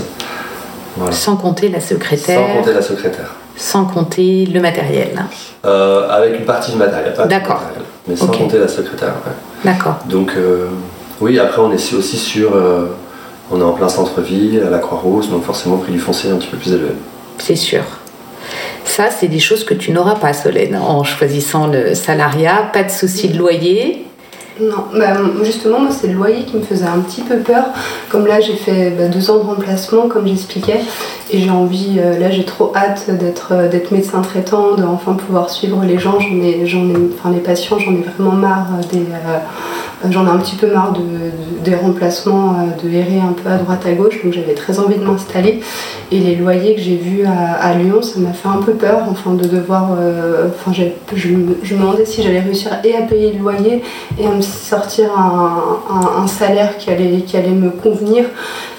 Voilà. 0.96 1.12
Sans 1.12 1.36
compter 1.36 1.68
la 1.68 1.80
secrétaire, 1.80 2.40
Sans 2.46 2.54
compter 2.54 2.72
la 2.72 2.82
secrétaire. 2.82 3.34
Sans 3.56 3.84
compter 3.84 4.46
le 4.46 4.60
matériel. 4.60 5.24
Euh, 5.64 6.08
avec 6.10 6.38
une 6.38 6.44
partie 6.44 6.72
du 6.72 6.76
matériel, 6.78 7.14
D'accord. 7.28 7.62
mais 8.06 8.16
sans 8.16 8.26
compter 8.28 8.58
la 8.58 8.68
secrétaire. 8.68 9.14
ouais. 9.26 9.32
D'accord. 9.64 9.98
Donc 10.06 10.32
euh, 10.36 10.66
oui, 11.20 11.38
après 11.38 11.60
on 11.60 11.72
est 11.72 11.94
aussi 11.94 12.16
sur. 12.16 12.54
euh, 12.54 12.86
on 13.50 13.60
est 13.60 13.64
en 13.64 13.72
plein 13.72 13.88
centre-ville, 13.88 14.62
à 14.66 14.70
la 14.70 14.78
Croix-Rousse, 14.78 15.30
donc 15.30 15.44
forcément 15.44 15.76
prix 15.76 15.92
du 15.92 15.98
foncier 15.98 16.30
est 16.30 16.32
un 16.32 16.36
petit 16.36 16.48
peu 16.48 16.56
plus 16.56 16.72
élevé. 16.72 16.92
C'est 17.38 17.56
sûr. 17.56 17.82
Ça, 18.84 19.10
c'est 19.10 19.28
des 19.28 19.38
choses 19.38 19.64
que 19.64 19.74
tu 19.74 19.92
n'auras 19.92 20.14
pas, 20.16 20.32
Solène, 20.32 20.76
en 20.76 21.04
choisissant 21.04 21.66
le 21.66 21.94
salariat. 21.94 22.70
Pas 22.72 22.84
de 22.84 22.90
souci 22.90 23.28
de 23.28 23.38
loyer. 23.38 24.06
Non, 24.60 24.84
bah, 24.96 25.16
justement, 25.42 25.80
moi, 25.80 25.90
c'est 25.90 26.06
le 26.06 26.12
loyer 26.14 26.44
qui 26.44 26.56
me 26.56 26.62
faisait 26.62 26.86
un 26.86 27.00
petit 27.00 27.22
peu 27.22 27.38
peur. 27.38 27.64
Comme 28.08 28.26
là, 28.26 28.40
j'ai 28.40 28.54
fait 28.54 28.90
bah, 28.90 29.08
deux 29.08 29.28
ans 29.30 29.38
de 29.38 29.42
remplacement, 29.42 30.08
comme 30.08 30.28
j'expliquais, 30.28 30.80
et 31.32 31.40
j'ai 31.40 31.50
envie, 31.50 31.98
euh, 31.98 32.18
là, 32.20 32.30
j'ai 32.30 32.44
trop 32.44 32.72
hâte 32.76 33.10
d'être 33.10 33.48
euh, 33.50 33.68
d'être 33.68 33.90
médecin 33.90 34.20
traitant, 34.22 34.74
de 34.74 34.84
enfin 34.84 35.14
pouvoir 35.14 35.50
suivre 35.50 35.82
les 35.84 35.98
gens. 35.98 36.20
J'en 36.20 36.36
ai, 36.36 36.66
j'en 36.66 36.88
ai, 36.88 36.94
enfin, 37.18 37.30
les 37.30 37.40
patients, 37.40 37.80
j'en 37.80 37.92
ai 37.92 38.04
vraiment 38.16 38.32
marre 38.32 38.68
euh, 38.78 38.86
des. 38.92 39.04
J'en 40.10 40.26
ai 40.26 40.30
un 40.30 40.36
petit 40.38 40.56
peu 40.56 40.70
marre 40.70 40.92
de, 40.92 41.00
de- 41.00 41.64
des 41.64 41.74
remplacements, 41.74 42.56
euh, 42.58 42.82
de 42.82 42.92
errer 42.94 43.20
un 43.20 43.32
peu 43.32 43.48
à 43.48 43.56
droite 43.56 43.86
à 43.86 43.92
gauche, 43.92 44.22
donc 44.22 44.34
j'avais 44.34 44.52
très 44.54 44.78
envie 44.78 44.96
de 44.96 45.04
m'installer. 45.04 45.60
Et 46.12 46.18
les 46.20 46.36
loyers 46.36 46.74
que 46.74 46.80
j'ai 46.80 46.96
vus 46.96 47.24
à, 47.24 47.72
Lyon, 47.74 48.02
ça 48.02 48.18
m'a 48.20 48.32
fait 48.34 48.48
un 48.48 48.60
peu 48.62 48.72
peur, 48.74 48.98
enfin 49.10 49.32
de 49.34 49.46
devoir. 49.48 49.90
euh, 49.98 50.48
enfin, 50.48 50.72
je, 50.72 51.28
me- 51.28 51.56
je 51.62 51.74
me 51.74 51.80
demandais 51.80 52.04
si 52.04 52.22
j'allais 52.22 52.40
réussir 52.40 52.70
et 52.84 52.94
à 52.94 53.02
payer 53.02 53.32
le 53.32 53.38
loyer 53.38 53.82
et 54.18 54.26
à 54.26 54.30
me 54.30 54.42
sortir 54.42 55.06
un, 55.18 56.26
salaire 56.26 56.76
qui 56.78 56.90
allait 56.90 57.50
me 57.50 57.70
convenir. 57.70 58.24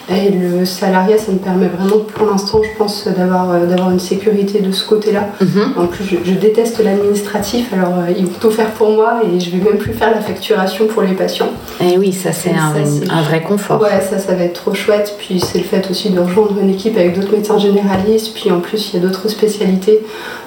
Et 0.07 0.29
le 0.29 0.65
salariat, 0.65 1.17
ça 1.17 1.31
me 1.31 1.39
permet 1.39 1.67
vraiment, 1.67 1.97
pour 2.13 2.27
l'instant, 2.27 2.61
je 2.63 2.77
pense, 2.77 3.07
d'avoir 3.07 3.49
euh, 3.51 3.65
d'avoir 3.65 3.89
une 3.89 3.99
sécurité 3.99 4.59
de 4.59 4.71
ce 4.71 4.85
côté-là. 4.87 5.29
Mhm. 5.41 5.73
En 5.77 5.87
plus, 5.87 6.03
je, 6.03 6.17
je 6.23 6.35
déteste 6.35 6.83
l'administratif, 6.83 7.73
alors 7.73 7.93
euh, 7.97 8.11
ils 8.15 8.25
vont 8.27 8.33
tout 8.39 8.51
faire 8.51 8.69
pour 8.71 8.91
moi 8.91 9.21
et 9.25 9.39
je 9.39 9.49
vais 9.49 9.57
même 9.57 9.77
plus 9.79 9.93
faire 9.93 10.11
la 10.11 10.21
facturation 10.21 10.85
pour 10.85 11.01
les 11.01 11.13
patients. 11.13 11.49
Et 11.81 11.97
oui, 11.97 12.13
ça, 12.13 12.31
c'est 12.33 12.49
Ça, 12.49 12.55
un, 12.55 12.85
c'est- 12.85 13.09
un 13.11 13.21
vrai 13.23 13.41
confort. 13.41 13.81
Ouais, 13.81 13.99
ça, 14.07 14.19
ça 14.19 14.35
va 14.35 14.43
être 14.43 14.61
trop 14.61 14.75
chouette. 14.75 15.15
Puis 15.17 15.39
c'est 15.39 15.57
le 15.57 15.63
fait 15.63 15.89
aussi 15.89 16.11
de 16.11 16.19
rejoindre 16.19 16.55
une 16.61 16.69
équipe 16.69 16.95
avec 16.97 17.19
d'autres 17.19 17.31
médecins 17.31 17.57
généralistes. 17.57 18.35
Puis 18.35 18.51
en 18.51 18.59
plus, 18.59 18.91
il 18.93 18.99
y 19.01 19.03
a 19.03 19.07
d'autres 19.07 19.27
spécialités. 19.27 20.01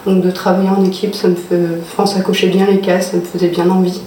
Donc 0.06 0.22
de 0.22 0.30
travailler 0.30 0.68
en 0.70 0.84
équipe, 0.84 1.16
ça 1.16 1.26
me 1.26 1.34
fait. 1.34 1.58
Enfin, 1.82 2.06
ça 2.06 2.20
cochait 2.20 2.46
bien 2.46 2.66
les 2.70 2.78
cases, 2.78 3.10
ça 3.10 3.16
me 3.16 3.22
faisait 3.22 3.48
bien 3.48 3.68
envie. 3.68 4.00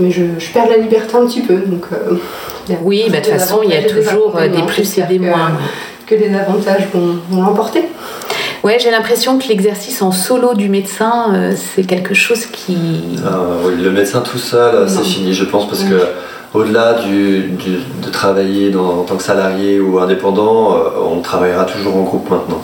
Mais 0.00 0.10
je, 0.10 0.22
je 0.38 0.50
perds 0.52 0.68
la 0.68 0.78
liberté 0.78 1.14
un 1.16 1.26
petit 1.26 1.42
peu. 1.42 1.54
Donc, 1.56 1.84
euh, 1.92 2.14
Oui, 2.82 3.04
bah, 3.10 3.18
de 3.20 3.24
toute 3.24 3.34
façon, 3.34 3.60
il 3.62 3.70
y 3.70 3.74
a 3.76 3.82
des 3.82 3.86
toujours 3.88 4.34
euh, 4.36 4.48
des 4.48 4.62
plus 4.62 4.98
et 4.98 5.02
des 5.02 5.18
moins. 5.18 5.52
Que 6.06 6.14
les 6.16 6.34
avantages 6.34 6.88
vont, 6.92 7.18
vont 7.30 7.42
l'emporter. 7.42 7.84
Ouais, 8.64 8.78
j'ai 8.80 8.90
l'impression 8.90 9.38
que 9.38 9.46
l'exercice 9.48 10.02
en 10.02 10.10
solo 10.12 10.54
du 10.54 10.68
médecin, 10.68 11.32
euh, 11.34 11.52
c'est 11.56 11.84
quelque 11.84 12.14
chose 12.14 12.46
qui. 12.46 12.76
Euh, 13.24 13.62
oui, 13.64 13.74
le 13.82 13.90
médecin 13.90 14.20
tout 14.20 14.38
seul, 14.38 14.88
c'est 14.88 15.02
fini, 15.04 15.32
je 15.32 15.44
pense, 15.44 15.68
parce 15.68 15.82
Oui. 15.84 15.90
que 15.90 16.58
au-delà 16.58 16.94
du, 16.94 17.42
du- 17.50 17.78
de 18.04 18.10
travailler 18.10 18.70
dans- 18.70 19.00
en 19.00 19.02
tant 19.04 19.16
que 19.16 19.22
salarié 19.22 19.78
ou 19.80 19.98
indépendant, 20.00 20.74
euh, 20.74 20.78
on 21.10 21.20
travaillera 21.20 21.64
toujours 21.64 21.96
en 21.96 22.02
groupe 22.02 22.28
maintenant. 22.28 22.60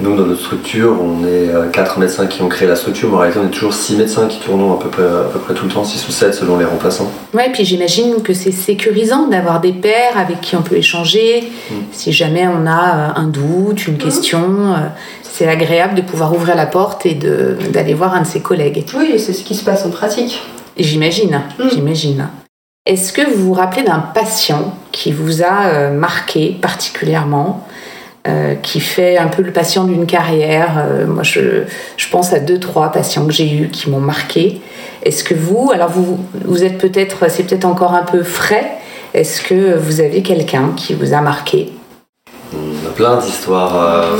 Nous, 0.00 0.16
dans 0.16 0.24
notre 0.24 0.40
structure, 0.40 0.96
on 1.00 1.24
est 1.24 1.48
euh, 1.48 1.68
quatre 1.68 1.98
médecins 1.98 2.26
qui 2.26 2.42
ont 2.42 2.48
créé 2.48 2.66
la 2.66 2.76
structure, 2.76 3.08
mais 3.10 3.16
en 3.16 3.18
réalité, 3.18 3.40
on 3.42 3.46
est 3.46 3.50
toujours 3.50 3.74
six 3.74 3.94
médecins 3.96 4.26
qui 4.26 4.40
tournons 4.40 4.74
à 4.74 4.78
peu 4.82 4.88
près, 4.88 5.02
à 5.04 5.28
peu 5.32 5.38
près 5.38 5.54
tout 5.54 5.66
le 5.66 5.70
temps, 5.70 5.84
six 5.84 6.06
ou 6.08 6.10
sept 6.12 6.34
selon 6.34 6.58
les 6.58 6.64
remplaçants. 6.64 7.10
Ouais, 7.34 7.50
puis 7.52 7.64
j'imagine 7.64 8.22
que 8.22 8.32
c'est 8.32 8.52
sécurisant 8.52 9.28
d'avoir 9.28 9.60
des 9.60 9.72
pairs 9.72 10.16
avec 10.16 10.40
qui 10.40 10.56
on 10.56 10.62
peut 10.62 10.76
échanger. 10.76 11.50
Mm. 11.70 11.74
Si 11.92 12.12
jamais 12.12 12.46
on 12.48 12.66
a 12.66 12.96
euh, 13.10 13.20
un 13.20 13.26
doute, 13.28 13.86
une 13.86 13.98
question, 13.98 14.40
euh, 14.74 14.76
c'est 15.22 15.46
agréable 15.46 15.94
de 15.94 16.02
pouvoir 16.02 16.34
ouvrir 16.34 16.56
la 16.56 16.66
porte 16.66 17.06
et 17.06 17.14
d'aller 17.14 17.94
voir 17.94 18.14
un 18.14 18.22
de 18.22 18.26
ses 18.26 18.40
collègues. 18.40 18.84
Oui, 18.96 19.18
c'est 19.18 19.32
ce 19.32 19.42
qui 19.44 19.54
se 19.54 19.64
passe 19.64 19.84
en 19.86 19.90
pratique. 19.90 20.42
J'imagine, 20.78 21.42
Mm. 21.58 21.64
j'imagine. 21.70 22.28
Est-ce 22.84 23.12
que 23.12 23.22
vous 23.22 23.44
vous 23.44 23.52
rappelez 23.52 23.84
d'un 23.84 24.00
patient 24.00 24.74
qui 24.90 25.12
vous 25.12 25.42
a 25.42 25.66
euh, 25.66 25.90
marqué 25.92 26.58
particulièrement? 26.60 27.66
Euh, 28.28 28.54
qui 28.54 28.80
fait 28.80 29.18
un 29.18 29.28
peu 29.28 29.42
le 29.42 29.52
patient 29.52 29.84
d'une 29.84 30.06
carrière. 30.06 30.78
Euh, 30.78 31.06
moi, 31.06 31.22
je, 31.22 31.64
je 31.96 32.08
pense 32.08 32.32
à 32.32 32.38
deux, 32.38 32.60
trois 32.60 32.92
patients 32.92 33.26
que 33.26 33.32
j'ai 33.32 33.52
eus 33.52 33.68
qui 33.68 33.90
m'ont 33.90 34.00
marqué. 34.00 34.60
Est-ce 35.02 35.24
que 35.24 35.34
vous, 35.34 35.70
alors 35.74 35.90
vous, 35.90 36.18
vous 36.44 36.62
êtes 36.62 36.78
peut-être, 36.78 37.28
c'est 37.28 37.42
peut-être 37.42 37.64
encore 37.64 37.94
un 37.94 38.04
peu 38.04 38.22
frais, 38.22 38.72
est-ce 39.14 39.42
que 39.42 39.76
vous 39.76 40.00
avez 40.00 40.22
quelqu'un 40.22 40.70
qui 40.76 40.94
vous 40.94 41.12
a 41.12 41.20
marqué? 41.20 41.72
Plein 42.94 43.16
d'histoires. 43.16 43.76
euh, 43.76 44.16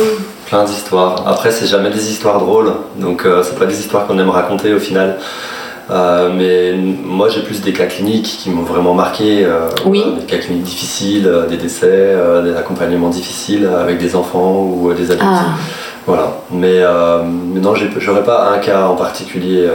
plein 0.47 0.65
d'histoires. 0.65 1.27
Après, 1.27 1.51
c'est 1.51 1.67
jamais 1.67 1.91
des 1.91 2.11
histoires 2.11 2.39
drôles, 2.39 2.73
donc 2.97 3.25
euh, 3.25 3.43
c'est 3.43 3.59
pas 3.59 3.67
des 3.67 3.79
histoires 3.79 4.07
qu'on 4.07 4.19
aime 4.19 4.31
raconter 4.31 4.75
au 4.75 4.79
final. 4.79 5.19
Euh, 5.91 6.31
mais 6.35 6.73
moi, 6.75 7.29
j'ai 7.29 7.43
plus 7.43 7.61
des 7.61 7.73
cas 7.73 7.87
cliniques 7.87 8.39
qui 8.43 8.51
m'ont 8.51 8.63
vraiment 8.63 8.95
marqué. 8.95 9.45
euh, 9.45 9.69
Oui. 9.85 10.03
Des 10.21 10.27
cas 10.27 10.39
cliniques 10.39 10.65
difficiles, 10.65 11.27
euh, 11.27 11.47
des 11.47 11.57
décès, 11.57 12.15
des 12.45 12.55
accompagnements 12.57 13.09
difficiles 13.11 13.67
avec 13.67 13.99
des 13.99 14.15
enfants 14.17 14.57
ou 14.63 14.93
des 14.95 15.11
adultes. 15.11 15.23
Ah, 15.29 15.45
Voilà. 16.07 16.33
Mais, 16.51 16.83
mais 17.53 17.61
non, 17.61 17.75
j'aurais 17.75 18.25
pas 18.25 18.51
un 18.55 18.59
cas 18.59 18.87
en 18.87 18.97
particulier 18.97 19.69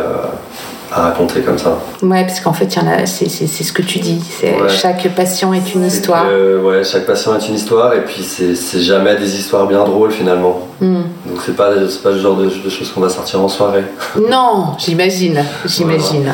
à 0.92 1.02
raconter 1.02 1.42
comme 1.42 1.58
ça. 1.58 1.78
ouais, 2.02 2.24
parce 2.26 2.40
qu'en 2.40 2.54
fait, 2.54 2.70
c'est, 3.06 3.30
c'est- 3.30 3.48
c'est 3.48 3.64
ce 3.64 3.74
que 3.74 3.82
tu 3.82 4.00
dis. 4.00 4.22
Ouais. 4.44 4.70
Chaque 4.70 5.08
patient 5.16 5.54
est 5.54 5.74
une 5.76 5.86
histoire. 5.86 6.26
que, 6.28 6.60
ouais, 6.64 6.84
chaque 6.84 7.06
patient 7.06 7.36
est 7.38 7.48
une 7.48 7.56
histoire 7.56 7.94
et 7.94 8.04
puis 8.06 8.24
c'est 8.24 8.56
c'est 8.56 8.80
jamais 8.80 9.16
des 9.18 9.36
histoires 9.38 9.68
bien 9.68 9.84
drôles 9.84 10.12
finalement. 10.12 10.60
Hmm. 10.80 11.02
Donc 11.26 11.42
c'est 11.46 11.56
pas, 11.56 11.72
c'est 11.90 12.02
pas 12.04 12.12
le 12.12 12.20
genre 12.20 12.36
de, 12.38 12.46
de 12.46 12.70
choses 12.70 12.92
qu'on 12.92 13.02
va 13.02 13.10
sortir 13.10 13.42
en 13.42 13.48
soirée. 13.50 13.84
Non, 14.30 14.76
j'imagine, 14.78 15.44
j'imagine. 15.66 16.32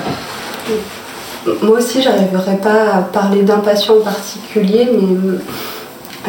Moi 1.61 1.77
aussi, 1.77 2.01
j'arriverai 2.01 2.57
pas 2.57 2.95
à 2.95 3.01
parler 3.01 3.41
d'un 3.43 3.57
patient 3.59 3.95
en 3.97 4.01
particulier, 4.01 4.87
mais 4.93 5.17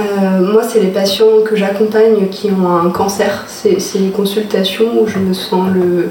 euh, 0.01 0.53
moi, 0.53 0.63
c'est 0.69 0.81
les 0.81 0.89
patients 0.89 1.43
que 1.45 1.55
j'accompagne 1.55 2.29
qui 2.31 2.51
ont 2.51 2.69
un 2.69 2.91
cancer. 2.91 3.45
C'est 3.47 3.79
c'est 3.81 3.99
les 3.99 4.11
consultations 4.11 4.87
où 5.01 5.07
je 5.07 5.19
me 5.19 5.33
sens 5.33 5.69
le, 5.73 6.11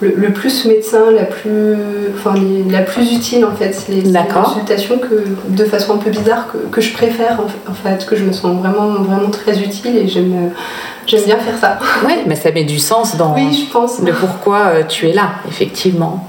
le, 0.00 0.14
le 0.16 0.32
plus 0.32 0.64
médecin, 0.64 1.10
la 1.10 1.24
plus, 1.24 1.74
enfin, 2.14 2.34
les- 2.34 2.62
la 2.70 2.80
plus 2.82 3.12
utile 3.12 3.44
en 3.44 3.54
fait. 3.54 3.72
C'est 3.72 3.92
les, 3.92 4.12
consultations 4.32 4.98
que, 4.98 5.24
de 5.48 5.64
façon 5.64 5.94
un 5.94 5.98
peu 5.98 6.10
bizarre, 6.10 6.46
que, 6.52 6.58
que 6.74 6.80
je 6.80 6.92
préfère 6.92 7.38
en 7.40 7.48
fait, 7.48 7.70
en 7.70 7.74
fait, 7.74 8.06
que 8.06 8.16
je 8.16 8.24
me 8.24 8.32
sens 8.32 8.56
vraiment, 8.58 8.92
vraiment 9.02 9.30
très 9.30 9.58
utile 9.60 9.96
et 9.96 10.08
j'aime 10.08 10.50
j'aime 11.06 11.24
bien 11.24 11.36
faire 11.38 11.58
ça. 11.60 11.78
Oui, 12.06 12.14
mais 12.26 12.34
ça 12.36 12.50
met 12.50 12.64
du 12.64 12.78
sens 12.78 13.16
dans 13.16 13.34
Oui, 13.34 13.52
je 13.66 13.72
pense. 13.72 14.00
le 14.00 14.12
pourquoi 14.12 14.58
euh, 14.68 14.82
tu 14.88 15.08
es 15.08 15.12
là, 15.12 15.32
effectivement. 15.48 16.26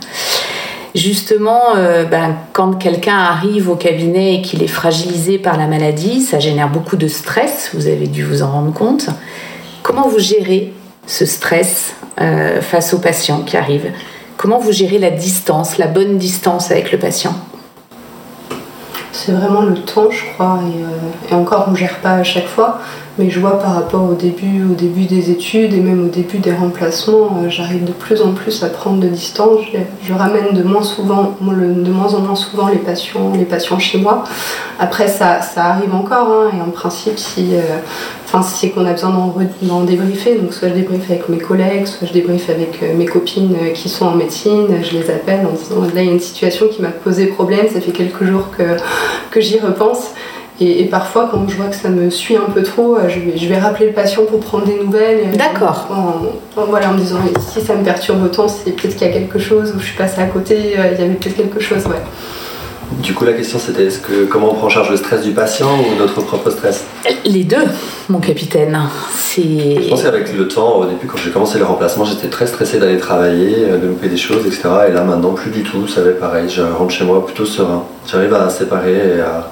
Justement, 0.94 1.62
euh, 1.78 2.04
ben, 2.04 2.36
quand 2.52 2.74
quelqu'un 2.74 3.16
arrive 3.18 3.70
au 3.70 3.76
cabinet 3.76 4.36
et 4.36 4.42
qu'il 4.42 4.62
est 4.62 4.68
fragilisé 4.68 5.38
par 5.38 5.58
la 5.58 5.68
maladie, 5.68 6.20
ça 6.22 6.40
génère 6.40 6.68
beaucoup 6.68 6.98
de 6.98 7.08
stress, 7.08 7.70
vous 7.74 7.88
avez 7.88 8.08
dû 8.08 8.26
vous 8.26 8.44
en 8.44 8.52
rendre 8.52 8.74
compte. 8.74 9.08
Comment 9.84 10.10
vous 10.10 10.20
gérez 10.20 10.74
ce 11.06 11.26
stress 11.26 11.94
euh, 12.20 12.62
face 12.62 12.94
au 12.94 13.00
patient 13.00 13.42
qui 13.42 13.58
arrive. 13.58 13.92
Comment 14.38 14.60
vous 14.60 14.72
gérez 14.72 14.98
la 14.98 15.12
distance, 15.12 15.78
la 15.78 15.88
bonne 15.88 16.18
distance 16.18 16.72
avec 16.72 16.92
le 16.92 16.98
patient? 16.98 17.36
C'est 19.12 19.34
vraiment 19.34 19.62
le 19.62 19.76
temps, 19.76 20.10
je 20.10 20.24
crois, 20.34 20.60
et, 20.64 21.34
euh, 21.34 21.36
encore 21.36 21.68
on 21.70 21.76
gère 21.76 22.00
pas 22.00 22.14
à 22.14 22.24
chaque 22.24 22.48
fois, 22.48 22.80
mais 23.22 23.30
je 23.30 23.40
vois 23.40 23.60
par 23.60 23.76
rapport 23.76 24.10
au 24.10 24.14
début, 24.14 24.64
au 24.64 24.74
début 24.74 25.06
des 25.06 25.30
études 25.30 25.74
et 25.74 25.80
même 25.80 26.06
au 26.06 26.10
début 26.10 26.40
des 26.40 26.54
remplacements, 26.54 27.42
euh, 27.44 27.50
j'arrive 27.50 27.84
de 27.84 27.92
plus 27.92 28.22
en 28.22 28.34
plus 28.34 28.64
à 28.64 28.70
prendre 28.70 29.00
de 29.00 29.08
distance. 29.08 29.60
Je, 30.04 30.14
ramène 30.14 30.54
de 30.54 30.64
moins 30.64 30.82
souvent, 30.82 31.36
de 31.42 31.92
moins 31.92 32.14
en 32.14 32.20
moins 32.20 32.36
souvent 32.36 32.68
les 32.68 32.78
patients, 32.78 33.32
les 33.34 33.46
patients 33.46 33.80
chez 33.80 34.00
moi. 34.00 34.24
Après 34.80 35.08
ça, 35.08 35.42
ça 35.42 35.66
arrive 35.66 35.94
encore, 35.94 36.28
hein, 36.28 36.52
et 36.58 36.62
en 36.62 36.72
principe 36.72 37.18
si, 37.18 37.50
euh, 37.54 37.62
si 38.26 38.54
c'est 38.56 38.70
qu'on 38.70 38.86
a 38.86 38.94
besoin 38.94 39.34
d'en, 39.62 39.82
débriefer, 39.82 40.36
donc 40.36 40.54
soit 40.54 40.70
je 40.70 40.74
débriefe 40.74 41.10
avec 41.10 41.30
mes 41.30 41.38
collègues, 41.38 41.86
soit 41.86 42.08
je 42.08 42.14
débriefe 42.14 42.50
avec 42.50 42.82
euh, 42.82 42.96
mes 42.96 43.06
copines 43.06 43.56
qui 43.74 43.90
sont 43.90 44.06
en 44.06 44.16
médecine, 44.16 44.68
je 44.82 44.98
les 44.98 45.10
appelle 45.10 45.46
en 45.46 45.52
disant 45.52 45.82
là 45.82 46.02
il 46.02 46.06
y 46.06 46.10
a 46.10 46.12
une 46.12 46.20
situation 46.20 46.68
qui 46.68 46.82
m'a 46.82 46.90
posé 46.90 47.28
problème, 47.28 47.68
ça 47.72 47.82
fait 47.82 47.92
quelques 47.92 48.24
jours 48.24 48.50
que 48.58 48.64
que 49.30 49.40
j'y 49.40 49.60
repense. 49.60 50.12
Et, 50.60 50.82
et 50.82 50.86
parfois, 50.86 51.28
quand 51.32 51.48
je 51.48 51.56
vois 51.56 51.68
que 51.68 51.76
ça 51.76 51.90
me 51.90 52.10
suit 52.10 52.36
un 52.36 52.50
peu 52.54 52.62
trop, 52.62 52.96
euh, 52.96 53.10
je 53.10 53.20
vais, 53.20 53.38
je 53.38 53.48
vais 53.48 53.58
rappeler 53.58 53.88
le 53.88 53.94
patient 53.94 54.24
pour 54.26 54.40
prendre 54.42 54.66
des 54.66 54.76
nouvelles. 54.76 55.20
et- 55.34 55.38
D'accord. 55.38 55.88
En, 55.90 56.60
en- 56.62 56.66
voilà, 56.66 56.90
en 56.90 56.94
me 56.94 57.00
disant 57.00 57.18
si 57.40 57.62
ça 57.62 57.74
me 57.76 57.84
perturbe 57.84 58.24
autant, 58.24 58.48
c'est 58.48 58.72
peut-être 58.72 58.96
qu'il 58.96 59.08
y 59.08 59.10
a 59.10 59.14
quelque 59.14 59.40
chose, 59.40 59.74
ou 59.76 59.80
je 59.80 59.86
suis 59.86 59.98
passée 59.98 60.22
à 60.22 60.28
côté, 60.28 60.74
euh, 60.78 60.90
il 60.94 61.00
y 61.00 61.04
avait 61.04 61.14
peut-être 61.16 61.38
quelque 61.38 61.60
chose. 61.60 61.86
Ouais. 61.88 62.02
Du 63.02 63.14
coup, 63.14 63.24
la 63.24 63.32
question 63.32 63.58
c'était 63.58 63.86
est-ce 63.86 64.00
que 64.00 64.26
comment 64.26 64.52
on 64.52 64.54
prend 64.54 64.68
en 64.68 64.70
charge 64.70 64.90
le 64.92 64.98
stress 64.98 65.22
du 65.24 65.32
patient 65.32 65.70
ou 65.80 65.98
notre 65.98 66.22
propre 66.22 66.50
stress? 66.50 66.84
Les 67.26 67.46
deux, 67.46 67.64
mon 68.10 68.20
capitaine. 68.20 68.78
C'est. 69.16 69.42
Je 69.82 69.88
pense 69.90 70.04
qu'avec 70.04 70.36
le 70.38 70.46
temps, 70.50 70.76
au 70.80 70.86
début, 70.86 71.08
quand 71.08 71.18
j'ai 71.18 71.32
commencé 71.32 71.58
le 71.58 71.64
remplacement, 71.64 72.04
j'étais 72.04 72.28
très 72.28 72.48
stressé 72.48 72.80
d'aller 72.80 72.98
travailler, 72.98 73.56
euh, 73.60 73.78
de 73.78 73.88
louper 73.88 74.10
des 74.10 74.18
choses, 74.18 74.46
etc. 74.46 74.64
Et 74.90 74.92
là, 74.92 75.04
maintenant, 75.06 75.32
plus 75.32 75.52
du 75.52 75.64
tout. 75.64 75.88
Ça 75.88 76.02
va 76.02 76.10
être 76.10 76.20
pareil. 76.20 76.50
Je 76.50 76.62
rentre 76.62 76.92
chez 76.94 77.06
moi 77.06 77.26
plutôt 77.26 77.46
serein. 77.46 77.86
J'arrive 78.12 78.34
à 78.34 78.50
séparer 78.50 79.16
et 79.18 79.22
à 79.22 79.50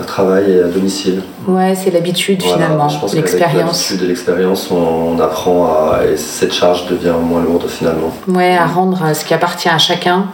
faire 0.00 0.06
travail 0.06 0.52
et 0.52 0.62
à 0.62 0.68
domicile. 0.68 1.22
Ouais, 1.46 1.74
c'est 1.74 1.90
l'habitude 1.90 2.42
Voilà. 2.42 2.64
finalement, 2.64 2.88
l'expérience. 3.12 3.88
l'habitude 3.90 4.02
et 4.02 4.08
l'expérience, 4.08 4.70
on, 4.70 4.76
on 4.76 5.20
apprend 5.20 5.66
à. 5.66 6.00
Et 6.10 6.16
cette 6.16 6.52
charge 6.52 6.86
devient 6.86 7.14
moins 7.22 7.42
lourde 7.42 7.64
finalement. 7.68 8.12
Ouais, 8.28 8.56
à 8.56 8.66
rendre 8.66 9.14
ce 9.14 9.24
qui 9.24 9.34
appartient 9.34 9.68
à 9.68 9.78
chacun, 9.78 10.26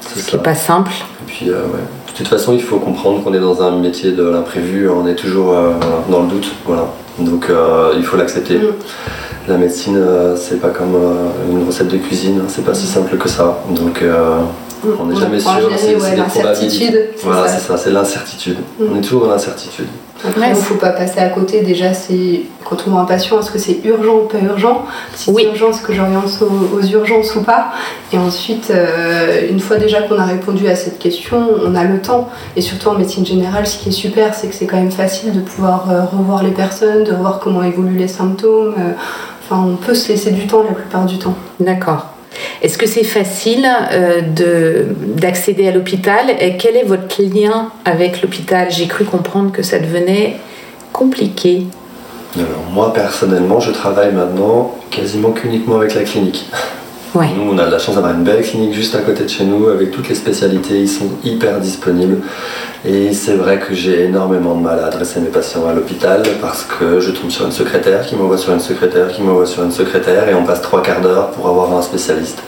C'est 0.00 0.20
ce 0.20 0.26
qui 0.26 0.36
n'est 0.36 0.42
pas 0.42 0.54
simple. 0.54 0.92
Et 0.92 1.26
puis, 1.26 1.50
euh, 1.50 1.62
ouais. 1.64 1.80
De 2.08 2.16
toute 2.16 2.28
façon, 2.28 2.52
il 2.52 2.62
faut 2.62 2.78
comprendre 2.78 3.22
qu'on 3.22 3.32
est 3.32 3.40
dans 3.40 3.62
un 3.62 3.70
métier 3.78 4.12
de 4.12 4.24
l'imprévu, 4.24 4.88
on 4.90 5.06
est 5.06 5.14
toujours 5.14 5.52
euh, 5.52 5.72
dans 6.10 6.22
le 6.22 6.28
doute, 6.28 6.50
voilà. 6.66 6.86
Donc 7.18 7.48
euh, 7.48 7.92
il 7.96 8.02
faut 8.04 8.16
l'accepter. 8.16 8.56
Mm. 8.58 8.72
La 9.48 9.56
médecine, 9.56 9.98
c'est 10.36 10.60
pas 10.60 10.68
comme 10.68 10.94
une 11.50 11.66
recette 11.66 11.88
de 11.88 11.96
cuisine, 11.96 12.42
c'est 12.48 12.64
pas 12.64 12.74
si 12.74 12.86
simple 12.86 13.16
que 13.16 13.28
ça. 13.28 13.58
Donc 13.70 14.04
on 14.98 15.06
n'est 15.06 15.16
jamais 15.16 15.40
sûr, 15.40 15.50
c'est 15.76 15.96
ouais, 15.96 16.16
des 16.16 16.22
probabilités. 16.22 17.10
Voilà, 17.22 17.48
c'est 17.48 17.60
ça, 17.66 17.76
c'est 17.76 17.90
l'incertitude. 17.90 18.58
Mm. 18.78 18.84
On 18.92 18.98
est 18.98 19.00
toujours 19.00 19.26
dans 19.26 19.32
l'incertitude. 19.32 19.86
Après, 20.22 20.40
Ouais, 20.40 20.46
il 20.48 20.56
ne 20.56 20.62
faut 20.62 20.74
pas 20.74 20.90
passer 20.90 21.18
à 21.18 21.30
côté. 21.30 21.62
Déjà, 21.62 21.94
c'est 21.94 22.42
quand 22.64 22.76
on 22.86 22.90
voit 22.90 23.00
un 23.00 23.04
patient, 23.06 23.40
est-ce 23.40 23.50
que 23.50 23.58
c'est 23.58 23.80
urgent 23.84 24.16
ou 24.16 24.26
pas 24.28 24.38
urgent? 24.38 24.84
Si 25.14 25.30
Oui. 25.30 25.42
c'est 25.44 25.48
urgent, 25.48 25.70
est-ce 25.70 25.80
que 25.80 25.94
j'oriente 25.94 26.28
aux, 26.42 26.76
aux 26.76 26.82
urgences 26.82 27.34
ou 27.36 27.42
pas? 27.42 27.72
Et 28.12 28.18
ensuite, 28.18 28.70
euh, 28.70 29.48
une 29.50 29.60
fois 29.60 29.76
déjà 29.76 30.02
qu'on 30.02 30.18
a 30.18 30.26
répondu 30.26 30.68
à 30.68 30.76
cette 30.76 30.98
question, 30.98 31.48
on 31.64 31.74
a 31.74 31.84
le 31.84 32.00
temps. 32.02 32.28
Et 32.54 32.60
surtout 32.60 32.88
en 32.88 32.94
médecine 32.94 33.24
générale, 33.24 33.66
ce 33.66 33.78
qui 33.78 33.88
est 33.88 33.92
super, 33.92 34.34
c'est 34.34 34.48
que 34.48 34.54
c'est 34.54 34.66
quand 34.66 34.76
même 34.76 34.92
facile 34.92 35.32
de 35.32 35.40
pouvoir 35.40 35.86
euh, 35.90 36.02
revoir 36.04 36.42
les 36.42 36.50
personnes, 36.52 37.04
de 37.04 37.12
revoir 37.12 37.38
comment 37.38 37.62
évoluent 37.62 37.98
les 37.98 38.08
symptômes. 38.08 38.74
Euh, 38.78 38.92
Enfin, 39.52 39.64
on 39.66 39.74
peut 39.74 39.94
se 39.94 40.10
laisser 40.10 40.30
du 40.30 40.46
temps 40.46 40.62
la 40.62 40.74
plupart 40.74 41.06
du 41.06 41.18
temps. 41.18 41.34
D'accord. 41.58 42.09
Est-ce 42.62 42.78
que 42.78 42.86
c'est 42.86 43.04
facile 43.04 43.66
euh, 43.92 44.20
de- 44.20 44.86
d'accéder 45.16 45.68
à 45.68 45.72
l'hôpital 45.72 46.26
et 46.40 46.56
quel 46.56 46.76
est 46.76 46.84
votre 46.84 47.22
lien 47.22 47.70
avec 47.84 48.22
l'hôpital? 48.22 48.68
J'ai 48.70 48.86
cru 48.86 49.04
comprendre 49.04 49.52
que 49.52 49.62
ça 49.62 49.78
devenait 49.78 50.36
compliqué. 50.92 51.62
Alors 52.36 52.62
moi 52.72 52.92
personnellement, 52.92 53.58
je 53.60 53.72
travaille 53.72 54.12
maintenant 54.12 54.74
quasiment 54.90 55.30
qu'uniquement 55.32 55.76
avec 55.76 55.94
la 55.94 56.02
clinique. 56.02 56.48
Nous, 57.12 57.20
on 57.42 57.58
a 57.58 57.66
de 57.66 57.72
la 57.72 57.78
chance 57.80 57.96
d'avoir 57.96 58.14
une 58.14 58.22
belle 58.22 58.42
clinique 58.42 58.72
juste 58.72 58.94
à 58.94 59.00
côté 59.00 59.24
de 59.24 59.28
chez 59.28 59.44
nous 59.44 59.66
avec 59.66 59.90
toutes 59.90 60.08
les 60.08 60.14
spécialités. 60.14 60.80
Ils 60.80 60.88
sont 60.88 61.08
hyper 61.24 61.58
disponibles. 61.58 62.18
Et 62.84 63.12
c'est 63.12 63.34
vrai 63.34 63.58
que 63.58 63.74
j'ai 63.74 64.04
énormément 64.04 64.54
de 64.54 64.62
mal 64.62 64.78
à 64.78 64.86
adresser 64.86 65.18
mes 65.18 65.28
patients 65.28 65.66
à 65.68 65.72
l'hôpital 65.72 66.22
parce 66.40 66.62
que 66.62 67.00
je 67.00 67.10
tombe 67.10 67.30
sur 67.30 67.46
une 67.46 67.52
secrétaire 67.52 68.06
qui 68.06 68.14
m'envoie 68.14 68.38
sur 68.38 68.52
une 68.52 68.60
secrétaire 68.60 69.08
qui 69.08 69.22
m'envoie 69.22 69.46
sur 69.46 69.64
une 69.64 69.72
secrétaire 69.72 70.28
et 70.28 70.34
on 70.34 70.44
passe 70.44 70.62
trois 70.62 70.82
quarts 70.82 71.00
d'heure 71.00 71.32
pour 71.32 71.48
avoir 71.48 71.76
un 71.76 71.82
spécialiste 71.82 72.44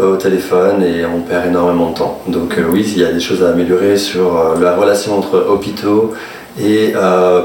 euh, 0.00 0.14
au 0.14 0.16
téléphone 0.16 0.82
et 0.82 1.06
on 1.06 1.20
perd 1.20 1.46
énormément 1.46 1.90
de 1.90 1.94
temps. 1.94 2.20
Donc 2.26 2.58
euh, 2.58 2.64
oui, 2.72 2.84
il 2.96 3.02
y 3.02 3.04
a 3.04 3.12
des 3.12 3.20
choses 3.20 3.44
à 3.44 3.50
améliorer 3.50 3.96
sur 3.96 4.36
euh, 4.36 4.60
la 4.60 4.74
relation 4.74 5.16
entre 5.16 5.46
hôpitaux 5.48 6.12
et 6.60 6.92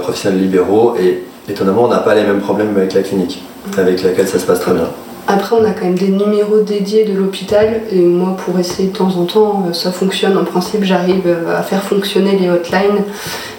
professionnels 0.02 0.42
libéraux 0.42 0.96
et 1.00 1.24
étonnamment 1.48 1.86
on 1.86 1.88
n'a 1.88 2.00
pas 2.00 2.14
les 2.14 2.24
mêmes 2.24 2.42
problèmes 2.42 2.76
avec 2.76 2.94
la 2.94 3.04
clinique 3.04 3.42
avec 3.78 4.04
laquelle 4.04 4.28
ça 4.28 4.38
se 4.38 4.46
passe 4.46 4.60
très 4.60 4.74
bien. 4.74 4.90
Après, 5.30 5.58
on 5.60 5.66
a 5.66 5.72
quand 5.72 5.84
même 5.84 5.98
des 5.98 6.08
numéros 6.08 6.62
dédiés 6.62 7.04
de 7.04 7.14
l'hôpital 7.14 7.82
et 7.92 8.00
moi, 8.00 8.38
pour 8.38 8.58
essayer 8.60 8.88
de 8.88 8.96
temps 8.96 9.14
en 9.18 9.26
temps, 9.26 9.66
euh, 9.68 9.74
ça 9.74 9.92
fonctionne. 9.92 10.38
En 10.38 10.46
principe, 10.46 10.86
j'arrive 10.86 11.24
euh, 11.26 11.60
à 11.60 11.64
faire 11.64 11.84
fonctionner 11.84 12.38
les 12.38 12.50
hotlines 12.50 13.04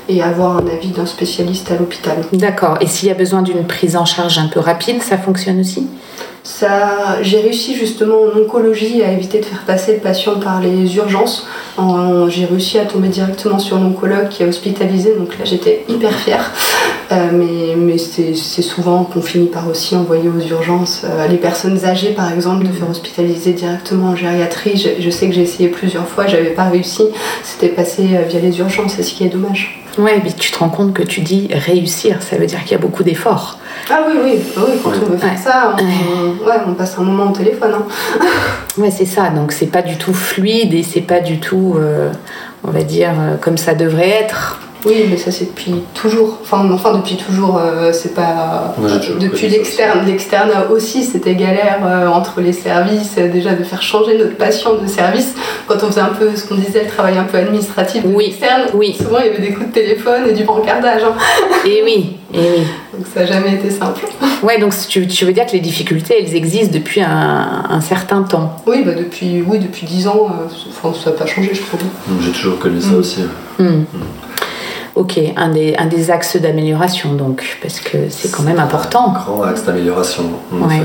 et 0.08 0.22
avoir 0.22 0.56
un 0.56 0.66
avis 0.66 0.88
d'un 0.88 1.04
spécialiste 1.04 1.70
à 1.70 1.76
l'hôpital. 1.76 2.16
D'accord. 2.32 2.78
Et 2.80 2.86
s'il 2.86 3.08
y 3.08 3.12
a 3.12 3.14
besoin 3.14 3.42
d'une 3.42 3.66
prise 3.66 3.96
en 3.96 4.06
charge 4.06 4.38
un 4.38 4.48
peu 4.48 4.60
rapide, 4.60 5.02
ça 5.02 5.18
fonctionne 5.18 5.60
aussi? 5.60 5.86
Ça, 6.50 7.18
j'ai 7.20 7.40
réussi 7.40 7.74
justement 7.76 8.22
en 8.22 8.40
oncologie 8.40 9.02
à 9.02 9.12
éviter 9.12 9.38
de 9.40 9.44
faire 9.44 9.64
passer 9.66 9.92
le 9.92 9.98
patient 9.98 10.40
par 10.40 10.62
les 10.62 10.96
urgences. 10.96 11.46
En- 11.76 12.30
j'ai 12.30 12.46
réussi 12.46 12.78
à 12.78 12.86
tomber 12.86 13.08
directement 13.08 13.58
sur 13.58 13.76
l'oncologue 13.78 14.28
qui 14.30 14.42
est 14.42 14.46
hospitalisé, 14.48 15.14
donc 15.14 15.38
là 15.38 15.44
j'étais 15.44 15.84
hyper 15.90 16.14
fière. 16.18 16.50
Euh, 17.12 17.28
mais 17.32 17.74
mais 17.76 17.98
c'est 17.98 18.34
c'est 18.34 18.62
souvent 18.62 19.04
qu'on 19.04 19.20
finit 19.20 19.46
par 19.48 19.68
aussi 19.68 19.94
envoyer 19.94 20.30
aux 20.30 20.40
urgences 20.48 21.02
euh, 21.04 21.28
les 21.28 21.36
personnes 21.36 21.84
âgées, 21.84 22.12
par 22.12 22.32
exemple, 22.32 22.66
de 22.66 22.72
faire 22.72 22.88
hospitaliser 22.88 23.52
directement 23.52 24.08
en 24.12 24.16
gériatrie. 24.16 24.76
Je, 24.78 25.02
je 25.02 25.10
sais 25.10 25.26
que 25.28 25.34
j'ai 25.34 25.42
essayé 25.42 25.68
plusieurs 25.68 26.08
fois, 26.08 26.26
j'avais 26.26 26.54
pas 26.54 26.64
réussi. 26.70 27.02
C'était 27.44 27.68
passé 27.68 28.04
euh, 28.14 28.22
via 28.26 28.40
les 28.40 28.58
urgences, 28.58 28.94
c'est 28.96 29.02
ce 29.02 29.12
qui 29.12 29.22
est 29.24 29.28
dommage. 29.28 29.82
Ouais, 29.98 30.20
mais 30.24 30.30
tu 30.32 30.52
te 30.52 30.58
rends 30.58 30.68
compte 30.68 30.94
que 30.94 31.02
tu 31.02 31.20
dis 31.22 31.48
réussir, 31.52 32.22
ça 32.22 32.36
veut 32.36 32.46
dire 32.46 32.60
qu'il 32.62 32.72
y 32.72 32.74
a 32.76 32.78
beaucoup 32.78 33.02
d'efforts. 33.02 33.58
Ah 33.90 34.00
oui, 34.06 34.14
oui, 34.22 34.38
oui 34.56 34.62
quand 34.82 34.90
on 34.90 35.10
veut 35.10 35.16
faire 35.18 35.30
Ouais. 35.32 35.36
ça, 35.36 35.74
on, 35.78 36.46
ouais, 36.46 36.54
on 36.66 36.74
passe 36.74 36.96
un 36.98 37.02
moment 37.02 37.30
au 37.30 37.36
téléphone. 37.36 37.72
hein. 37.74 37.86
Ouais, 38.78 38.92
c'est 38.92 39.06
ça. 39.06 39.30
Donc 39.30 39.50
c'est 39.50 39.66
pas 39.66 39.82
du 39.82 39.96
tout 39.96 40.14
fluide 40.14 40.72
et 40.72 40.84
c'est 40.84 41.00
pas 41.00 41.18
du 41.18 41.40
tout, 41.40 41.74
euh, 41.76 42.12
on 42.62 42.70
va 42.70 42.82
dire, 42.82 43.10
euh, 43.18 43.36
comme 43.40 43.56
ça 43.58 43.74
devrait 43.74 44.08
être. 44.08 44.60
Oui, 44.86 45.06
mais 45.10 45.16
ça 45.16 45.30
c'est 45.32 45.46
depuis 45.46 45.74
toujours. 45.94 46.38
Enfin, 46.42 46.68
enfin 46.72 46.94
depuis 46.94 47.16
toujours, 47.16 47.58
euh, 47.60 47.92
c'est 47.92 48.14
pas. 48.14 48.74
Moi, 48.78 48.88
j'ai 48.88 49.00
toujours 49.00 49.18
depuis 49.18 49.40
connu 49.40 49.50
ça 49.52 49.56
l'externe. 49.58 50.06
L'externe 50.06 50.50
aussi, 50.70 51.02
c'était 51.04 51.34
galère 51.34 51.80
euh, 51.84 52.06
entre 52.06 52.40
les 52.40 52.52
services, 52.52 53.14
euh, 53.18 53.28
déjà 53.28 53.54
de 53.54 53.64
faire 53.64 53.82
changer 53.82 54.16
notre 54.16 54.36
patient 54.36 54.74
de 54.74 54.86
service. 54.86 55.34
Quand 55.66 55.76
on 55.82 55.88
faisait 55.88 56.00
un 56.00 56.14
peu 56.18 56.34
ce 56.36 56.44
qu'on 56.46 56.54
disait, 56.54 56.84
le 56.84 56.88
travail 56.90 57.18
un 57.18 57.24
peu 57.24 57.38
administratif 57.38 58.02
Oui, 58.06 58.26
l'externe, 58.26 58.62
oui. 58.74 58.94
souvent 58.96 59.18
il 59.18 59.26
y 59.26 59.28
avait 59.30 59.40
des 59.48 59.52
coups 59.52 59.66
de 59.68 59.72
téléphone 59.72 60.22
et 60.28 60.32
du 60.32 60.44
brancardage. 60.44 61.02
hein. 61.02 61.14
Et 61.66 61.82
oui, 61.84 62.16
et 62.32 62.38
oui. 62.38 62.62
Donc 62.96 63.06
ça 63.12 63.20
n'a 63.20 63.26
jamais 63.26 63.54
été 63.54 63.70
simple. 63.70 64.02
Ouais, 64.44 64.58
donc 64.60 64.72
tu, 64.88 65.06
tu 65.08 65.24
veux 65.24 65.32
dire 65.32 65.46
que 65.46 65.52
les 65.52 65.60
difficultés, 65.60 66.14
elles 66.22 66.36
existent 66.36 66.72
depuis 66.72 67.00
un, 67.00 67.64
un 67.68 67.80
certain 67.80 68.22
temps. 68.22 68.54
Oui, 68.66 68.82
bah 68.84 68.92
depuis, 68.96 69.42
oui, 69.46 69.58
depuis 69.58 69.86
10 69.86 70.06
ans, 70.06 70.28
euh, 70.30 70.46
enfin, 70.70 70.96
ça 70.96 71.10
n'a 71.10 71.16
pas 71.16 71.26
changé, 71.26 71.50
je 71.52 71.62
trouve. 71.62 71.80
J'ai 72.22 72.30
toujours 72.30 72.58
connu 72.60 72.80
ça 72.80 72.88
Mm. 72.90 72.94
aussi. 72.94 73.22
Hmm. 73.58 73.82
Ok, 74.98 75.16
un 75.36 75.50
des, 75.50 75.76
un 75.78 75.86
des 75.86 76.10
axes 76.10 76.36
d'amélioration, 76.36 77.14
donc, 77.14 77.58
parce 77.62 77.78
que 77.78 77.98
c'est 78.10 78.32
quand 78.32 78.42
même 78.42 78.58
important. 78.58 79.10
Un 79.10 79.12
grand 79.12 79.42
axe 79.42 79.62
d'amélioration. 79.62 80.24
Ouais. 80.50 80.82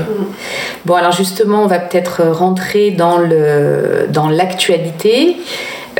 Bon, 0.84 0.94
alors 0.94 1.10
justement, 1.10 1.64
on 1.64 1.66
va 1.66 1.80
peut-être 1.80 2.22
rentrer 2.22 2.92
dans 2.92 3.18
le 3.18 4.06
dans 4.08 4.28
l'actualité. 4.28 5.38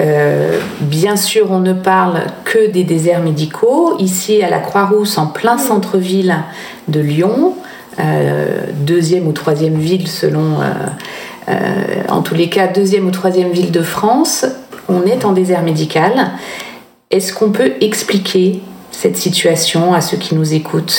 Euh, 0.00 0.60
bien 0.80 1.16
sûr, 1.16 1.50
on 1.50 1.58
ne 1.58 1.72
parle 1.72 2.20
que 2.44 2.70
des 2.70 2.84
déserts 2.84 3.20
médicaux. 3.20 3.96
Ici, 3.98 4.44
à 4.44 4.48
la 4.48 4.60
Croix-Rousse, 4.60 5.18
en 5.18 5.26
plein 5.26 5.58
centre-ville 5.58 6.36
de 6.86 7.00
Lyon, 7.00 7.54
euh, 7.98 8.46
deuxième 8.74 9.26
ou 9.26 9.32
troisième 9.32 9.76
ville 9.76 10.06
selon, 10.06 10.60
euh, 11.48 11.52
en 12.08 12.22
tous 12.22 12.36
les 12.36 12.48
cas, 12.48 12.68
deuxième 12.68 13.08
ou 13.08 13.10
troisième 13.10 13.50
ville 13.50 13.72
de 13.72 13.82
France, 13.82 14.46
on 14.88 15.02
est 15.02 15.24
en 15.24 15.32
désert 15.32 15.62
médical. 15.62 16.30
Est-ce 17.10 17.32
qu'on 17.32 17.50
peut 17.50 17.72
expliquer 17.80 18.60
cette 18.90 19.16
situation 19.16 19.92
à 19.94 20.00
ceux 20.00 20.16
qui 20.16 20.34
nous 20.34 20.54
écoutent? 20.54 20.96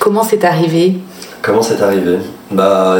Comment 0.00 0.22
c'est 0.24 0.44
arrivé? 0.44 0.96
Comment 1.42 1.62
c'est 1.62 1.80
arrivé? 1.82 2.18
Bah, 2.50 2.96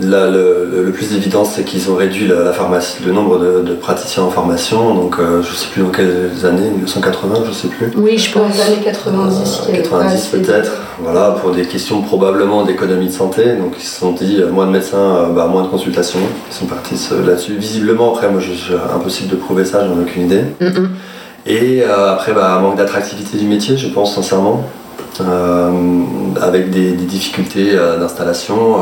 là, 0.00 0.30
le, 0.30 0.68
le- 0.70 0.84
le 0.84 0.92
plus 0.92 1.14
évident, 1.14 1.44
c'est 1.44 1.62
qu'ils 1.64 1.90
ont 1.90 1.96
réduit 1.96 2.26
la, 2.26 2.40
la 2.42 2.52
pharmacie, 2.52 2.98
le 3.06 3.12
nombre 3.12 3.38
de, 3.38 3.62
de 3.62 3.74
praticiens 3.74 4.24
en 4.24 4.30
formation. 4.30 4.94
Donc, 4.94 5.16
euh, 5.18 5.42
je 5.42 5.54
sais 5.54 5.68
plus 5.72 5.82
dans 5.82 5.90
quelles 5.90 6.30
années, 6.44 6.68
1980, 6.70 7.44
je 7.48 7.52
sais 7.52 7.68
plus. 7.68 7.90
Oui, 7.96 8.18
je 8.18 8.34
Dans 8.34 8.40
pense. 8.40 8.56
les 8.56 8.60
années 8.62 8.82
90, 8.84 9.60
il 9.68 9.74
y 9.74 9.78
avait 9.78 9.82
pas 9.88 9.98
90 10.00 10.14
assez 10.14 10.38
de- 10.38 10.44
peut-être, 10.44 10.72
voilà, 11.00 11.30
pour 11.40 11.52
des 11.52 11.62
questions 11.64 12.02
probablement 12.02 12.64
d'économie 12.64 13.06
de 13.08 13.12
santé. 13.12 13.54
Donc 13.56 13.74
ils 13.78 13.84
se 13.84 13.98
sont 14.00 14.12
dit 14.12 14.38
euh, 14.40 14.50
moins 14.50 14.66
de 14.66 14.72
médecins, 14.72 14.98
euh, 14.98 15.28
bah, 15.32 15.46
moins 15.46 15.62
de 15.62 15.68
consultations. 15.68 16.20
Ils 16.50 16.54
sont 16.54 16.66
partis 16.66 17.00
euh, 17.12 17.26
là-dessus. 17.26 17.54
Visiblement, 17.56 18.12
après, 18.14 18.28
moi, 18.30 18.40
je, 18.40 18.52
je- 18.52 18.74
impossible 18.94 19.30
de 19.30 19.36
prouver 19.36 19.64
ça, 19.64 19.86
j'en 19.86 19.98
ai 19.98 20.02
aucune 20.02 20.22
idée. 20.26 20.42
Et 21.48 21.82
euh, 21.82 22.12
après, 22.12 22.32
bah, 22.34 22.58
manque 22.60 22.76
d'attractivité 22.76 23.38
du 23.38 23.46
métier, 23.46 23.76
je 23.76 23.88
pense 23.88 24.14
sincèrement. 24.14 24.64
Euh, 25.20 25.70
avec 26.40 26.70
des, 26.70 26.92
difficultés 26.92 27.70
euh, 27.72 27.98
d'installation, 27.98 28.76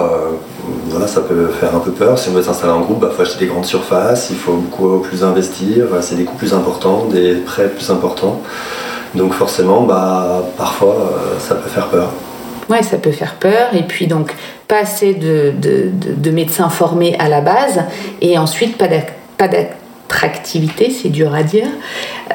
voilà, 0.89 1.07
ça 1.07 1.21
peut 1.23 1.47
faire 1.61 1.75
un 1.75 1.79
peu 1.79 1.93
peur. 1.93 2.19
Si 2.19 2.29
on 2.29 2.33
veut 2.33 2.43
s'installer 2.43 2.73
en 2.73 2.81
groupe, 2.81 3.07
il 3.09 3.15
faut 3.15 3.23
acheter 3.23 3.39
des 3.39 3.47
grandes 3.47 3.65
surfaces, 3.65 4.29
il 4.31 4.37
faut 4.37 4.55
beaucoup 4.55 4.99
plus 4.99 5.23
investir, 5.23 5.87
c'est 6.01 6.17
des 6.17 6.25
coûts 6.25 6.37
plus 6.37 6.53
importants, 6.53 7.07
des 7.11 7.35
prêts 7.37 7.69
plus 7.69 7.89
importants. 7.91 8.43
Donc 9.15 9.33
forcément, 9.33 9.83
bah, 9.83 10.43
parfois, 10.59 11.13
ça 11.39 11.55
peut 11.55 11.71
faire 11.71 11.87
peur. 11.87 12.11
Ouais, 12.69 12.83
ça 12.83 12.97
peut 12.97 13.13
faire 13.13 13.35
peur. 13.37 13.69
Et 13.75 13.85
puis 13.85 14.09
donc, 14.09 14.35
pas 14.67 14.81
assez 14.81 15.15
de, 15.15 15.53
de- 15.57 15.89
de- 15.93 16.15
de 16.17 16.31
médecins 16.33 16.69
formés 16.69 17.17
à 17.21 17.29
la 17.29 17.41
base. 17.41 17.81
Et 18.21 18.37
ensuite, 18.37 18.77
pas 18.77 18.89
d'ac- 18.89 19.15
pas 20.09 20.15
d'attractivité, 20.15 20.91
c'est 20.91 21.09
dur 21.09 21.35
à 21.35 21.43
dire. 21.43 21.67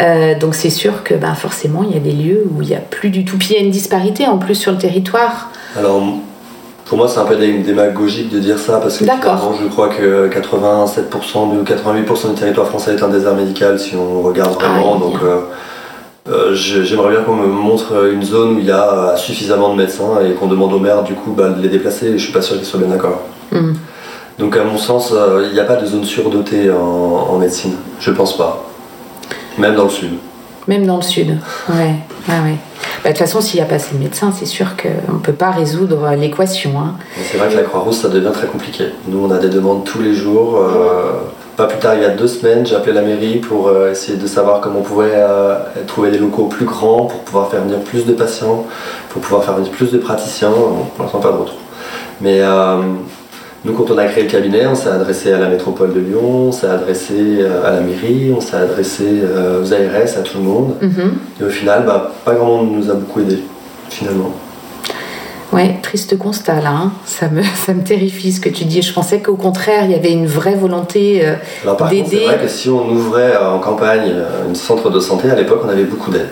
Euh, 0.02 0.38
donc 0.38 0.56
c'est 0.56 0.70
sûr 0.70 1.04
que 1.04 1.14
ben, 1.14 1.34
forcément, 1.36 1.84
il 1.88 1.94
y 1.94 1.98
a 1.98 2.00
des 2.00 2.12
lieux 2.12 2.46
où 2.52 2.62
il 2.62 2.68
n'y 2.70 2.76
a 2.76 2.80
plus 2.80 3.10
du 3.10 3.26
tout. 3.26 3.38
Puis 3.38 3.50
il 3.52 3.56
y 3.56 3.60
a 3.60 3.64
une 3.64 3.72
disparité 3.72 4.28
en 4.28 4.38
plus 4.38 4.56
sur 4.56 4.72
le 4.72 4.78
territoire. 4.78 5.50
Alors, 5.78 6.02
pour 6.86 6.98
moi, 6.98 7.08
c'est 7.08 7.20
un 7.20 7.26
peu 7.26 7.36
dé- 7.36 7.60
démagogique 7.60 8.30
de 8.30 8.40
dire 8.40 8.60
ça 8.60 8.80
parce 8.80 8.98
que 8.98 9.06
je 9.06 9.68
crois 9.70 9.90
que 9.90 10.30
87% 10.30 11.48
ou 11.48 11.64
88% 11.64 12.30
du 12.30 12.36
territoire 12.36 12.68
français 12.68 12.96
est 12.96 13.04
un 13.04 13.08
désert 13.10 13.36
médical 13.36 13.80
si 13.80 13.96
on 13.96 14.22
regarde 14.22 14.54
vraiment. 14.54 14.96
Aïe. 14.96 15.00
donc, 15.00 15.16
euh, 15.24 15.40
euh, 16.30 16.54
j'aimerais 16.54 17.10
bien 17.12 17.22
qu'on 17.22 17.36
me 17.36 17.48
montre 17.48 18.12
une 18.14 18.24
zone 18.24 18.56
où 18.56 18.60
il 18.60 18.66
y 18.66 18.72
a 18.72 19.16
suffisamment 19.18 19.70
de 19.74 19.78
médecins 19.78 20.20
et 20.24 20.34
qu'on 20.34 20.48
demande 20.48 20.74
aux 20.74 20.80
maires 20.80 21.04
du 21.04 21.14
coup 21.14 21.32
bah, 21.32 21.50
de 21.50 21.62
les 21.62 21.70
déplacer. 21.70 22.08
Et 22.08 22.18
je 22.18 22.24
suis 22.24 22.34
pas 22.34 22.42
sûr 22.42 22.58
qu'ils 22.58 22.66
soient 22.66 22.80
bien 22.80 22.90
d'accord. 22.90 23.22
Hmm. 23.52 23.74
Donc, 24.42 24.58
à 24.58 24.64
mon 24.64 24.78
sens, 24.78 25.14
euh, 25.16 25.46
il 25.48 25.54
n'y 25.54 25.60
a 25.60 25.64
pas 25.66 25.76
de 25.76 25.86
zone 25.86 26.04
surdotée 26.04 26.70
en, 26.72 26.76
en 27.30 27.38
médecine. 27.38 27.76
Je 28.00 28.12
pense 28.12 28.36
pas. 28.36 28.66
Même 29.58 29.76
dans 29.76 29.84
le 29.86 29.90
sud. 29.90 30.12
Même 30.68 30.86
dans 30.86 30.98
le 30.98 31.02
sud. 31.04 31.38
Ouais, 31.70 31.76
ouais, 32.28 32.40
ouais. 32.44 32.56
Bah, 33.04 33.10
De 33.12 33.18
toute 33.18 33.20
façon, 33.20 33.40
s'il 33.40 33.60
n'y 33.60 33.66
a 33.66 33.70
pas 33.70 33.76
assez 33.76 33.96
de 33.96 34.00
médecins, 34.02 34.34
c'est 34.38 34.46
sûr 34.48 34.76
qu'on 34.76 35.14
ne 35.14 35.20
peut 35.20 35.32
pas 35.34 35.52
résoudre 35.52 36.10
l'équation. 36.18 36.72
hein. 36.80 36.96
C'est 37.32 37.38
vrai 37.38 37.50
que 37.50 37.56
la 37.56 37.64
Croix-Rousse, 37.64 38.02
ça 38.02 38.10
devient 38.10 38.32
très 38.34 38.48
compliqué. 38.48 38.86
Nous, 39.08 39.24
on 39.24 39.32
a 39.32 39.38
des 39.38 39.50
demandes 39.50 39.84
tous 39.86 40.02
les 40.02 40.14
jours. 40.16 40.58
euh, 40.58 41.12
pas 41.58 41.68
plus 41.68 41.80
tard, 41.80 41.94
il 41.96 42.02
y 42.02 42.06
a 42.06 42.10
deux 42.10 42.28
semaines, 42.28 42.66
j'ai 42.66 42.76
appelé 42.76 42.94
la 42.94 43.02
mairie 43.02 43.38
pour 43.38 43.68
euh, 43.68 43.92
essayer 43.92 44.18
de 44.18 44.26
savoir 44.26 44.62
comment 44.62 44.80
on 44.80 44.84
pouvait 44.84 45.12
euh, 45.14 45.56
trouver 45.86 46.10
des 46.10 46.18
locaux 46.18 46.46
plus 46.46 46.66
grands 46.66 47.06
pour 47.06 47.20
pouvoir 47.20 47.50
faire 47.52 47.62
venir 47.62 47.80
plus 47.82 48.06
de 48.06 48.14
patients, 48.14 48.66
pour 49.10 49.22
pouvoir 49.22 49.44
faire 49.44 49.56
venir 49.56 49.70
plus 49.72 49.92
de 49.92 50.00
praticiens. 50.00 50.50
Bon, 50.50 50.86
pour 50.96 51.04
l'instant, 51.04 51.20
pas 51.20 51.32
de 51.32 51.38
retour. 51.38 51.58
Mais 52.22 52.40
nous, 53.64 53.74
quand 53.74 53.92
on 53.92 53.98
a 54.00 54.06
créé 54.06 54.24
le 54.24 54.30
cabinet, 54.30 54.66
on 54.66 54.74
s'est 54.74 54.90
adressé 54.90 55.32
à 55.34 55.38
la 55.38 55.48
métropole 55.48 55.94
de 55.94 56.00
Lyon, 56.00 56.48
on 56.48 56.52
s'est 56.52 56.68
adressé 56.68 57.14
euh, 57.18 57.64
à 57.68 57.72
la 57.74 57.82
mairie, 57.82 58.34
on 58.36 58.42
s'est 58.42 58.58
adressé 58.58 59.04
euh, 59.08 59.62
aux 59.62 59.72
ARS, 59.74 60.18
à 60.18 60.22
tout 60.22 60.40
le 60.40 60.44
monde. 60.44 60.76
Mhm. 60.82 61.14
Et 61.40 61.44
au 61.44 61.50
final, 61.50 61.84
bah, 61.86 62.12
pas 62.26 62.34
grand 62.34 62.48
monde 62.64 62.72
nous 62.76 62.90
a 62.90 62.96
beaucoup 62.96 63.20
aidés, 63.20 63.40
finalement. 63.90 64.32
Ouais, 65.54 65.78
triste 65.84 66.18
constat 66.18 66.62
là. 66.62 66.72
hein. 66.72 66.92
Ça, 67.06 67.28
me, 67.28 67.44
ça 67.66 67.74
me 67.74 67.84
terrifie 67.84 68.32
ce 68.32 68.42
que 68.42 68.50
tu 68.50 68.64
dis. 68.66 68.82
Je 68.82 68.94
pensais 68.94 69.20
qu'au 69.20 69.36
contraire, 69.36 69.84
il 69.86 69.92
y 69.92 69.96
avait 69.96 70.12
une 70.14 70.26
vraie 70.26 70.56
volonté. 70.56 71.22
euh, 71.24 71.36
Alors 71.64 71.78
par 71.78 71.90
contre, 71.92 72.10
c'est 72.10 72.16
vrai 72.26 72.40
que 72.42 72.48
si 72.48 72.68
on 72.70 72.90
ouvrait 72.90 73.36
euh, 73.36 73.52
en 73.52 73.60
campagne 73.60 74.12
un 74.50 74.56
centre 74.56 74.90
de 74.90 75.00
santé, 75.00 75.30
à 75.30 75.36
l'époque, 75.36 75.62
on 75.64 75.70
avait 75.70 75.84
beaucoup 75.84 76.10
d'aide. 76.10 76.30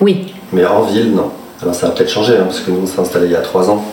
Oui, 0.00 0.34
Mais 0.52 0.64
en 0.64 0.82
ville, 0.82 1.14
non. 1.14 1.30
Alors 1.62 1.76
ça 1.76 1.86
a 1.86 1.90
peut-être 1.90 2.10
changé, 2.10 2.32
hein, 2.36 2.44
parce 2.46 2.58
que 2.58 2.72
nous, 2.72 2.80
on 2.82 2.86
s'est 2.86 2.98
installé 3.00 3.26
il 3.26 3.32
y 3.32 3.36
a 3.36 3.40
trois 3.40 3.70
ans. 3.70 3.84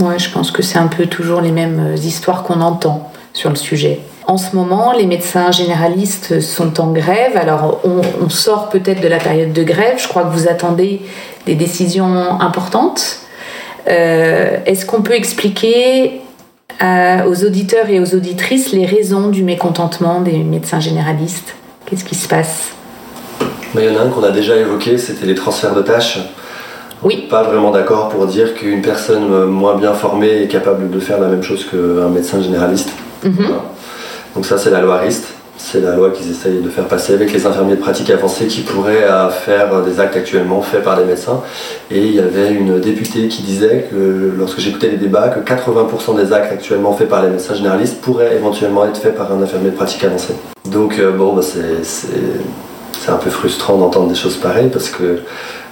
Ouais, 0.00 0.18
je 0.18 0.30
pense 0.30 0.50
que 0.50 0.62
c'est 0.62 0.78
un 0.78 0.88
peu 0.88 1.06
toujours 1.06 1.40
les 1.40 1.52
mêmes 1.52 1.92
euh, 1.92 1.96
histoires 1.96 2.42
qu'on 2.42 2.60
entend 2.60 3.12
sur 3.32 3.50
le 3.50 3.56
sujet. 3.56 4.00
En 4.26 4.38
ce 4.38 4.56
moment, 4.56 4.92
les 4.92 5.06
médecins 5.06 5.52
généralistes 5.52 6.40
sont 6.40 6.80
en 6.80 6.92
grève. 6.92 7.36
Alors, 7.36 7.80
on, 7.84 8.28
sort 8.30 8.70
peut-être 8.70 9.02
de 9.02 9.08
la 9.08 9.18
période 9.18 9.52
de 9.52 9.62
grève. 9.62 9.96
Je 9.98 10.08
crois 10.08 10.22
que 10.24 10.34
vous 10.34 10.48
attendez 10.48 11.02
des 11.46 11.54
décisions 11.54 12.40
importantes. 12.40 13.18
Euh, 13.86 14.56
Est-ce 14.64 14.86
qu'on 14.86 15.02
peut 15.02 15.12
expliquer 15.14 16.22
à- 16.80 17.28
aux 17.28 17.44
auditeurs 17.44 17.90
et 17.90 18.00
aux 18.00 18.14
auditrices 18.14 18.72
les 18.72 18.86
raisons 18.86 19.28
du 19.28 19.42
mécontentement 19.42 20.22
des 20.22 20.38
médecins 20.38 20.80
généralistes? 20.80 21.54
Qu'est-ce 21.84 22.04
qui 22.04 22.14
se 22.14 22.26
passe? 22.26 22.72
Il 23.76 23.84
y 23.84 23.88
en 23.90 24.00
a 24.00 24.04
un 24.04 24.08
qu'on 24.08 24.22
a 24.22 24.30
déjà 24.30 24.56
évoqué, 24.56 24.96
c'était 24.96 25.26
les 25.26 25.34
transferts 25.34 25.74
de 25.74 25.82
tâches. 25.82 26.18
Oui. 27.04 27.26
Pas 27.28 27.42
vraiment 27.42 27.70
d'accord 27.70 28.08
pour 28.08 28.26
dire 28.26 28.54
qu'une 28.54 28.82
personne 28.82 29.30
euh, 29.32 29.46
moins 29.46 29.76
bien 29.76 29.92
formée 29.92 30.42
est 30.42 30.48
capable 30.48 30.90
de 30.90 30.98
faire 31.00 31.20
la 31.20 31.28
même 31.28 31.42
chose 31.42 31.64
qu'un 31.70 32.08
médecin 32.08 32.40
généraliste. 32.40 32.90
Mhm. 33.24 33.34
Voilà. 33.38 33.62
Donc 34.34 34.46
ça, 34.46 34.58
c'est 34.58 34.70
la 34.70 34.80
loi 34.80 34.98
RIST. 34.98 35.24
C'est 35.56 35.80
la 35.80 35.94
loi 35.94 36.10
qu'ils 36.10 36.30
essayent 36.30 36.60
de 36.60 36.68
faire 36.68 36.86
passer 36.86 37.14
avec 37.14 37.32
les 37.32 37.46
infirmiers 37.46 37.76
de 37.76 37.80
pratique 37.80 38.10
avancée 38.10 38.46
qui 38.48 38.62
pourraient 38.62 39.04
euh, 39.04 39.28
faire 39.30 39.82
des 39.82 40.00
actes 40.00 40.16
actuellement 40.16 40.60
faits 40.62 40.82
par 40.82 40.96
des 40.98 41.04
médecins. 41.04 41.40
Et 41.90 42.00
il 42.06 42.14
y 42.14 42.20
avait 42.20 42.50
une 42.52 42.80
députée 42.80 43.28
qui 43.28 43.42
disait 43.42 43.86
que 43.90 44.32
lorsque 44.36 44.58
j'écoutais 44.58 44.88
les 44.88 44.96
débats, 44.96 45.28
que 45.28 45.40
80% 45.40 46.16
des 46.16 46.32
actes 46.32 46.52
actuellement 46.52 46.92
faits 46.92 47.08
par 47.08 47.22
les 47.22 47.28
médecins 47.28 47.54
généralistes 47.54 48.00
pourraient 48.00 48.34
éventuellement 48.34 48.84
être 48.86 48.96
faits 48.98 49.16
par 49.16 49.32
un 49.32 49.40
infirmier 49.42 49.70
de 49.70 49.76
pratique 49.76 50.02
avancée. 50.04 50.34
Donc 50.70 50.98
euh, 50.98 51.12
bon, 51.12 51.34
bah, 51.34 51.42
c'est- 51.42 52.08
c'est 53.00 53.10
un 53.10 53.16
peu 53.16 53.30
frustrant 53.30 53.76
d'entendre 53.76 54.08
des 54.08 54.14
choses 54.14 54.36
pareilles 54.36 54.70
parce 54.72 54.88
que 54.88 55.20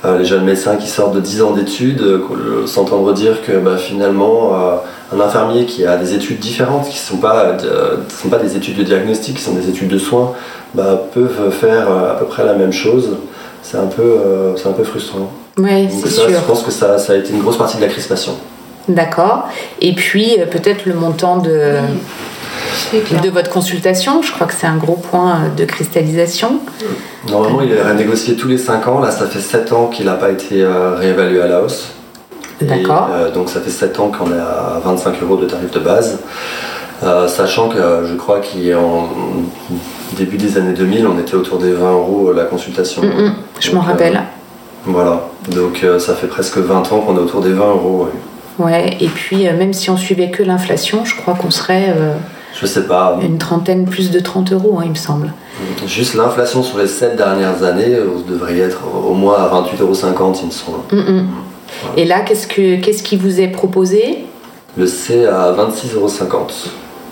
euh, 0.05 0.19
les 0.19 0.25
jeunes 0.25 0.45
médecins 0.45 0.77
qui 0.77 0.89
sortent 0.89 1.15
de 1.15 1.21
10 1.21 1.43
ans 1.43 1.51
d'études 1.53 2.01
euh, 2.03 2.67
s'entendre 2.67 3.13
dire 3.13 3.43
que 3.43 3.53
bah, 3.59 3.77
finalement 3.77 4.55
euh, 4.55 4.77
un 5.15 5.21
infirmier 5.21 5.67
qui 5.67 5.85
a 5.87 5.97
des 5.97 6.15
études 6.15 6.39
différentes, 6.39 6.89
qui 6.89 6.95
ne 6.95 7.05
sont, 7.05 7.19
pas, 7.19 7.57
euh, 7.65 7.97
sont 8.09 8.29
pas 8.29 8.39
des 8.39 8.57
études 8.57 8.77
de 8.77 8.83
diagnostic, 8.83 9.37
qui 9.37 9.43
sont 9.43 9.53
des 9.53 9.69
études 9.69 9.89
de 9.89 9.99
soins, 9.99 10.33
bah, 10.75 11.01
peuvent 11.13 11.51
faire 11.51 11.91
euh, 11.91 12.13
à 12.13 12.15
peu 12.15 12.25
près 12.27 12.45
la 12.45 12.55
même 12.55 12.73
chose. 12.73 13.11
C'est 13.63 13.77
un, 13.77 13.87
peu, 13.87 14.03
euh, 14.03 14.57
c'est 14.57 14.69
un 14.69 14.73
peu 14.73 14.85
frustrant. 14.85 15.31
Oui, 15.59 15.87
Donc 15.87 16.01
c'est 16.03 16.11
ça, 16.11 16.23
sûr. 16.23 16.31
je 16.31 16.47
pense 16.47 16.63
que 16.63 16.71
ça, 16.71 16.99
ça 16.99 17.13
a 17.13 17.17
été 17.17 17.33
une 17.33 17.41
grosse 17.41 17.59
partie 17.59 17.77
de 17.77 17.83
la 17.83 17.89
crispation. 17.89 18.33
D'accord. 18.89 19.49
Et 19.81 19.95
puis 19.95 20.37
euh, 20.41 20.47
peut-être 20.47 20.87
le 20.87 20.95
montant 20.95 21.39
de. 21.39 21.77
De 23.23 23.31
votre 23.31 23.51
consultation. 23.51 24.23
Je 24.23 24.33
crois 24.33 24.47
que 24.47 24.55
c'est 24.55 24.67
un 24.67 24.77
gros 24.77 24.97
point 24.97 25.35
euh, 25.35 25.49
de 25.55 25.65
cristallisation. 25.65 26.61
Normalement, 27.29 27.63
il 27.63 27.73
est 27.73 27.83
renégocié 27.83 28.37
tous 28.37 28.49
les 28.49 28.59
5 28.59 28.87
ans. 28.89 29.01
Là, 29.01 29.11
ça 29.11 29.27
fait 29.27 29.41
7 29.41 29.73
ans 29.73 29.87
qu'il 29.87 30.07
n'a 30.07 30.15
pas 30.15 30.31
été 30.31 30.63
euh, 30.63 30.95
réévalué 30.95 31.41
à 31.41 31.47
la 31.47 31.63
hausse. 31.63 31.93
D'accord. 32.61 33.09
euh, 33.13 33.33
donc 33.33 33.49
ça 33.49 33.61
fait 33.61 33.71
7 33.71 33.99
ans 33.99 34.13
qu'on 34.17 34.33
est 34.33 34.39
à 34.39 34.81
25 34.85 35.15
euros 35.23 35.37
de 35.37 35.47
tarif 35.47 35.71
de 35.71 35.81
base. 35.81 36.19
Euh, 37.03 37.27
sachant 37.27 37.69
que 37.69 37.79
euh, 37.79 38.07
je 38.07 38.15
crois 38.15 38.41
qu'en 38.41 39.09
début 40.17 40.37
des 40.37 40.57
années 40.57 40.73
2000, 40.73 41.07
on 41.07 41.19
était 41.19 41.35
autour 41.35 41.59
des 41.59 41.73
20 41.73 41.93
euros 41.93 42.33
la 42.33 42.45
consultation. 42.45 43.03
Mm, 43.03 43.07
mm, 43.07 43.35
je 43.59 43.73
m'en 43.73 43.81
euh, 43.81 43.85
rappelle. 43.85 44.23
Voilà, 44.85 45.29
donc 45.49 45.83
euh, 45.83 45.99
ça 45.99 46.15
fait 46.15 46.27
presque 46.29 46.59
20 46.59 46.93
ans 46.93 47.01
qu'on 47.01 47.17
est 47.17 47.21
autour 47.21 47.41
des 47.41 47.53
20 47.53 47.65
euros. 47.65 48.09
Ouais. 48.59 48.97
Et 49.01 49.09
puis 49.09 49.49
euh, 49.49 49.57
même 49.57 49.73
si 49.73 49.91
on 49.91 49.97
suivait 49.97 50.31
que 50.31 50.43
l'inflation, 50.43 51.05
je 51.05 51.17
crois 51.17 51.35
qu'on 51.35 51.51
serait 51.51 51.95
euh, 51.97 52.15
Je 52.61 52.67
sais 52.67 52.83
pas, 52.87 53.19
une 53.23 53.39
trentaine 53.39 53.87
plus 53.87 54.11
de 54.11 54.21
30 54.21 54.53
euros, 54.53 54.79
hein, 54.79 54.83
il 54.85 54.91
me 54.91 54.95
semble. 54.97 55.33
juste 55.87 56.15
l'inflation 56.15 56.63
sur 56.63 56.79
les 56.79 56.87
7 56.87 57.17
dernières 57.17 57.63
années, 57.63 57.95
euh, 57.95 58.05
vous 58.15 58.23
devriez 58.31 58.63
être 58.63 58.81
au 59.09 59.15
moins 59.15 59.37
à 59.37 59.49
28,50 59.49 59.81
euros, 59.83 60.33
il 60.41 60.47
me 60.47 60.51
semble. 60.51 60.79
Mm, 60.93 60.97
mm. 61.21 61.27
Et 61.97 62.05
là, 62.05 62.21
qu'est-ce 62.21 62.47
que 62.47 62.77
qu'est-ce 62.81 63.03
qui 63.03 63.17
vous 63.17 63.41
est 63.41 63.49
proposé? 63.49 64.25
Le 64.77 64.87
C 64.87 65.27
à 65.27 65.53
26,50 65.53 65.95
euros. 65.97 66.09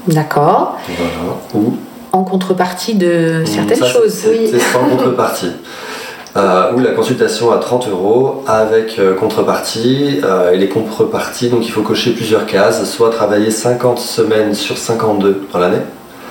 D'accord. 0.08 0.76
Voilà. 0.86 1.36
Ou 1.54 1.74
En 2.12 2.24
contrepartie 2.24 2.94
de 2.94 3.42
certaines 3.46 3.76
Ça, 3.78 3.86
c'est- 3.86 3.92
choses. 3.92 4.12
C'est 4.12 4.28
oui. 4.30 4.48
c'est 4.50 4.58
sans 4.60 4.84
contrepartie. 4.84 5.52
Euh, 6.36 6.72
ou 6.74 6.78
la 6.78 6.92
consultation 6.92 7.50
à 7.50 7.56
30 7.58 7.88
euros 7.88 8.44
avec 8.46 8.98
euh, 9.00 9.14
contrepartie. 9.14 10.20
euh, 10.22 10.52
et 10.52 10.58
les 10.58 10.68
contreparties, 10.68 11.48
donc 11.48 11.66
il 11.66 11.72
faut 11.72 11.82
cocher 11.82 12.12
plusieurs 12.12 12.46
cases, 12.46 12.88
soit 12.88 13.10
travailler 13.10 13.50
50 13.50 13.98
semaines 13.98 14.54
sur 14.54 14.78
52 14.78 15.48
dans 15.52 15.58
l'année, 15.58 15.80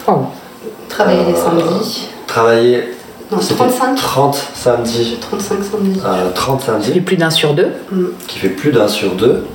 Oh. 0.08 0.22
Travailler 0.88 1.26
les 1.26 1.36
samedis. 1.36 2.08
travailler 2.28 2.94
Non, 3.32 3.40
c'était 3.42 3.56
35. 3.68 3.96
30 3.96 4.46
samedis, 4.56 5.18
35 5.20 5.58
samedis. 5.70 6.00
euh, 6.06 6.32
30 6.34 6.62
Ça 6.62 6.66
fait 6.66 6.82
samedis, 6.84 7.02
plus 7.02 7.18
d'un 7.18 7.30
sur 7.30 7.54
deux. 7.54 7.74
qui 8.28 8.40
fait 8.40 8.50
plus 8.50 8.72
d'un 8.72 8.88
sur 8.88 9.12
deux. 9.12 9.46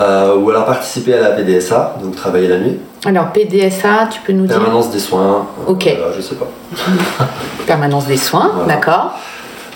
Euh, 0.00 0.34
ou 0.36 0.50
alors 0.50 0.64
participer 0.66 1.14
à 1.14 1.20
la 1.20 1.30
PDSA, 1.30 1.96
donc 2.02 2.16
travailler 2.16 2.48
la 2.48 2.58
nuit. 2.58 2.78
Alors 3.04 3.30
PDSA, 3.32 4.08
tu 4.10 4.20
peux 4.20 4.32
nous 4.32 4.46
dire 4.46 4.58
Permanence 4.58 4.90
des 4.90 4.98
soins. 4.98 5.46
euh, 5.68 5.72
Ok. 5.72 5.88
je 6.16 6.20
sais 6.22 6.34
pas. 6.34 6.48
permanence 7.66 8.06
des 8.06 8.16
soins, 8.16 8.50
Voilà. 8.54 8.74
d'accord. 8.74 9.14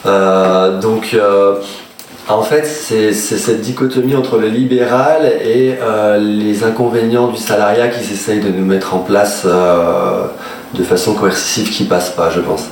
Euh, 0.06 0.80
donc, 0.80 1.14
euh, 1.14 1.56
en 2.28 2.42
fait, 2.42 2.66
c'est 2.66 3.12
cette 3.12 3.60
dichotomie 3.60 4.16
entre 4.16 4.38
le 4.38 4.48
libéral 4.48 5.26
et 5.44 5.74
euh, 5.80 6.18
les 6.18 6.64
inconvénients 6.64 7.28
du 7.28 7.36
salariat 7.36 7.88
qui 7.88 8.02
s'essayent 8.04 8.40
de 8.40 8.48
nous 8.48 8.64
mettre 8.64 8.94
en 8.94 9.00
place 9.00 9.46
de 9.46 10.82
façon 10.82 11.14
coercitive 11.14 11.70
qui 11.70 11.84
passe 11.84 12.10
pas, 12.10 12.30
je 12.30 12.40
pense. 12.40 12.64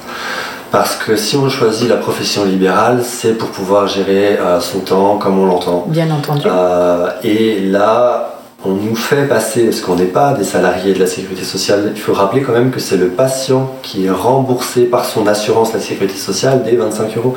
Parce 0.70 0.96
que 0.96 1.16
si 1.16 1.36
on 1.36 1.50
choisit 1.50 1.88
la 1.88 1.96
profession 1.96 2.46
libérale, 2.46 3.02
c'est 3.04 3.36
pour 3.36 3.50
pouvoir 3.50 3.86
gérer 3.86 4.38
son 4.60 4.80
temps 4.80 5.18
comme 5.18 5.38
on 5.38 5.44
l'entend. 5.44 5.84
Bien 5.88 6.10
entendu. 6.10 6.46
Et 7.22 7.60
là, 7.60 8.41
on 8.64 8.70
nous 8.70 8.94
fait 8.94 9.26
passer, 9.26 9.64
parce 9.64 9.80
qu'on 9.80 9.96
n'est 9.96 10.04
pas 10.04 10.34
des 10.34 10.44
salariés 10.44 10.94
de 10.94 11.00
la 11.00 11.06
sécurité 11.06 11.44
sociale, 11.44 11.92
il 11.94 12.00
faut 12.00 12.12
rappeler 12.12 12.42
quand 12.42 12.52
même 12.52 12.70
que 12.70 12.78
c'est 12.78 12.96
le 12.96 13.08
patient 13.08 13.74
qui 13.82 14.06
est 14.06 14.10
remboursé 14.10 14.84
par 14.84 15.04
son 15.04 15.26
assurance, 15.26 15.72
la 15.72 15.80
sécurité 15.80 16.16
sociale, 16.16 16.62
des 16.62 16.76
25 16.76 17.16
euros. 17.16 17.34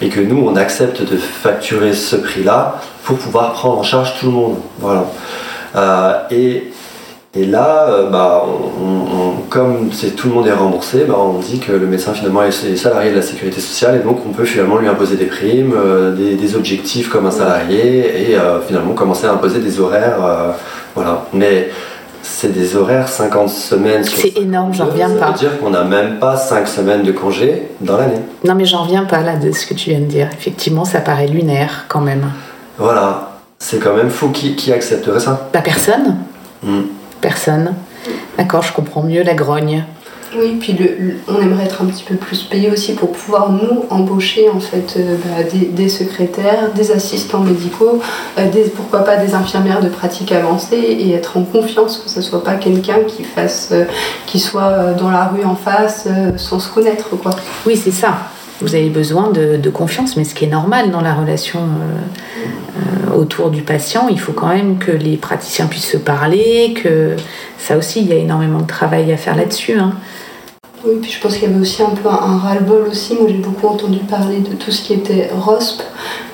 Et 0.00 0.08
que 0.08 0.20
nous, 0.20 0.42
on 0.46 0.56
accepte 0.56 1.02
de 1.02 1.16
facturer 1.16 1.92
ce 1.92 2.16
prix-là 2.16 2.80
pour 3.04 3.18
pouvoir 3.18 3.52
prendre 3.52 3.78
en 3.78 3.82
charge 3.82 4.18
tout 4.18 4.26
le 4.26 4.32
monde. 4.32 4.56
Voilà. 4.78 5.06
Euh, 5.76 6.12
et, 6.30 6.72
et 7.34 7.46
là, 7.46 7.86
euh, 7.88 8.10
bah, 8.10 8.44
on- 8.46 9.16
on- 9.16 9.32
comme 9.48 9.90
c'est, 9.92 10.10
tout 10.16 10.28
le 10.28 10.34
monde 10.34 10.46
est 10.46 10.52
remboursé, 10.52 11.04
bah, 11.08 11.16
on 11.18 11.38
dit 11.38 11.58
que 11.58 11.72
le 11.72 11.86
médecin 11.86 12.12
finalement 12.12 12.42
est, 12.42 12.76
salarié 12.76 13.10
de 13.10 13.16
la 13.16 13.22
sécurité 13.22 13.60
sociale 13.60 13.96
et 13.96 13.98
donc 14.00 14.18
on 14.26 14.32
peut 14.32 14.44
finalement 14.44 14.76
lui 14.78 14.88
imposer 14.88 15.16
des 15.16 15.24
primes, 15.26 15.72
euh, 15.76 16.14
des, 16.14 16.34
des 16.34 16.56
objectifs 16.56 17.08
comme 17.08 17.26
un 17.26 17.30
salarié 17.30 18.30
et 18.32 18.36
euh, 18.36 18.60
finalement 18.60 18.92
commencer 18.94 19.26
à 19.26 19.32
imposer 19.32 19.60
des 19.60 19.80
horaires. 19.80 20.18
voilà. 20.94 21.24
Mais 21.32 21.70
c'est 22.22 22.52
des 22.52 22.76
horaires 22.76 23.08
50 23.08 23.48
semaines 23.48 24.04
sur 24.04 24.18
C'est 24.18 24.38
énorme, 24.38 24.72
j'en 24.74 24.86
reviens 24.86 25.08
ça 25.08 25.14
pas. 25.16 25.30
veut 25.32 25.38
dire 25.38 25.58
qu'on 25.58 25.70
n'a 25.70 25.84
même 25.84 26.18
pas 26.18 26.36
5 26.36 26.68
semaines 26.68 27.02
de 27.02 27.12
congé 27.12 27.68
dans 27.80 27.96
l'année. 27.96 28.20
Non 28.44 28.54
mais 28.54 28.64
j'en 28.66 28.82
reviens 28.84 29.04
pas 29.04 29.22
là 29.22 29.36
de 29.36 29.50
ce 29.52 29.66
que 29.66 29.74
tu 29.74 29.90
viens 29.90 30.00
de 30.00 30.04
dire. 30.04 30.28
Effectivement, 30.38 30.84
ça 30.84 31.00
paraît 31.00 31.26
lunaire 31.28 31.86
quand 31.88 32.00
même. 32.00 32.24
Voilà. 32.78 33.30
C'est 33.58 33.78
quand 33.78 33.94
même 33.96 34.10
fou. 34.10 34.28
Qui, 34.30 34.54
qui 34.54 34.72
accepterait 34.72 35.18
ça? 35.20 35.48
Bah 35.52 35.60
personne. 35.64 36.16
Hmm. 36.62 36.82
Personne. 37.22 37.74
D'accord, 38.36 38.62
je 38.62 38.72
comprends 38.74 39.02
mieux 39.02 39.22
la 39.22 39.32
grogne. 39.34 39.84
Oui, 40.34 40.56
puis 40.58 40.72
le, 40.72 40.86
le- 40.98 41.16
on 41.28 41.40
aimerait 41.42 41.64
être 41.64 41.82
un 41.82 41.84
petit 41.84 42.04
peu 42.04 42.14
plus 42.14 42.42
payé 42.44 42.70
aussi 42.70 42.94
pour 42.94 43.12
pouvoir 43.12 43.52
nous 43.52 43.84
embaucher 43.90 44.48
en 44.48 44.60
fait 44.60 44.94
euh, 44.96 45.16
bah, 45.22 45.42
des, 45.42 45.66
des 45.66 45.90
secrétaires, 45.90 46.72
des 46.74 46.90
assistants 46.90 47.40
médicaux, 47.40 48.00
euh, 48.38 48.50
des, 48.50 48.62
pourquoi 48.62 49.00
pas 49.04 49.18
des 49.18 49.34
infirmières 49.34 49.80
de 49.82 49.90
pratique 49.90 50.32
avancée 50.32 50.76
et 50.78 51.12
être 51.12 51.36
en 51.36 51.42
confiance 51.42 51.98
que 51.98 52.08
ce 52.08 52.22
soit 52.22 52.42
pas 52.42 52.54
quelqu'un 52.54 53.00
qui 53.06 53.24
fasse, 53.24 53.68
euh, 53.72 53.84
qui 54.26 54.40
soit 54.40 54.94
dans 54.98 55.10
la 55.10 55.24
rue 55.26 55.44
en 55.44 55.54
face 55.54 56.08
sans 56.36 56.58
se 56.60 56.70
connaître 56.70 57.10
quoi. 57.10 57.32
Oui, 57.66 57.76
c'est 57.76 57.90
ça. 57.92 58.14
Vous 58.62 58.74
avez 58.74 58.88
besoin 58.88 59.30
de, 59.30 59.70
confiance, 59.70 60.16
mais 60.16 60.24
ce 60.24 60.34
qui 60.34 60.44
est 60.44 60.48
normal 60.48 60.90
dans 60.90 61.00
la 61.00 61.14
relation 61.14 61.60
euh, 61.60 63.10
euh, 63.12 63.20
autour 63.20 63.50
du 63.50 63.62
patient, 63.62 64.08
il 64.08 64.20
faut 64.20 64.32
quand 64.32 64.48
même 64.48 64.78
que 64.78 64.92
les 64.92 65.16
praticiens 65.16 65.66
puissent 65.66 65.90
se 65.90 65.96
parler, 65.96 66.74
que 66.82 67.16
ça 67.58 67.76
aussi, 67.76 68.00
il 68.00 68.08
y 68.08 68.12
a 68.12 68.16
énormément 68.16 68.60
de 68.60 68.66
travail 68.66 69.12
à 69.12 69.16
faire 69.16 69.36
là-dessus. 69.36 69.78
hein. 69.78 69.94
Oui, 70.84 70.94
puis 71.00 71.12
je 71.12 71.20
pense 71.20 71.34
qu'il 71.34 71.48
y 71.48 71.52
avait 71.52 71.60
aussi 71.60 71.82
un 71.82 71.90
peu 71.90 72.08
un, 72.08 72.12
un 72.12 72.38
ras-le-bol 72.38 72.88
aussi. 72.90 73.14
Moi, 73.14 73.28
j'ai 73.28 73.34
beaucoup 73.34 73.68
entendu 73.68 73.98
parler 73.98 74.38
de 74.38 74.54
tout 74.54 74.72
ce 74.72 74.82
qui 74.82 74.94
était 74.94 75.30
ROSP. 75.32 75.82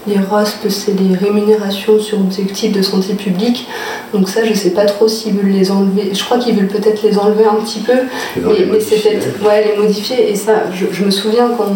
Les 0.06 0.18
ROSP, 0.18 0.68
c'est 0.70 0.92
les 0.98 1.14
rémunérations 1.16 1.98
sur 2.00 2.18
objectifs 2.18 2.72
de 2.72 2.80
santé 2.82 3.12
publique. 3.14 3.68
Donc 4.14 4.28
ça, 4.28 4.42
je 4.44 4.54
sais 4.54 4.70
pas 4.70 4.86
trop 4.86 5.06
s'ils 5.08 5.34
veulent 5.34 5.50
les 5.50 5.70
enlever. 5.70 6.10
Je 6.14 6.24
crois 6.24 6.38
qu'ils 6.38 6.54
veulent 6.56 6.68
peut-être 6.68 7.02
les 7.02 7.18
enlever 7.18 7.44
un 7.44 7.56
petit 7.62 7.80
peu. 7.80 7.92
Mais, 8.36 8.64
mais 8.70 8.80
c'est 8.80 8.96
peut-être 8.96 9.44
ouais, 9.46 9.66
les 9.74 9.82
modifier. 9.82 10.30
Et 10.30 10.34
ça, 10.36 10.52
je, 10.72 10.86
je 10.90 11.04
me 11.04 11.10
souviens 11.10 11.50
quand, 11.58 11.66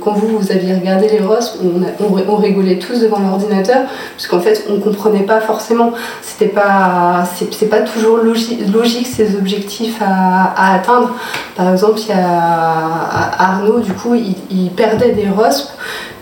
quand 0.00 0.12
vous, 0.12 0.38
vous 0.38 0.52
aviez 0.52 0.74
regardé 0.74 1.08
les 1.08 1.18
ROSP, 1.20 1.56
on, 1.64 2.04
on, 2.04 2.12
ri- 2.12 2.24
on 2.28 2.36
rigolait 2.36 2.78
tous 2.78 3.00
devant 3.00 3.18
l'ordinateur, 3.18 3.78
parce 4.16 4.26
qu'en 4.28 4.40
fait, 4.40 4.66
on 4.70 4.78
comprenait 4.78 5.24
pas 5.24 5.40
forcément. 5.40 5.92
C'était 6.22 6.52
pas, 6.52 7.24
c'est 7.50 7.66
pas 7.70 7.80
toujours 7.80 8.18
logi- 8.18 8.58
logique 8.72 9.06
ces 9.06 9.34
objectifs 9.36 9.98
à, 10.00 10.52
à 10.56 10.74
atteindre. 10.76 11.10
Par 11.56 11.72
exemple, 11.72 11.98
il 11.98 12.08
y 12.08 12.12
a 12.12 13.32
Arnaud, 13.38 13.80
du 13.80 13.92
coup, 13.94 14.14
il, 14.14 14.34
il 14.50 14.70
perdait 14.70 15.12
des 15.12 15.28
ROSP 15.28 15.70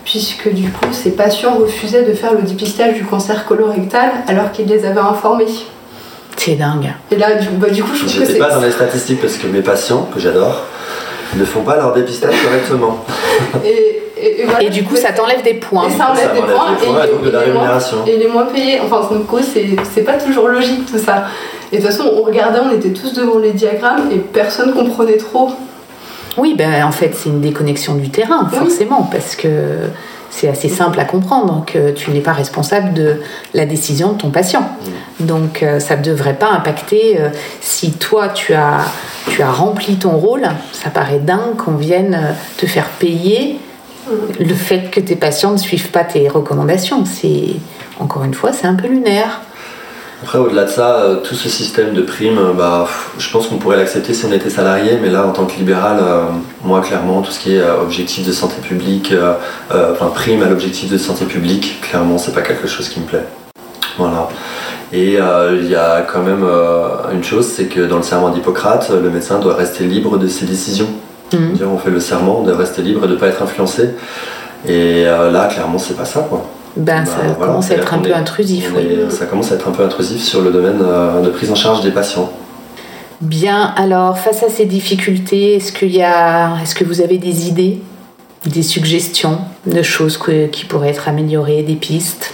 puisque 0.09 0.49
du 0.51 0.69
coup 0.71 0.91
ses 0.91 1.11
patients 1.11 1.53
refusaient 1.59 2.01
de 2.03 2.13
faire 2.15 2.33
le 2.33 2.41
dépistage 2.41 2.95
du 2.95 3.05
cancer 3.05 3.45
colorectal 3.45 4.09
alors 4.27 4.51
qu'il 4.51 4.65
les 4.67 4.83
avait 4.83 4.99
informés. 4.99 5.45
C'est 6.35 6.55
dingue. 6.55 6.91
Et 7.11 7.15
là, 7.17 7.35
du, 7.35 7.47
bah, 7.49 7.69
du 7.69 7.83
coup, 7.83 7.93
je 7.93 8.05
trouve 8.05 8.19
que 8.19 8.25
c'est. 8.25 8.39
pas 8.39 8.49
dans 8.55 8.61
les 8.61 8.71
statistiques 8.71 9.21
parce 9.21 9.35
que 9.35 9.45
mes 9.45 9.61
patients, 9.61 10.07
que 10.13 10.19
j'adore, 10.19 10.63
ne 11.35 11.43
font 11.45 11.61
pas 11.61 11.75
leur 11.75 11.93
dépistage 11.93 12.33
correctement. 12.43 13.03
Et, 13.65 14.01
et- 14.17 14.41
et 14.41 14.45
voilà. 14.45 14.63
Et 14.63 14.69
du 14.69 14.83
coup, 14.83 14.95
ça 14.95 15.11
t'enlève 15.11 15.43
des 15.43 15.53
points. 15.55 15.87
Et 15.89 15.91
ça 15.97 16.09
enlève 16.11 16.23
Ça 16.29 16.33
des 16.33 16.41
points 16.41 16.71
des 16.79 16.85
points 16.85 17.03
et, 17.03 17.07
et 17.07 17.11
donc 17.11 17.23
de 17.23 17.29
la 17.29 17.43
et 17.43 17.45
les 17.45 17.51
moins- 17.51 17.61
rémunération. 17.61 17.97
et 18.07 18.17
les 18.17 18.27
moins 18.27 18.45
payés. 18.45 18.79
Enfin, 18.83 19.07
c'est 19.53 19.75
c'est 19.93 20.01
pas 20.01 20.13
toujours 20.17 20.47
logique 20.47 20.85
tout 20.91 20.97
ça. 20.97 21.25
Et 21.71 21.77
de 21.77 21.81
toute 21.81 21.91
façon, 21.91 22.09
on 22.17 22.23
regardait, 22.23 22.59
on 22.59 22.71
était 22.75 22.89
tous 22.93 23.13
devant 23.13 23.37
les 23.37 23.51
diagrammes 23.51 24.09
et 24.11 24.17
personne 24.17 24.73
comprenait 24.73 25.17
trop. 25.17 25.51
Oui, 26.37 26.55
ben, 26.57 26.83
en 26.83 26.91
fait, 26.91 27.13
c'est 27.15 27.29
une 27.29 27.41
déconnexion 27.41 27.95
du 27.95 28.09
terrain, 28.09 28.47
Oui. 28.51 28.57
forcément, 28.57 29.03
parce 29.11 29.35
que 29.35 29.49
c'est 30.29 30.47
assez 30.47 30.69
simple 30.69 30.99
à 30.99 31.05
comprendre 31.05 31.63
que 31.65 31.91
tu 31.91 32.11
n'es 32.11 32.19
pas 32.21 32.33
responsable 32.33 32.93
de 32.93 33.21
la 33.53 33.65
décision 33.65 34.13
de 34.13 34.17
ton 34.17 34.29
patient. 34.29 34.63
Donc, 35.19 35.63
euh, 35.63 35.79
ça 35.79 35.95
ne 35.97 36.03
devrait 36.03 36.35
pas 36.35 36.51
impacter 36.51 37.17
euh, 37.19 37.29
si 37.61 37.91
toi, 37.93 38.29
tu 38.29 38.53
as, 38.53 38.81
tu 39.29 39.41
as 39.41 39.51
rempli 39.51 39.95
ton 39.95 40.11
rôle. 40.11 40.47
Ça 40.71 40.91
paraît 40.91 41.19
dingue 41.19 41.55
qu'on 41.57 41.73
vienne 41.73 42.13
euh, 42.13 42.31
te 42.57 42.65
faire 42.67 42.89
payer 42.99 43.59
le 44.39 44.55
fait 44.55 44.89
que 44.91 44.99
tes 44.99 45.15
patients 45.15 45.51
ne 45.51 45.57
suivent 45.57 45.89
pas 45.91 46.03
tes 46.03 46.27
recommandations. 46.29 47.05
C'est, 47.05 47.55
encore 47.99 48.23
une 48.23 48.33
fois, 48.33 48.53
c'est 48.53 48.65
un 48.67 48.73
peu 48.73 48.87
lunaire. 48.87 49.41
Après, 50.21 50.37
au-delà 50.37 50.65
de 50.65 50.69
ça, 50.69 50.95
euh, 50.97 51.15
tout 51.21 51.35
ce 51.35 51.47
système 51.47 51.93
de 51.93 52.01
primes, 52.01 52.37
euh, 52.37 52.53
bah, 52.53 52.83
pff, 52.85 53.11
je 53.19 53.31
pense 53.31 53.47
qu'on 53.47 53.55
pourrait 53.55 53.77
l'accepter 53.77 54.13
si 54.13 54.25
on 54.25 54.33
était 54.33 54.49
salarié, 54.49 54.99
mais 55.01 55.09
là, 55.09 55.25
en 55.25 55.31
tant 55.31 55.45
que 55.45 55.55
libéral, 55.55 55.97
euh, 56.01 56.23
moi, 56.61 56.81
clairement, 56.81 57.21
tout 57.21 57.31
ce 57.31 57.39
qui 57.39 57.55
est 57.55 57.61
euh, 57.61 57.81
objectif 57.81 58.27
de 58.27 58.33
santé 58.33 58.55
publique, 58.61 59.13
enfin, 59.71 60.07
prime 60.13 60.43
à 60.43 60.49
l'objectif 60.49 60.91
de 60.91 60.97
santé 60.97 61.23
publique, 61.23 61.79
clairement, 61.81 62.17
c'est 62.17 62.33
pas 62.33 62.41
quelque 62.41 62.67
chose 62.67 62.89
qui 62.89 62.99
me 62.99 63.05
plaît. 63.05 63.23
Voilà. 63.97 64.27
Et 64.91 65.13
il 65.13 65.69
y 65.69 65.75
a 65.75 66.01
quand 66.01 66.21
même 66.21 66.45
une 67.13 67.23
chose, 67.23 67.47
c'est 67.47 67.65
que 67.65 67.81
dans 67.81 67.97
le 67.97 68.03
serment 68.03 68.29
d'Hippocrate, 68.29 68.89
le 68.89 69.09
médecin 69.09 69.39
doit 69.39 69.55
rester 69.55 69.83
libre 69.83 70.17
de 70.17 70.27
ses 70.27 70.45
décisions. 70.45 70.87
C'est-à-dire, 71.29 71.67
on 71.71 71.77
fait 71.77 71.91
le 71.91 71.99
serment 71.99 72.41
de 72.41 72.51
rester 72.51 72.81
libre 72.81 73.05
et 73.05 73.07
de 73.07 73.13
ne 73.13 73.19
pas 73.19 73.27
être 73.27 73.43
influencé. 73.43 73.89
Et 74.67 75.03
là, 75.03 75.47
clairement, 75.47 75.77
c'est 75.77 75.97
pas 75.97 76.05
ça, 76.05 76.21
quoi. 76.21 76.45
Ben, 76.77 77.05
ça 77.05 77.15
voilà, 77.17 77.33
commence 77.33 77.71
à 77.71 77.75
être 77.75 77.93
un 77.93 77.97
peu 77.99 78.13
intrusif. 78.15 78.71
on 78.73 78.77
oui. 78.77 78.85
est- 78.85 79.09
Ça 79.11 79.25
commence 79.25 79.51
à 79.51 79.55
être 79.55 79.67
un 79.67 79.71
peu 79.71 79.83
intrusif 79.83 80.21
sur 80.21 80.41
le 80.41 80.51
domaine 80.51 80.79
euh, 80.81 81.21
de 81.21 81.29
prise 81.29 81.51
en 81.51 81.55
charge 81.55 81.81
des 81.81 81.91
patients. 81.91 82.31
Bien, 83.21 83.73
alors 83.75 84.17
face 84.17 84.43
à 84.43 84.49
ces 84.49 84.65
difficultés, 84.65 85.55
est-ce 85.55 85.71
qu'il 85.73 85.93
y 85.93 86.01
a, 86.01 86.55
est-ce 86.63 86.73
que 86.75 86.85
vous 86.85 87.01
avez 87.01 87.17
des 87.17 87.47
idées, 87.49 87.81
des 88.45 88.63
suggestions 88.63 89.39
de 89.65 89.81
choses 89.81 90.17
que- 90.17 90.47
qui 90.47 90.63
pourraient 90.65 90.89
être 90.91 91.09
améliorées, 91.09 91.63
des 91.63 91.75
pistes? 91.75 92.33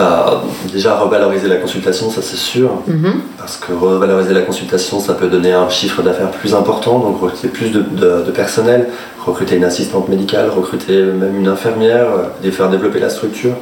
Bah, 0.00 0.40
déjà 0.72 0.96
revaloriser 0.96 1.46
la 1.46 1.56
consultation, 1.56 2.08
ça 2.10 2.22
c'est 2.22 2.38
sûr, 2.38 2.70
Mhm. 2.86 3.20
parce 3.36 3.58
que 3.58 3.70
revaloriser 3.74 4.32
la 4.32 4.40
consultation, 4.40 4.98
ça 4.98 5.12
peut 5.12 5.26
donner 5.26 5.52
un 5.52 5.68
chiffre 5.68 6.00
d'affaires 6.00 6.30
plus 6.30 6.54
important, 6.54 7.00
donc 7.00 7.20
recruter 7.20 7.48
plus 7.48 7.68
de, 7.68 7.80
de- 7.82 8.22
de 8.26 8.30
personnel, 8.30 8.88
recruter 9.26 9.56
une 9.56 9.64
assistante 9.64 10.08
médicale, 10.08 10.48
recruter 10.48 11.02
même 11.02 11.36
une 11.36 11.48
infirmière, 11.48 12.06
euh, 12.06 12.46
et 12.46 12.50
faire 12.50 12.70
développer 12.70 12.98
la 12.98 13.10
structure. 13.10 13.52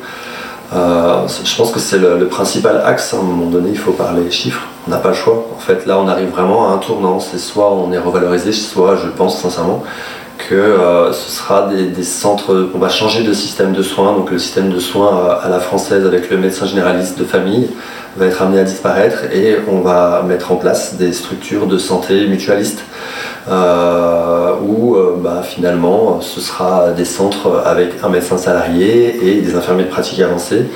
Euh, 0.76 1.26
je 1.45 1.57
pense 1.57 1.72
que 1.72 1.80
c'est 1.80 1.99
le, 1.99 2.18
le 2.18 2.26
principal 2.28 2.82
axe. 2.86 3.14
À 3.14 3.16
un 3.16 3.22
moment 3.22 3.47
donné, 3.47 3.70
il 3.70 3.78
faut 3.78 3.93
parler 3.93 4.30
chiffres. 4.30 4.62
On 4.86 4.91
n'a 4.93 4.99
pas 4.99 5.09
le 5.09 5.14
choix. 5.14 5.45
En 5.57 5.59
fait, 5.59 5.86
là, 5.86 5.99
on 5.99 6.07
arrive 6.07 6.28
vraiment 6.28 6.68
à 6.70 6.74
un 6.74 6.78
tournant. 6.78 7.18
C'est 7.18 7.39
soit 7.39 7.72
on 7.72 7.91
est 7.93 7.99
revalorisé, 7.99 8.53
soit 8.53 8.95
je 9.03 9.09
pense 9.09 9.41
sincèrement 9.41 9.82
que 10.39 10.55
euh, 10.55 11.12
ce 11.12 11.30
sera 11.30 11.68
des, 11.68 11.86
des 11.86 12.03
centres. 12.03 12.70
On 12.74 12.78
va 12.78 12.89
changer 12.89 13.22
de 13.24 13.32
système 13.32 13.72
de 13.72 13.82
soins. 13.82 14.12
Donc, 14.12 14.30
le 14.30 14.39
système 14.39 14.70
de 14.70 14.78
soins 14.78 15.18
euh, 15.18 15.47
à 15.47 15.49
la 15.49 15.61
française 15.61 16.07
avec 16.07 16.30
le 16.30 16.39
médecin 16.39 16.66
généraliste 16.66 17.18
de 17.18 17.24
famille 17.24 17.68
va 18.16 18.26
être 18.26 18.42
amené 18.42 18.61
à 18.61 18.64
disparaître 18.64 19.24
et 19.32 19.56
on 19.68 19.80
va 19.80 20.22
mettre 20.26 20.52
en 20.52 20.56
place 20.56 20.94
des 20.94 21.12
structures 21.12 21.66
de 21.66 21.78
santé 21.78 22.26
mutualistes 22.26 22.82
euh, 23.50 24.52
où 24.62 24.96
euh, 24.96 25.16
bah, 25.18 25.42
finalement 25.42 26.20
ce 26.20 26.40
sera 26.40 26.90
des 26.90 27.04
centres 27.04 27.62
avec 27.64 27.92
un 28.02 28.09
médecin 28.11 28.36
salarié 28.36 29.18
et 29.22 29.40
des 29.40 29.54
infirmiers 29.54 29.84
de 29.84 29.88
pratique 29.88 30.20
avancée 30.20 30.66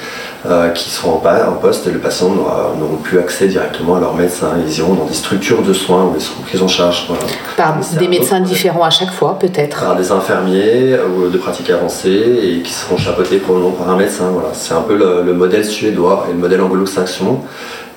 euh, 0.47 0.71
qui 0.71 0.91
seront 0.91 1.21
en, 1.23 1.53
poste 1.61 1.87
et 1.87 1.91
le 1.91 1.99
patient 1.99 2.31
n'aura 2.31 2.73
n'auront 2.79 2.97
plus 2.97 3.19
accès 3.19 3.47
directement 3.47 3.97
à 3.97 4.01
leur 4.01 4.15
médecin. 4.15 4.55
Ils 4.67 4.79
iront 4.79 4.95
dans 4.95 5.05
des 5.05 5.15
structures 5.15 5.63
de 5.63 5.73
soins 5.73 6.05
où 6.05 6.15
ils 6.17 6.21
seront 6.21 6.43
pris 6.43 6.61
en 6.61 6.69
charge 6.69 7.07
voilà. 7.09 7.23
Par 7.57 7.77
des 7.99 8.09
médecins 8.09 8.41
différents 8.41 8.85
à 8.85 8.91
chaque 8.91 9.13
fois, 9.13 9.39
peut-être. 9.39 9.79
par 9.79 9.95
des 9.95 10.11
infirmiers 10.11 10.97
ou 11.17 11.29
de 11.29 11.39
pratique 11.39 11.71
avancée 11.71 12.41
et 12.43 12.63
qui 12.63 12.73
seront 12.73 12.97
chapeautés 12.97 13.37
probablement 13.37 13.73
par 13.73 13.91
un 13.91 13.97
médecin. 13.97 14.31
Voilà. 14.33 14.49
C'est 14.53 14.75
un 14.75 14.81
peu 14.81 14.97
le, 14.97 15.23
le 15.23 15.35
modèle 15.35 15.65
suédois 15.65 16.27
et 16.29 16.33
le 16.33 16.39
modèle 16.39 16.61
anglo-saxon. 16.63 17.22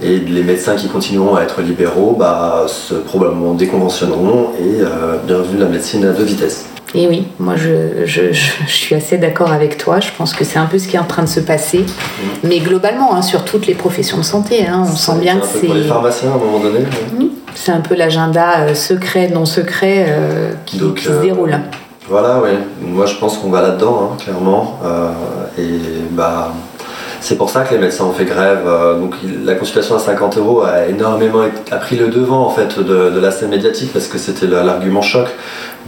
Et 0.04 0.18
les 0.20 0.44
médecins 0.44 0.76
qui 0.76 0.88
continueront 0.90 1.36
à 1.36 1.42
être 1.44 1.62
libéraux 1.62 2.16
bah, 2.20 2.66
se 2.68 2.96
probablement 2.96 3.54
déconventionneront 3.54 4.50
et 4.60 4.82
euh, 4.82 5.18
bienvenue 5.26 5.58
la 5.60 5.68
médecine 5.68 6.04
à 6.06 6.12
deux 6.12 6.24
vitesses. 6.24 6.66
Et 6.94 7.08
oui, 7.08 7.28
moi 7.40 7.56
je, 7.58 8.06
je- 8.06 8.32
je- 8.32 8.52
je 8.68 8.72
suis 8.74 8.96
assez 8.96 9.18
d'accord 9.18 9.52
avec 9.52 9.78
toi. 9.78 10.00
Je 10.00 10.10
pense 10.18 10.34
que 10.34 10.44
c'est 10.46 10.60
un 10.60 10.66
peu 10.66 10.78
ce 10.80 10.88
qui 10.88 10.96
est 10.96 11.00
en 11.00 11.04
train 11.06 11.24
de 11.24 11.28
se 11.30 11.40
passer. 11.42 11.86
Mais 12.44 12.60
globalement, 12.60 13.16
hein, 13.16 13.22
sur 13.22 13.44
toutes 13.44 13.68
les 13.68 13.74
professions 13.74 14.18
de 14.18 14.24
santé, 14.24 14.66
hein, 14.68 14.84
on 14.86 14.96
sent 14.96 15.18
bien 15.20 15.38
que 15.40 15.46
Pour 15.46 15.74
les 15.76 15.82
c'est. 15.84 15.88
pharmaciens 15.90 16.32
à 16.32 16.36
un 16.36 16.38
moment 16.38 16.60
donné. 16.60 16.80
C'est 17.54 17.72
un 17.72 17.82
peu 17.82 17.96
l'agenda 17.96 18.60
euh, 18.62 18.76
secret, 18.76 19.30
non 19.34 19.46
secret 19.46 20.06
euh, 20.10 20.52
qui, 20.66 20.78
Donc, 20.78 20.96
qui 20.96 21.06
se 21.06 21.10
euh, 21.12 21.22
déroule. 21.22 21.58
Voilà, 22.10 22.40
oui. 22.44 22.52
Moi, 22.82 23.06
je 23.08 23.16
pense 23.16 23.38
qu'on 23.40 23.50
va 23.50 23.62
là-dedans, 23.62 24.12
hein, 24.14 24.18
clairement. 24.24 24.80
Et 25.58 25.80
bah, 26.12 26.54
c'est 27.26 27.38
pour 27.38 27.50
ça 27.50 27.64
que 27.64 27.74
les 27.74 27.80
médecins 27.80 28.06
ont 28.06 28.12
fait 28.12 28.26
grève. 28.26 28.68
Euh, 28.68 29.00
donc, 29.00 29.16
la 29.44 29.56
consultation 29.56 29.96
à 29.96 30.00
50 30.00 30.38
euros 30.38 30.62
a 30.62 30.86
énormément 30.86 31.44
pris 31.82 31.96
le 31.96 32.10
devant 32.10 32.46
en 32.46 32.52
fait 32.52 32.80
de, 32.80 33.20
la 33.20 33.32
scène 33.32 33.50
médiatique 33.50 33.92
parce 33.92 34.08
que 34.08 34.20
c'était 34.20 34.46
l'argument 34.46 35.02
choc. 35.02 35.28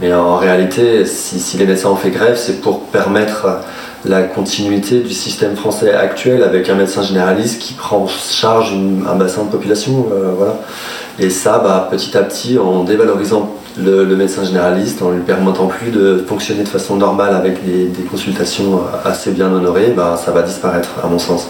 Mais 0.00 0.12
en 0.12 0.36
réalité, 0.36 1.06
si, 1.06 1.56
les 1.56 1.64
médecins 1.64 1.90
ont 1.90 1.96
fait 1.96 2.10
grève, 2.10 2.36
c'est 2.36 2.60
pour 2.60 2.86
permettre 2.86 3.46
la 4.04 4.22
continuité 4.22 4.98
du 4.98 5.14
système 5.14 5.54
français 5.54 5.94
actuel 5.94 6.42
avec 6.42 6.68
un 6.68 6.74
médecin 6.74 7.02
généraliste 7.02 7.60
qui 7.60 7.74
prend 7.74 7.98
en 7.98 8.08
charge 8.08 8.74
un 9.08 9.14
bassin 9.14 9.44
de 9.44 9.50
population. 9.50 10.06
euh. 10.12 10.34
Et 11.20 11.30
ça, 11.30 11.58
bah, 11.58 11.88
petit 11.90 12.16
à 12.16 12.22
petit, 12.22 12.58
en 12.58 12.84
dévalorisant 12.84 13.50
le, 13.76 14.04
médecin 14.16 14.44
généraliste, 14.44 15.02
en 15.02 15.10
lui 15.10 15.22
permettant 15.22 15.66
plus 15.66 15.90
de 15.90 16.24
fonctionner 16.26 16.62
de 16.62 16.68
façon 16.68 16.96
normale 16.96 17.34
avec 17.34 17.64
des, 17.64 17.90
consultations 18.10 18.82
assez 19.04 19.32
bien 19.32 19.52
honorées, 19.52 19.92
bah, 19.96 20.20
ça 20.22 20.30
va 20.30 20.42
disparaître, 20.42 20.90
à 21.02 21.08
mon 21.08 21.18
sens. 21.18 21.48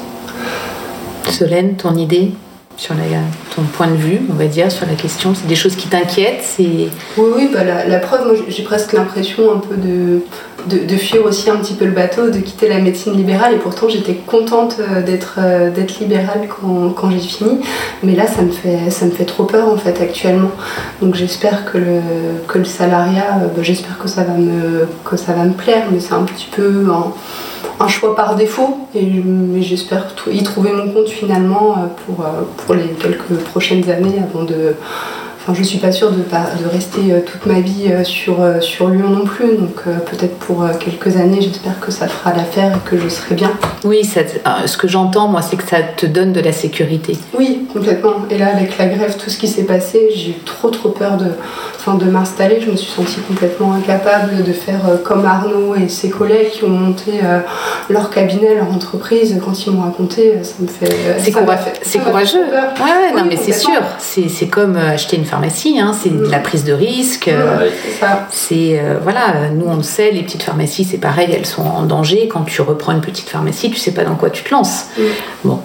Solène, 1.29 1.77
ton 1.77 1.95
idée 1.95 2.33
sur 2.77 2.95
la- 2.95 3.47
point 3.65 3.89
de 3.89 3.97
vue, 3.97 4.21
on 4.31 4.35
va 4.35 4.47
dire, 4.47 4.71
sur 4.71 4.87
la 4.87 4.95
question. 4.95 5.35
C'est 5.35 5.47
des 5.47 5.57
choses 5.57 5.77
qui 5.77 5.89
t'inquiètent 5.89 6.43
c'est... 6.43 6.89
Oui, 7.17 7.31
oui, 7.37 7.51
bah 7.53 7.61
la, 7.65 7.99
preuve, 7.99 8.27
moi 8.27 8.35
j'ai- 8.49 8.63
presque 8.63 8.93
l'impression 8.93 9.53
un 9.55 9.59
peu 9.59 9.77
de, 9.77 10.21
de, 10.67 10.97
fuir 10.97 11.25
aussi 11.25 11.49
un 11.49 11.57
petit 11.57 11.75
peu 11.75 11.85
le 11.87 11.93
bateau, 11.93 12.29
de 12.31 12.39
quitter 12.39 12.69
la 12.69 12.79
médecine 12.81 13.15
libérale, 13.15 13.55
et 13.55 13.59
pourtant 13.59 13.89
j'étais 13.89 14.15
contente 14.15 14.77
euh, 14.81 15.03
d'être 15.03 15.37
euh, 15.39 15.71
d'être 15.71 15.99
libérale 16.01 16.49
quand, 16.49 16.91
quand 16.91 17.11
j'ai 17.11 17.19
fini, 17.19 17.61
mais 18.03 18.15
là 18.15 18.27
ça 18.27 18.43
me, 18.43 18.51
fait, 18.51 18.91
ça 18.91 19.07
me 19.07 19.11
fait 19.11 19.25
trop 19.25 19.45
peur 19.45 19.69
en 19.69 19.77
fait 19.79 20.01
actuellement. 20.03 20.51
Donc 21.01 21.15
j'espère 21.15 21.65
que 21.71 21.79
le, 21.79 22.01
que 22.47 22.59
le 22.59 22.65
salariat, 22.65 23.39
euh, 23.43 23.47
bah, 23.47 23.63
j'espère 23.63 23.99
que, 23.99 24.09
ça 24.09 24.25
va 24.25 24.35
me- 24.35 24.87
que 25.05 25.17
ça 25.17 25.33
va 25.33 25.45
me 25.45 25.53
plaire, 25.53 25.87
mais 25.91 26.01
c'est 26.01 26.15
un 26.15 26.25
petit 26.25 26.49
peu 26.55 26.87
un, 27.81 27.89
choix 27.89 28.15
par 28.15 28.35
défaut, 28.37 28.77
et 28.95 29.23
j'espère 29.63 30.09
y 30.31 30.43
trouver 30.43 30.73
mon 30.73 30.91
compte 30.93 31.09
finalement 31.09 31.77
pour, 32.05 32.25
pour 32.57 32.75
les 32.75 32.89
quelques 33.01 33.39
prochaines 33.51 33.88
années 33.90 34.18
avant 34.22 34.44
de 34.44 34.74
Enfin, 35.49 35.59
je 35.59 35.64
suis 35.66 35.78
pas 35.78 35.92
sûre 35.92 36.11
de, 36.11 36.18
rester 36.70 37.11
euh, 37.11 37.20
toute 37.24 37.46
ma 37.46 37.61
vie 37.61 37.86
euh, 37.90 38.05
sur, 38.05 38.42
euh, 38.42 38.61
sur 38.61 38.90
Lyon 38.90 39.09
non 39.09 39.24
plus, 39.24 39.57
donc 39.57 39.82
peut-être 39.84 40.36
pour 40.36 40.66
quelques 40.78 41.16
années, 41.16 41.40
j'espère 41.40 41.80
que 41.80 41.90
ça 41.90 42.07
fera 42.07 42.34
l'affaire 42.34 42.76
et 42.76 42.88
que 42.90 42.99
je 42.99 43.09
serai 43.09 43.34
bien. 43.34 43.53
Oui, 43.84 44.05
ça 44.05 44.20
ce 44.66 44.76
que 44.76 44.88
j'entends, 44.88 45.28
moi, 45.28 45.40
c'est 45.40 45.57
que 45.57 45.66
ça 45.66 45.78
te 45.80 46.05
donne 46.05 46.34
de 46.34 46.40
la 46.40 46.53
sécurité. 46.53 47.16
Oui, 47.32 47.66
complètement. 47.72 48.26
Et 48.30 48.36
là, 48.36 48.49
avec 48.55 48.76
la 48.76 48.86
grève, 48.86 49.16
tout 49.16 49.30
ce 49.30 49.38
qui 49.38 49.49
s'est 49.49 49.64
passé, 49.64 50.11
j'ai 50.14 50.32
eu 50.32 50.38
trop 50.44 50.68
trop 50.68 50.90
peur 50.90 51.16
de, 51.16 51.28
enfin, 51.76 51.94
de 51.94 52.05
m'installer. 52.05 52.61
Je 52.61 52.70
me 52.70 52.76
suis 52.76 52.90
sentie 52.90 53.20
complètement 53.20 53.72
incapable 53.72 54.42
de 54.42 54.53
faire 54.53 54.80
comme 55.03 55.24
Arnaud 55.24 55.74
et 55.76 55.88
ses 55.88 56.11
collègues 56.11 56.51
qui 56.51 56.64
ont 56.64 56.70
monté 56.70 57.12
leur 57.88 58.11
cabinet, 58.11 58.55
leur 58.55 58.70
entreprise. 58.70 59.34
Quand 59.42 59.64
ils 59.64 59.72
m'ont 59.72 59.82
raconté, 59.82 60.34
ça 60.42 60.55
me 60.61 60.66
fait. 60.66 61.20
C'est 61.20 61.32
courageux. 62.01 62.38
Ouais, 62.40 62.82
ouais, 62.82 63.12
non, 63.16 63.22
Oui, 63.22 63.28
mais 63.30 63.36
c'est 63.36 63.53
sûr. 63.53 63.80
C'est 63.99 64.49
comme 64.49 64.76
acheter 64.76 65.16
une 65.16 65.24
pharmacie, 65.39 65.78
hein, 65.78 65.93
c'est 65.99 66.11
de 66.11 66.26
la 66.26 66.41
prise 66.41 66.64
de 66.64 66.72
risque. 66.72 67.28
euh. 67.28 67.70
C'est 68.30 68.78
euh, 68.80 68.99
voilà, 69.03 69.51
nous 69.55 69.66
on 69.68 69.76
le 69.76 69.82
sait, 69.82 70.11
les 70.11 70.22
petites 70.22 70.43
pharmacies 70.43 70.84
c'est 70.84 70.99
pareil, 70.99 71.28
elles 71.32 71.47
sont 71.47 71.62
en 71.62 71.82
danger. 71.82 72.28
Quand 72.28 72.43
tu 72.43 72.61
reprends 72.62 72.93
une 72.93 73.01
petite 73.01 73.28
pharmacie, 73.28 73.70
tu 73.70 73.76
sais 73.76 73.93
pas 73.93 74.05
dans 74.05 74.16
quoi 74.16 74.30
tu 74.30 74.43
te 74.43 74.51
lances. 74.51 74.86
Mm. 74.99 75.03
Bon, 75.45 75.61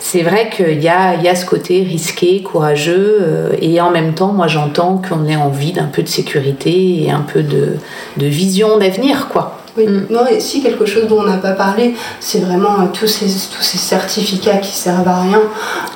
c'est 0.00 0.22
vrai 0.22 0.50
qu'il 0.54 0.82
y 0.82 0.88
a, 0.88 1.14
y 1.14 1.28
a 1.28 1.34
ce 1.34 1.46
côté 1.46 1.82
risqué, 1.82 2.42
courageux, 2.42 3.18
euh, 3.20 3.52
et 3.60 3.80
en 3.80 3.90
même 3.90 4.12
temps, 4.12 4.32
moi 4.32 4.48
j'entends 4.48 5.00
qu'on 5.06 5.26
ait 5.26 5.36
envie 5.36 5.72
d'un 5.72 5.86
peu 5.86 6.02
de 6.02 6.08
sécurité 6.08 7.04
et 7.04 7.10
un 7.10 7.20
peu 7.22 7.42
de, 7.42 7.76
de 8.18 8.26
vision 8.26 8.76
d'avenir, 8.76 9.28
quoi. 9.32 9.59
Oui, 9.76 9.86
Mm. 9.86 10.06
non, 10.10 10.26
et 10.26 10.40
si 10.40 10.62
quelque 10.62 10.84
chose 10.84 11.06
dont 11.08 11.20
on 11.20 11.24
n'a 11.24 11.36
pas 11.36 11.52
parlé, 11.52 11.94
c'est 12.18 12.40
vraiment 12.40 12.80
euh, 12.80 12.86
tous, 12.92 13.06
ces, 13.06 13.26
tous 13.26 13.62
ces 13.62 13.78
certificats 13.78 14.58
qui 14.58 14.72
servent 14.72 15.06
à 15.06 15.20
rien. 15.20 15.40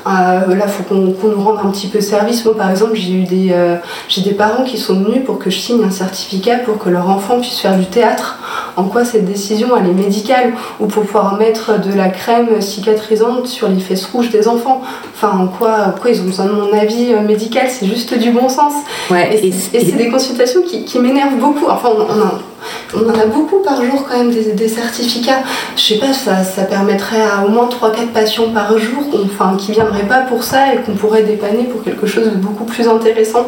Euh, 0.06 0.54
là, 0.54 0.64
il 0.66 0.70
faut 0.70 0.82
qu'on 0.84 0.96
nous 0.96 1.40
rende 1.42 1.58
un 1.64 1.70
petit 1.70 1.88
peu 1.88 2.00
service. 2.00 2.44
Moi, 2.44 2.56
par 2.56 2.70
exemple, 2.70 2.94
j'ai 2.94 3.12
eu 3.12 3.24
des, 3.24 3.48
euh, 3.52 3.76
j'ai 4.08 4.22
des 4.22 4.34
parents 4.34 4.64
qui 4.64 4.78
sont 4.78 4.94
venus 5.02 5.24
pour 5.24 5.38
que 5.38 5.50
je 5.50 5.58
signe 5.58 5.82
un 5.84 5.90
certificat 5.90 6.58
pour 6.58 6.78
que 6.78 6.88
leur 6.88 7.08
enfant 7.08 7.40
puisse 7.40 7.58
faire 7.58 7.76
du 7.76 7.86
théâtre. 7.86 8.38
En 8.76 8.84
quoi 8.84 9.04
cette 9.04 9.24
décision, 9.24 9.68
elle 9.76 9.86
est 9.88 9.92
médicale 9.92 10.52
Ou 10.80 10.86
pour 10.86 11.04
pouvoir 11.04 11.36
mettre 11.36 11.80
de 11.80 11.92
la 11.96 12.08
crème 12.08 12.60
cicatrisante 12.60 13.46
sur 13.46 13.68
les 13.68 13.80
fesses 13.80 14.06
rouges 14.06 14.30
des 14.30 14.48
enfants 14.48 14.82
Enfin, 15.14 15.38
en 15.38 15.46
quoi, 15.46 15.76
en 15.88 16.00
quoi 16.00 16.10
ils 16.10 16.20
ont 16.20 16.24
besoin 16.24 16.46
de 16.46 16.52
mon 16.52 16.72
avis 16.72 17.12
euh, 17.12 17.20
médical? 17.20 17.66
C'est 17.70 17.86
juste 17.86 18.18
du 18.18 18.30
bon 18.30 18.48
sens. 18.48 18.72
Ouais, 19.10 19.38
Et, 19.42 19.52
c'est- 19.52 19.76
et 19.76 19.92
des 19.92 20.08
consultations 20.08 20.62
qui, 20.62 20.84
qui 20.84 20.98
m'énervent 20.98 21.36
beaucoup. 21.38 21.66
Enfin, 21.68 21.90
on, 21.96 22.00
on 22.02 22.22
en, 22.22 23.04
on 23.04 23.10
en 23.10 23.18
a 23.18 23.26
beaucoup 23.26 23.58
par 23.60 23.76
jour 23.84 24.04
quand 24.08 24.16
même 24.18 24.30
des, 24.32 24.52
des 24.52 24.68
certificats. 24.68 25.42
Je 25.76 25.82
sais 25.82 25.98
pas, 25.98 26.12
ça, 26.12 26.42
ça 26.42 26.62
permettrait 26.62 27.22
à 27.22 27.44
au 27.46 27.48
moins 27.50 27.68
3-4 27.68 28.08
patients 28.12 28.50
par 28.52 28.76
jour 28.78 29.02
enfin, 29.24 29.56
qui 29.56 29.72
viendraient 29.72 30.06
pas 30.08 30.20
pour 30.22 30.42
ça 30.42 30.74
et 30.74 30.78
qu'on 30.78 30.92
pourrait 30.92 31.22
dépanner 31.22 31.64
pour 31.64 31.82
quelque 31.82 32.06
chose 32.06 32.24
de 32.24 32.36
beaucoup 32.36 32.64
plus 32.64 32.88
intéressant. 32.88 33.46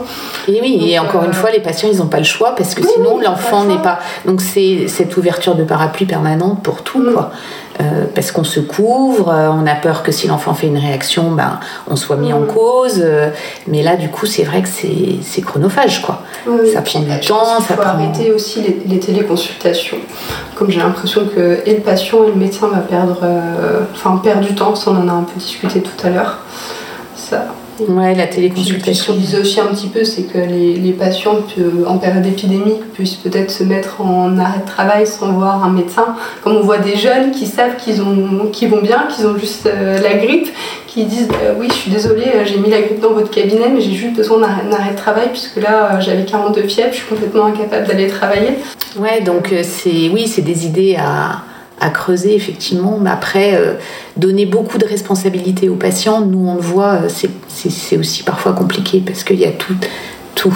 Et 0.48 0.60
oui, 0.62 0.78
et 0.90 0.98
encore 0.98 1.22
euh, 1.22 1.26
une 1.26 1.32
fois, 1.34 1.50
les 1.50 1.60
patients, 1.60 1.88
ils 1.92 1.98
n'ont 1.98 2.06
pas 2.06 2.18
le 2.18 2.24
choix 2.24 2.54
parce 2.54 2.74
que 2.74 2.82
Oui, 2.82 2.88
sinon, 2.94 3.16
oui, 3.16 3.24
l'enfant 3.24 3.64
n'est 3.64 3.82
pas. 3.82 3.98
Donc, 4.26 4.40
c'est 4.40 4.86
cette 4.88 5.15
ouverture 5.18 5.54
de 5.54 5.64
parapluie 5.64 6.06
permanente 6.06 6.62
pour 6.62 6.82
tout, 6.82 6.98
Mm. 7.00 7.12
quoi. 7.12 7.30
Euh, 7.80 8.04
parce 8.14 8.32
qu'on 8.32 8.44
se 8.44 8.58
couvre, 8.60 9.28
euh, 9.28 9.48
on 9.50 9.66
a 9.66 9.74
peur 9.74 10.02
que 10.02 10.10
si 10.10 10.26
l'enfant 10.28 10.54
fait 10.54 10.66
une 10.66 10.78
réaction, 10.78 11.30
ben, 11.32 11.60
on 11.88 11.94
soit 11.96 12.16
mis 12.16 12.32
en 12.32 12.40
Mm. 12.40 12.46
cause. 12.46 13.00
euh, 13.04 13.28
mais 13.66 13.82
là, 13.82 13.96
du 13.96 14.08
coup, 14.08 14.24
c'est 14.26 14.44
vrai 14.44 14.62
que 14.62 14.68
c'est 14.68 15.16
c'est 15.22 15.42
chronophage, 15.42 16.00
quoi. 16.02 16.22
Oui, 16.46 16.70
Ça 16.72 16.80
prend 16.82 17.00
du 17.00 17.06
temps, 17.20 17.44
ça 17.60 17.60
faut 17.60 17.74
prend- 17.74 17.90
arrêter 17.90 18.32
aussi 18.32 18.62
les, 18.62 18.80
les 18.86 18.98
téléconsultations. 19.00 19.98
Comme 20.54 20.70
j'ai 20.70 20.78
l'impression 20.80 21.26
que 21.34 21.60
et 21.66 21.74
le 21.74 21.80
patient 21.82 22.24
et 22.24 22.28
le 22.28 22.34
médecin 22.36 22.68
va 22.68 22.78
perdre, 22.78 23.18
enfin, 23.92 24.16
perdre 24.22 24.40
du 24.46 24.54
temps, 24.54 24.74
ça 24.74 24.90
on 24.92 24.96
en 25.02 25.08
a 25.08 25.12
un 25.12 25.22
peu 25.24 25.38
discuté 25.38 25.82
tout 25.82 26.06
à 26.06 26.10
l'heure. 26.10 26.38
Ça, 27.14 27.46
Ouais, 27.78 28.14
la 28.14 28.26
ce 28.26 28.36
téléconsultation. 28.36 29.12
qu'on 29.12 29.18
disait 29.20 29.38
aussi 29.38 29.60
un 29.60 29.66
petit 29.66 29.88
peu, 29.88 30.02
c'est 30.04 30.22
que 30.22 30.38
les, 30.38 30.74
les 30.76 30.92
patients, 30.92 31.36
peu- 31.54 31.86
en 31.86 31.98
période 31.98 32.22
d'épidémie, 32.22 32.76
puissent 32.94 33.16
peut-être 33.16 33.50
se 33.50 33.64
mettre 33.64 34.00
en 34.00 34.38
arrêt 34.38 34.60
de 34.60 34.66
travail 34.66 35.06
sans 35.06 35.32
voir 35.32 35.62
un 35.62 35.70
médecin. 35.70 36.16
Comme 36.42 36.56
on 36.56 36.62
voit 36.62 36.78
des 36.78 36.96
jeunes 36.96 37.32
qui 37.32 37.46
savent 37.46 37.76
qu'ils 37.76 38.02
qu'ils 38.52 38.68
vont 38.70 38.80
bien, 38.80 39.06
qu'ils 39.14 39.26
ont 39.26 39.36
juste 39.36 39.66
euh, 39.66 39.98
la 40.00 40.14
grippe, 40.14 40.48
qui 40.86 41.04
disent 41.04 41.28
euh, 41.42 41.52
Oui, 41.58 41.66
je 41.68 41.74
suis 41.74 41.90
désolée, 41.90 42.24
euh, 42.34 42.44
j'ai 42.46 42.56
mis 42.58 42.70
la 42.70 42.80
grippe 42.80 43.00
dans 43.00 43.12
votre 43.12 43.30
cabinet, 43.30 43.68
mais 43.72 43.80
j'ai 43.82 43.92
juste 43.92 44.16
besoin 44.16 44.38
d'un 44.40 44.72
arrêt 44.74 44.92
de 44.92 44.96
travail, 44.96 45.28
puisque 45.30 45.56
là, 45.56 45.96
euh, 45.96 46.00
j'avais 46.00 46.24
42 46.24 46.62
fièvres, 46.62 46.92
je 46.92 46.96
suis 46.98 47.06
complètement 47.08 47.44
incapable 47.46 47.86
d'aller 47.86 48.08
travailler. 48.08 48.54
Ouais, 48.98 49.20
donc 49.20 49.52
euh, 49.52 49.62
c'est 49.62 50.08
oui, 50.08 50.26
c'est 50.26 50.40
des 50.42 50.64
idées 50.64 50.96
à, 50.98 51.42
à 51.80 51.90
creuser 51.90 52.34
effectivement, 52.34 52.98
mais 53.00 53.10
après 53.10 53.54
euh, 53.54 53.74
donner 54.16 54.46
beaucoup 54.46 54.78
de 54.78 54.86
responsabilités 54.86 55.68
aux 55.68 55.74
patients, 55.74 56.20
nous 56.22 56.48
on 56.48 56.54
le 56.54 56.60
voit, 56.60 56.94
euh, 57.04 57.08
c'est- 57.08 57.96
aussi 57.98 58.22
parfois 58.22 58.52
compliqué 58.52 59.02
parce 59.04 59.24
qu'il 59.24 59.38
y 59.40 59.44
a 59.44 59.50
tout, 59.52 59.74
tout, 60.34 60.54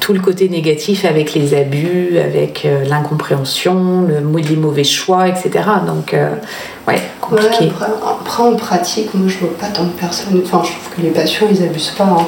tout 0.00 0.12
le 0.12 0.20
côté 0.20 0.48
négatif 0.48 1.04
avec 1.04 1.34
les 1.34 1.52
abus, 1.54 2.18
avec 2.18 2.62
euh, 2.64 2.84
l'incompréhension, 2.86 4.02
le, 4.08 4.20
les 4.40 4.56
mauvais 4.56 4.84
choix, 4.84 5.28
etc. 5.28 5.50
Donc 5.86 6.14
euh, 6.14 6.30
ouais, 6.88 6.94
Ouais, 6.94 7.02
compliqué. 7.20 7.70
après, 7.70 7.86
après, 8.20 8.42
en 8.42 8.56
pratique, 8.56 9.12
moi 9.14 9.28
je 9.28 9.38
vois 9.38 9.56
pas 9.58 9.66
tant 9.68 9.84
de 9.84 9.90
personnes. 9.90 10.40
Enfin, 10.44 10.62
je 10.64 10.70
trouve 10.72 10.96
que 10.96 11.02
les 11.02 11.10
patients 11.10 11.46
ils 11.50 11.62
abusent 11.62 11.90
pas. 11.96 12.04
Hein. 12.04 12.26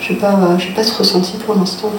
J'ai 0.00 0.14
pas, 0.14 0.38
j'ai 0.58 0.70
pas 0.70 0.82
ce 0.82 0.96
ressenti 0.98 1.36
pour 1.44 1.54
l'instant. 1.54 1.90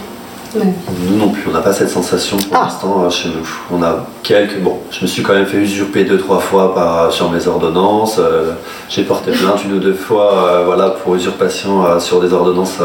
Nous 0.56 1.18
non 1.18 1.30
plus, 1.30 1.43
on 1.49 1.51
n'a 1.51 1.62
pas 1.62 1.74
cette 1.74 1.89
sensation 1.89 2.38
pour 2.38 2.56
Ah. 2.56 2.64
l'instant 2.66 3.04
euh, 3.06 3.10
chez 3.10 3.30
nous. 3.30 3.47
On 3.72 3.82
a 3.82 4.06
quelques. 4.22 4.60
Bon, 4.60 4.78
je 4.91 5.01
me 5.01 5.08
suis 5.08 5.24
quand 5.24 5.34
même 5.34 5.45
fait 5.45 5.58
usurper 5.58 6.04
deux, 6.06 6.18
trois 6.18 6.39
fois 6.39 6.76
par, 6.76 7.12
sur 7.12 7.30
mes 7.32 7.47
ordonnances. 7.47 8.18
euh, 8.20 8.51
J'ai 8.89 9.04
porté 9.04 9.32
plainte 9.32 9.64
une 9.66 9.74
ou 9.74 9.80
deux 9.80 9.93
fois 9.93 10.34
euh, 10.47 10.64
voilà, 10.66 10.89
pour 10.91 11.16
usurpation 11.16 11.86
euh, 11.86 11.99
sur 11.99 12.22
des 12.22 12.32
ordonnances 12.34 12.78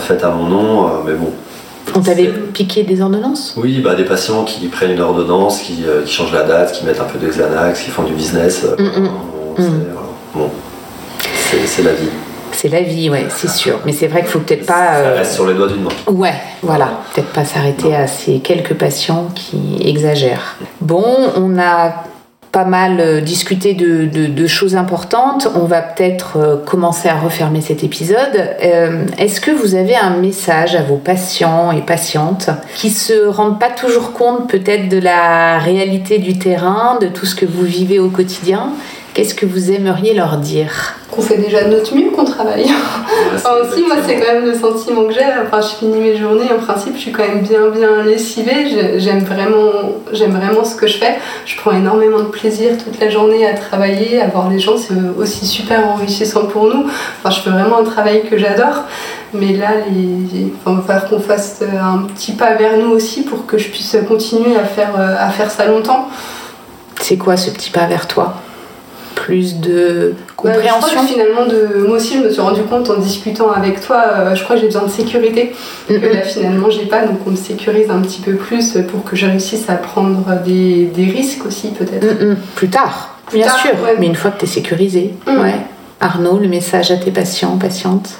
faites 0.00 0.24
à 0.24 0.30
mon 0.30 0.46
nom. 0.48 0.90
mais 1.06 1.14
bon. 1.14 1.30
On 1.94 2.00
t'avait 2.00 2.28
piqué 2.28 2.82
des 2.82 3.00
ordonnances? 3.02 3.54
Oui, 3.56 3.80
bah, 3.80 3.94
des 3.94 4.04
patients 4.04 4.42
qui 4.44 4.66
prennent 4.68 4.92
une 4.92 5.00
ordonnance, 5.02 5.60
qui, 5.60 5.84
qui 6.06 6.12
changent 6.12 6.32
la 6.32 6.42
date, 6.44 6.72
qui 6.72 6.84
mettent 6.86 7.00
un 7.00 7.04
peu 7.04 7.18
de 7.18 7.30
Xanax, 7.30 7.82
qui 7.82 7.90
font 7.90 8.02
du 8.04 8.14
business. 8.14 8.64
Mm, 8.78 8.82
mm. 8.82 9.08
on- 9.08 9.56
c'est- 9.56 9.62
Mm. 9.68 9.84
voilà. 9.92 10.08
Bon, 10.34 10.50
c'est 11.50 11.66
c'est 11.66 11.82
la 11.82 11.92
vie. 11.92 12.08
C'est 12.56 12.68
la 12.68 12.80
vie, 12.82 13.10
ouais, 13.10 13.26
c'est 13.28 13.50
sûr. 13.50 13.80
Mais 13.84 13.92
c'est 13.92 14.06
vrai 14.06 14.20
qu'il 14.20 14.30
faut 14.30 14.38
peut-être 14.40 14.66
pas. 14.66 14.74
Ça 14.94 14.94
euh, 14.98 15.14
reste 15.18 15.32
sur 15.32 15.46
les 15.46 15.54
doigts 15.54 15.68
d'une 15.68 15.82
main. 15.82 15.90
Ouais, 16.08 16.34
voilà. 16.62 17.00
Peut-être 17.14 17.32
pas 17.32 17.44
s'arrêter 17.44 17.94
à 17.94 18.06
ces 18.06 18.38
quelques 18.38 18.74
patients 18.74 19.28
qui 19.34 19.78
exagèrent. 19.84 20.56
Bon, 20.80 21.04
on 21.36 21.58
a 21.58 22.04
pas 22.52 22.64
mal 22.64 23.00
euh, 23.00 23.20
discuté 23.20 23.74
de, 23.74 24.04
de- 24.06 24.26
de 24.26 24.46
choses 24.46 24.76
importantes. 24.76 25.48
On 25.56 25.64
va 25.64 25.82
peut-être 25.82 26.36
euh, 26.36 26.56
commencer 26.64 27.08
à 27.08 27.16
refermer 27.18 27.60
cet 27.60 27.82
épisode. 27.82 28.16
Euh, 28.62 29.06
Est-ce 29.18 29.40
que 29.40 29.50
vous 29.50 29.74
avez 29.74 29.96
un 29.96 30.10
message 30.18 30.76
à 30.76 30.82
vos 30.82 30.94
patients 30.98 31.72
et 31.72 31.80
patientes 31.80 32.50
qui 32.76 32.90
se 32.90 33.26
rendent 33.26 33.58
pas 33.58 33.70
toujours 33.70 34.12
compte 34.12 34.48
peut-être 34.48 34.88
de 34.88 34.98
la 35.00 35.58
réalité 35.58 36.18
du 36.18 36.38
terrain, 36.38 36.96
de 37.00 37.08
tout 37.08 37.26
ce 37.26 37.34
que 37.34 37.44
vous 37.44 37.64
vivez 37.64 37.98
au 37.98 38.08
quotidien? 38.08 38.68
Qu'est-ce 39.14 39.34
que 39.34 39.46
vous 39.46 39.70
aimeriez 39.70 40.12
leur 40.12 40.38
dire 40.38 40.96
qu'on 41.14 41.22
fait 41.22 41.38
déjà 41.38 41.64
de 41.64 41.70
notre 41.70 41.94
mieux 41.94 42.10
qu'on 42.10 42.24
travaille. 42.24 42.66
Enfin, 43.36 43.50
aussi, 43.62 43.82
moi, 43.82 43.96
c'est 44.06 44.16
quand 44.16 44.32
même 44.32 44.44
le 44.44 44.54
sentiment 44.54 45.04
que 45.04 45.12
j'ai. 45.12 45.24
Enfin, 45.46 45.60
je 45.60 45.76
finis 45.76 45.98
mes 45.98 46.16
journées, 46.16 46.50
en 46.52 46.62
principe, 46.62 46.94
je 46.96 47.00
suis 47.00 47.12
quand 47.12 47.26
même 47.26 47.42
bien, 47.42 47.68
bien 47.68 48.02
lessivée. 48.02 48.98
J'aime 48.98 49.24
vraiment, 49.24 49.70
j'aime 50.12 50.32
vraiment 50.32 50.64
ce 50.64 50.74
que 50.76 50.86
je 50.86 50.98
fais. 50.98 51.18
Je 51.44 51.56
prends 51.56 51.72
énormément 51.72 52.20
de 52.20 52.28
plaisir 52.28 52.72
toute 52.82 52.98
la 53.00 53.10
journée 53.10 53.46
à 53.46 53.54
travailler, 53.54 54.20
à 54.20 54.28
voir 54.28 54.48
les 54.48 54.58
gens. 54.58 54.76
C'est 54.76 54.94
aussi 55.18 55.46
super 55.46 55.86
enrichissant 55.86 56.46
pour 56.46 56.64
nous. 56.64 56.86
Enfin, 56.86 57.30
je 57.30 57.40
fais 57.40 57.50
vraiment 57.50 57.78
un 57.78 57.84
travail 57.84 58.22
que 58.28 58.38
j'adore. 58.38 58.84
Mais 59.32 59.52
là, 59.52 59.72
les... 59.90 60.52
enfin, 60.56 60.72
il 60.72 60.76
va 60.76 60.82
falloir 60.82 61.10
qu'on 61.10 61.20
fasse 61.20 61.62
un 61.62 62.06
petit 62.14 62.32
pas 62.32 62.54
vers 62.54 62.78
nous 62.78 62.90
aussi 62.90 63.22
pour 63.22 63.46
que 63.46 63.58
je 63.58 63.68
puisse 63.68 63.96
continuer 64.08 64.56
à 64.56 64.64
faire, 64.64 64.92
euh, 64.98 65.16
à 65.18 65.28
faire 65.30 65.50
ça 65.50 65.66
longtemps. 65.66 66.08
C'est 67.00 67.16
quoi 67.16 67.36
ce 67.36 67.50
petit 67.50 67.70
pas 67.70 67.86
vers 67.86 68.06
toi? 68.08 68.34
Plus 69.24 69.56
de 69.58 70.12
Bah, 70.12 70.20
je 70.28 70.34
compréhension 70.36 70.80
crois 70.90 71.00
que 71.00 71.06
finalement, 71.08 71.46
de... 71.46 71.86
moi 71.86 71.96
aussi, 71.96 72.18
je 72.18 72.24
me 72.24 72.30
suis 72.30 72.42
rendu 72.42 72.60
compte 72.64 72.90
en 72.90 72.98
discutant 72.98 73.50
avec 73.50 73.80
toi, 73.80 74.02
euh, 74.06 74.34
je 74.34 74.44
crois 74.44 74.56
que 74.56 74.60
j'ai 74.60 74.68
besoin 74.68 74.82
de 74.82 74.90
sécurité. 74.90 75.54
Que 75.88 75.94
là 75.94 76.20
finalement 76.20 76.68
j'ai 76.68 76.84
pas, 76.84 77.06
donc 77.06 77.16
on 77.26 77.30
me 77.30 77.36
sécurise 77.36 77.88
un 77.88 78.00
petit 78.00 78.20
peu 78.20 78.34
plus 78.34 78.76
pour 78.90 79.02
que 79.02 79.16
je 79.16 79.24
réussisse 79.24 79.64
à 79.70 79.76
prendre 79.76 80.26
des, 80.44 80.90
des 80.94 81.06
risques 81.06 81.46
aussi 81.46 81.68
peut-être. 81.68 82.22
Mm. 82.22 82.36
Plus 82.54 82.68
tard, 82.68 83.16
Plus 83.28 83.38
bien 83.38 83.46
tard, 83.46 83.58
sûr, 83.60 83.70
ouais. 83.82 83.96
mais 83.98 84.06
une 84.06 84.14
fois 84.14 84.30
que 84.30 84.40
tu 84.40 84.44
es 84.44 84.48
sécurisé. 84.48 85.14
Mm. 85.26 85.40
Ouais. 85.40 85.54
Arnaud, 86.00 86.38
le 86.38 86.48
message 86.48 86.90
à 86.90 86.96
tes 86.98 87.10
patients, 87.10 87.56
patientes? 87.56 88.10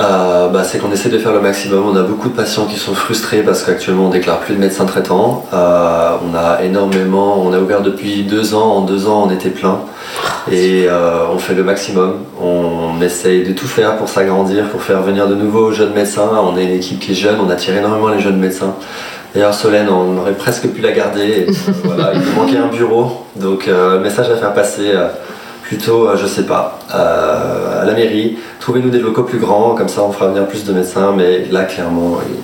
Euh, 0.00 0.48
bah, 0.48 0.64
c'est 0.64 0.78
qu'on 0.78 0.90
essaie 0.92 1.10
de 1.10 1.18
faire 1.18 1.32
le 1.32 1.40
maximum. 1.40 1.84
On 1.86 1.96
a 1.96 2.02
beaucoup 2.02 2.28
de 2.28 2.34
patients 2.34 2.64
qui 2.66 2.78
sont 2.78 2.94
frustrés 2.94 3.42
parce 3.42 3.62
qu'actuellement 3.62 4.06
on 4.06 4.10
déclare 4.10 4.38
plus 4.38 4.54
de 4.54 4.60
médecins 4.60 4.86
traitants. 4.86 5.44
Euh, 5.52 6.12
on 6.26 6.34
a 6.34 6.62
énormément, 6.62 7.42
on 7.44 7.52
a 7.52 7.58
ouvert 7.58 7.82
depuis 7.82 8.22
deux 8.22 8.54
ans. 8.54 8.76
En 8.76 8.80
deux 8.82 9.06
ans, 9.06 9.24
on 9.26 9.30
était 9.30 9.50
plein 9.50 9.80
et 10.50 10.86
euh, 10.88 11.26
on 11.30 11.38
fait 11.38 11.54
le 11.54 11.64
maximum. 11.64 12.14
On 12.42 13.00
essaye 13.02 13.44
de 13.44 13.52
tout 13.52 13.66
faire 13.66 13.96
pour 13.96 14.08
s'agrandir, 14.08 14.68
pour 14.68 14.82
faire 14.82 15.02
venir 15.02 15.28
de 15.28 15.34
nouveaux 15.34 15.70
jeunes 15.70 15.92
médecins. 15.92 16.30
On 16.42 16.56
est 16.56 16.64
une 16.64 16.76
équipe 16.76 16.98
qui 17.00 17.12
est 17.12 17.14
jeune. 17.14 17.36
On 17.38 17.50
attire 17.50 17.76
énormément 17.76 18.08
les 18.08 18.20
jeunes 18.20 18.38
médecins. 18.38 18.74
D'ailleurs, 19.34 19.54
Solène, 19.54 19.88
on 19.90 20.16
aurait 20.18 20.32
presque 20.32 20.66
pu 20.68 20.80
la 20.80 20.92
garder. 20.92 21.46
Il 21.84 22.20
nous 22.20 22.32
manquait 22.34 22.56
un 22.56 22.66
bureau. 22.66 23.26
Donc, 23.36 23.70
message 24.02 24.28
à 24.30 24.36
faire 24.36 24.54
passer. 24.54 24.92
Plutôt, 25.70 26.08
euh, 26.08 26.16
je 26.16 26.26
sais 26.26 26.42
pas, 26.46 26.80
euh, 26.92 27.82
à 27.82 27.84
la 27.84 27.92
mairie, 27.92 28.36
trouvez-nous 28.58 28.90
des 28.90 28.98
locaux 28.98 29.22
plus 29.22 29.38
grands, 29.38 29.76
comme 29.76 29.88
ça 29.88 30.02
on 30.02 30.10
fera 30.10 30.26
venir 30.26 30.44
plus 30.48 30.64
de 30.64 30.72
médecins, 30.72 31.12
mais 31.16 31.44
là 31.52 31.62
clairement, 31.62 32.18
il, 32.28 32.34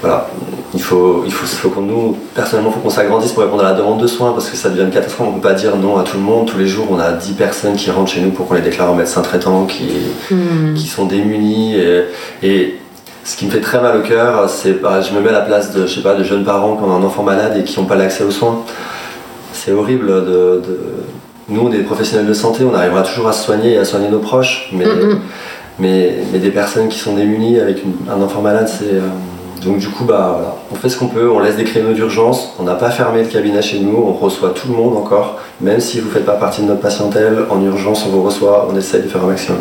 voilà, 0.00 0.28
il 0.72 0.80
faut, 0.80 1.24
il 1.26 1.32
faut, 1.32 1.44
faut 1.44 1.68
qu'on 1.68 1.82
nous, 1.82 2.16
personnellement, 2.34 2.70
il 2.70 2.74
faut 2.76 2.80
qu'on 2.80 2.88
s'agrandisse 2.88 3.32
pour 3.32 3.42
répondre 3.42 3.62
à 3.66 3.72
la 3.72 3.76
demande 3.76 4.00
de 4.00 4.06
soins, 4.06 4.32
parce 4.32 4.48
que 4.48 4.56
ça 4.56 4.70
devient 4.70 4.84
une 4.84 4.90
catastrophe, 4.90 5.28
on 5.28 5.32
ne 5.32 5.40
peut 5.42 5.46
pas 5.48 5.52
dire 5.52 5.76
non 5.76 5.98
à 5.98 6.04
tout 6.04 6.16
le 6.16 6.22
monde, 6.22 6.46
tous 6.46 6.56
les 6.56 6.66
jours 6.66 6.86
on 6.90 6.98
a 6.98 7.12
10 7.12 7.32
personnes 7.34 7.74
qui 7.76 7.90
rentrent 7.90 8.10
chez 8.10 8.22
nous 8.22 8.30
pour 8.30 8.48
qu'on 8.48 8.54
les 8.54 8.62
déclare 8.62 8.90
en 8.90 8.94
médecin 8.94 9.20
traitant, 9.20 9.66
qui, 9.66 9.84
Mm. 10.30 10.72
qui 10.74 10.86
sont 10.86 11.04
démunis, 11.04 11.74
et, 11.76 12.04
et 12.42 12.78
ce 13.24 13.36
qui 13.36 13.44
me 13.44 13.50
fait 13.50 13.60
très 13.60 13.78
mal 13.82 13.98
au 13.98 14.00
cœur, 14.00 14.48
c'est, 14.48 14.80
bah, 14.80 15.02
je 15.02 15.12
me 15.14 15.20
mets 15.20 15.28
à 15.28 15.32
la 15.32 15.40
place 15.42 15.70
de, 15.74 15.86
je 15.86 15.94
sais 15.96 16.00
pas, 16.02 16.14
de 16.14 16.24
jeunes 16.24 16.44
parents 16.44 16.76
qui 16.76 16.82
ont 16.82 16.96
un 16.96 17.02
enfant 17.04 17.22
malade 17.24 17.58
et 17.58 17.62
qui 17.64 17.78
n'ont 17.78 17.84
pas 17.86 17.96
l'accès 17.96 18.24
aux 18.24 18.30
soins. 18.30 18.60
C'est 19.52 19.72
horrible 19.72 20.06
de, 20.06 20.62
de- 20.66 21.04
Nous, 21.48 21.60
on 21.60 21.72
est 21.72 21.76
des 21.78 21.82
professionnels 21.82 22.26
de 22.26 22.32
santé, 22.34 22.64
on 22.64 22.74
arrivera 22.74 23.02
toujours 23.02 23.28
à 23.28 23.32
se 23.32 23.44
soigner 23.44 23.72
et 23.74 23.78
à 23.78 23.84
soigner 23.84 24.08
nos 24.08 24.18
proches, 24.20 24.70
mais, 24.72 24.84
mais, 25.78 26.14
mais 26.32 26.38
des 26.38 26.50
personnes 26.50 26.88
qui 26.88 26.98
sont 26.98 27.14
démunies 27.14 27.58
avec 27.60 27.82
une- 27.84 27.94
un 28.10 28.22
enfant 28.22 28.40
malade, 28.40 28.68
c'est. 28.68 28.94
euh, 28.94 29.00
donc, 29.62 29.78
du 29.78 29.88
coup, 29.88 30.04
bah, 30.04 30.32
voilà. 30.36 30.54
on 30.72 30.74
fait 30.74 30.88
ce 30.90 30.98
qu'on 30.98 31.06
peut, 31.08 31.30
on 31.30 31.38
laisse 31.40 31.56
des 31.56 31.64
créneaux 31.64 31.92
d'urgence, 31.92 32.50
on 32.58 32.64
n'a 32.64 32.74
pas 32.74 32.90
fermé 32.90 33.22
le 33.22 33.28
cabinet 33.28 33.62
chez 33.62 33.80
nous, 33.80 33.96
on 33.96 34.12
reçoit 34.12 34.50
tout 34.50 34.68
le 34.68 34.74
monde 34.74 34.94
encore, 34.96 35.38
même 35.60 35.80
si 35.80 36.00
vous 36.00 36.08
ne 36.08 36.12
faites 36.12 36.26
pas 36.26 36.34
partie 36.34 36.60
de 36.62 36.66
notre 36.66 36.80
patientèle, 36.80 37.38
en 37.50 37.62
urgence, 37.62 38.04
on 38.06 38.10
vous 38.10 38.22
reçoit, 38.22 38.68
on 38.70 38.76
essaye 38.76 39.02
de 39.02 39.08
faire 39.08 39.22
un 39.24 39.28
maximum. 39.28 39.60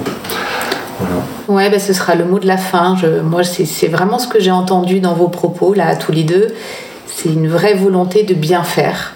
Voilà. 1.00 1.16
Ouais, 1.48 1.70
bah, 1.70 1.80
ce 1.80 1.94
sera 1.94 2.16
le 2.16 2.26
mot 2.26 2.40
de 2.40 2.48
la 2.48 2.58
fin. 2.58 2.96
Je, 3.02 3.22
moi, 3.22 3.44
c'est 3.44 3.66
c'est 3.66 3.88
vraiment 3.88 4.20
ce 4.20 4.28
que 4.28 4.40
j'ai 4.42 4.52
entendu 4.52 5.00
dans 5.00 5.14
vos 5.14 5.28
propos, 5.30 5.74
là, 5.74 5.96
tous 5.96 6.12
les 6.12 6.24
deux. 6.24 6.48
C'est 7.08 7.30
une 7.30 7.48
vraie 7.48 7.74
volonté 7.76 8.24
de 8.24 8.34
bien 8.34 8.64
faire. 8.64 9.14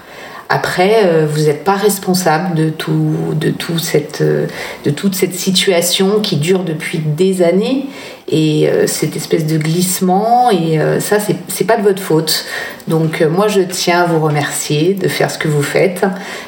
Après, 0.50 1.02
euh, 1.04 1.26
vous 1.30 1.43
n'êtes 1.43 1.66
pas 1.66 1.76
responsable 1.76 2.56
de, 2.56 2.70
tout, 2.70 3.16
de, 3.36 3.52
tout 3.52 3.80
cette, 3.80 4.22
euh, 4.22 4.48
de 4.86 4.91
toute 4.91 5.14
cette 5.14 5.36
situation 5.36 6.22
qui 6.22 6.38
dure 6.38 6.64
depuis 6.64 7.00
des 7.00 7.41
années 7.41 7.88
et 8.30 8.70
euh, 8.70 8.88
cette 8.88 9.18
espèce 9.18 9.45
de 9.45 9.58
glissement. 9.58 10.50
Et 10.50 10.80
euh, 10.80 11.02
ça, 11.02 11.18
c'est 11.20 11.64
pas 11.66 11.76
de 11.76 11.84
votre 11.84 12.02
faute. 12.02 12.45
Donc, 12.88 13.22
moi, 13.22 13.50
je 13.50 13.60
tiens 13.62 14.04
à 14.04 14.06
vous 14.06 14.20
remercier 14.20 14.93
de 14.93 15.10
faire 15.10 15.30
ce 15.30 15.38
que 15.38 15.50
vous 15.50 15.64
faites 15.64 16.06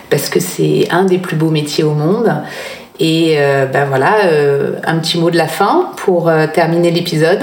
parce 0.09 0.29
que 0.29 0.39
c'est 0.39 0.87
un 0.91 1.03
des 1.03 1.17
plus 1.17 1.35
beaux 1.35 1.51
métiers 1.51 1.83
au 1.83 1.93
monde. 1.93 2.33
Et 3.01 3.37
ben 3.71 3.85
voilà, 3.85 4.17
un 4.83 4.97
petit 4.97 5.17
mot 5.17 5.31
de 5.31 5.37
la 5.37 5.47
fin 5.47 5.91
pour 5.95 6.29
terminer 6.53 6.91
l'épisode. 6.91 7.39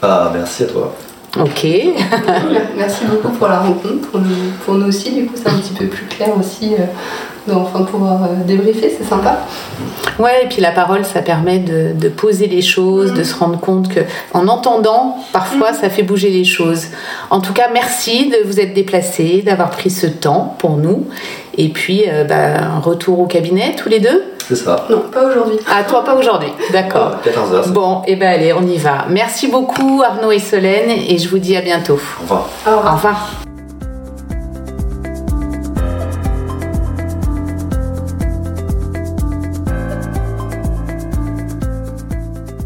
Bah, 0.00 0.32
merci 0.34 0.64
à 0.64 0.66
toi. 0.66 0.92
Ok. 1.40 1.66
Merci 2.76 3.04
beaucoup 3.06 3.30
pour 3.30 3.48
la 3.48 3.60
rencontre, 3.60 4.10
pour 4.10 4.20
nous, 4.20 4.52
pour 4.64 4.74
nous 4.74 4.88
aussi, 4.88 5.12
du 5.12 5.26
coup 5.26 5.34
c'est 5.34 5.48
un 5.48 5.56
petit 5.58 5.72
peu 5.72 5.86
plus 5.86 6.04
clair 6.04 6.28
aussi 6.38 6.74
euh, 6.74 6.84
d'enfin 7.46 7.84
pouvoir 7.84 8.24
euh, 8.24 8.44
débriefer, 8.46 8.94
c'est 8.96 9.04
sympa. 9.04 9.38
Ouais, 10.18 10.44
et 10.44 10.48
puis 10.48 10.60
la 10.60 10.72
parole, 10.72 11.06
ça 11.06 11.22
permet 11.22 11.58
de, 11.58 11.92
de 11.94 12.08
poser 12.10 12.48
les 12.48 12.60
choses, 12.60 13.14
de 13.14 13.24
se 13.24 13.34
rendre 13.34 13.58
compte 13.58 13.88
que, 13.88 14.00
en 14.34 14.46
entendant, 14.46 15.16
parfois, 15.32 15.72
ça 15.72 15.88
fait 15.88 16.02
bouger 16.02 16.28
les 16.28 16.44
choses. 16.44 16.88
En 17.30 17.40
tout 17.40 17.54
cas, 17.54 17.68
merci 17.72 18.28
de 18.28 18.46
vous 18.46 18.60
être 18.60 18.74
déplacés, 18.74 19.42
d'avoir 19.44 19.70
pris 19.70 19.90
ce 19.90 20.06
temps 20.06 20.54
pour 20.58 20.76
nous. 20.76 21.06
Et 21.56 21.70
puis, 21.70 22.04
euh, 22.08 22.24
bah, 22.24 22.62
un 22.76 22.78
retour 22.80 23.20
au 23.20 23.26
cabinet, 23.26 23.74
tous 23.76 23.88
les 23.88 24.00
deux? 24.00 24.22
C'est 24.48 24.56
ça. 24.56 24.86
Non, 24.90 25.04
pas 25.12 25.24
aujourd'hui. 25.24 25.58
Ah, 25.68 25.84
toi, 25.84 26.04
pas 26.04 26.14
aujourd'hui. 26.14 26.50
D'accord. 26.72 27.16
14h. 27.24 27.72
Bon, 27.72 28.02
et 28.06 28.16
ben 28.16 28.28
allez, 28.28 28.52
on 28.52 28.66
y 28.66 28.76
va. 28.76 29.06
Merci 29.08 29.48
beaucoup, 29.48 30.02
Arnaud 30.04 30.32
et 30.32 30.38
Solène, 30.38 30.90
et 30.90 31.18
je 31.18 31.28
vous 31.28 31.38
dis 31.38 31.56
à 31.56 31.62
bientôt. 31.62 31.98
Au 32.20 32.22
revoir. 32.22 32.48
Au 32.66 32.70
revoir. 32.70 32.92
Au 32.92 32.96
revoir. 32.96 33.42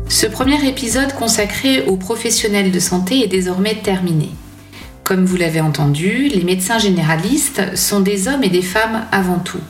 Ce 0.09 0.27
premier 0.27 0.67
épisode 0.67 1.13
consacré 1.13 1.85
aux 1.87 1.97
professionnels 1.97 2.73
de 2.73 2.81
santé 2.81 3.23
est 3.23 3.27
désormais 3.27 3.75
terminé. 3.75 4.31
Comme 5.05 5.25
vous 5.25 5.37
l'avez 5.37 5.61
entendu, 5.61 6.29
les 6.29 6.43
médecins 6.43 6.79
généralistes 6.79 7.77
sont 7.77 8.01
des 8.01 8.27
hommes 8.27 8.43
et 8.43 8.49
des 8.49 8.63
femmes 8.63 9.05
avant 9.13 9.39
tout. 9.39 9.61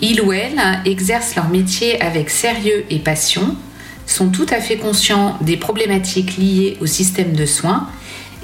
Ils 0.00 0.20
ou 0.20 0.32
elles 0.32 0.60
exercent 0.84 1.36
leur 1.36 1.48
métier 1.48 2.00
avec 2.00 2.30
sérieux 2.30 2.84
et 2.90 2.98
passion, 2.98 3.56
sont 4.06 4.28
tout 4.28 4.46
à 4.50 4.60
fait 4.60 4.76
conscients 4.76 5.36
des 5.40 5.56
problématiques 5.56 6.36
liées 6.36 6.76
au 6.80 6.86
système 6.86 7.32
de 7.32 7.46
soins 7.46 7.88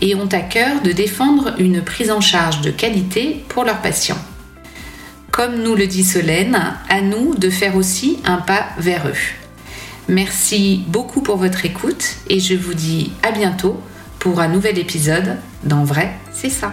et 0.00 0.14
ont 0.14 0.28
à 0.32 0.40
cœur 0.40 0.82
de 0.82 0.92
défendre 0.92 1.54
une 1.58 1.82
prise 1.82 2.10
en 2.10 2.20
charge 2.20 2.60
de 2.60 2.70
qualité 2.70 3.44
pour 3.48 3.64
leurs 3.64 3.80
patients. 3.80 4.18
Comme 5.30 5.62
nous 5.62 5.74
le 5.74 5.86
dit 5.86 6.04
Solène, 6.04 6.58
à 6.88 7.00
nous 7.00 7.34
de 7.34 7.48
faire 7.48 7.76
aussi 7.76 8.18
un 8.24 8.38
pas 8.38 8.66
vers 8.78 9.06
eux. 9.06 9.16
Merci 10.08 10.82
beaucoup 10.88 11.22
pour 11.22 11.36
votre 11.36 11.64
écoute 11.64 12.16
et 12.28 12.40
je 12.40 12.54
vous 12.54 12.74
dis 12.74 13.12
à 13.22 13.30
bientôt 13.30 13.80
pour 14.18 14.40
un 14.40 14.48
nouvel 14.48 14.78
épisode 14.78 15.38
d'En 15.64 15.84
vrai, 15.84 16.12
c'est 16.32 16.50
ça. 16.50 16.72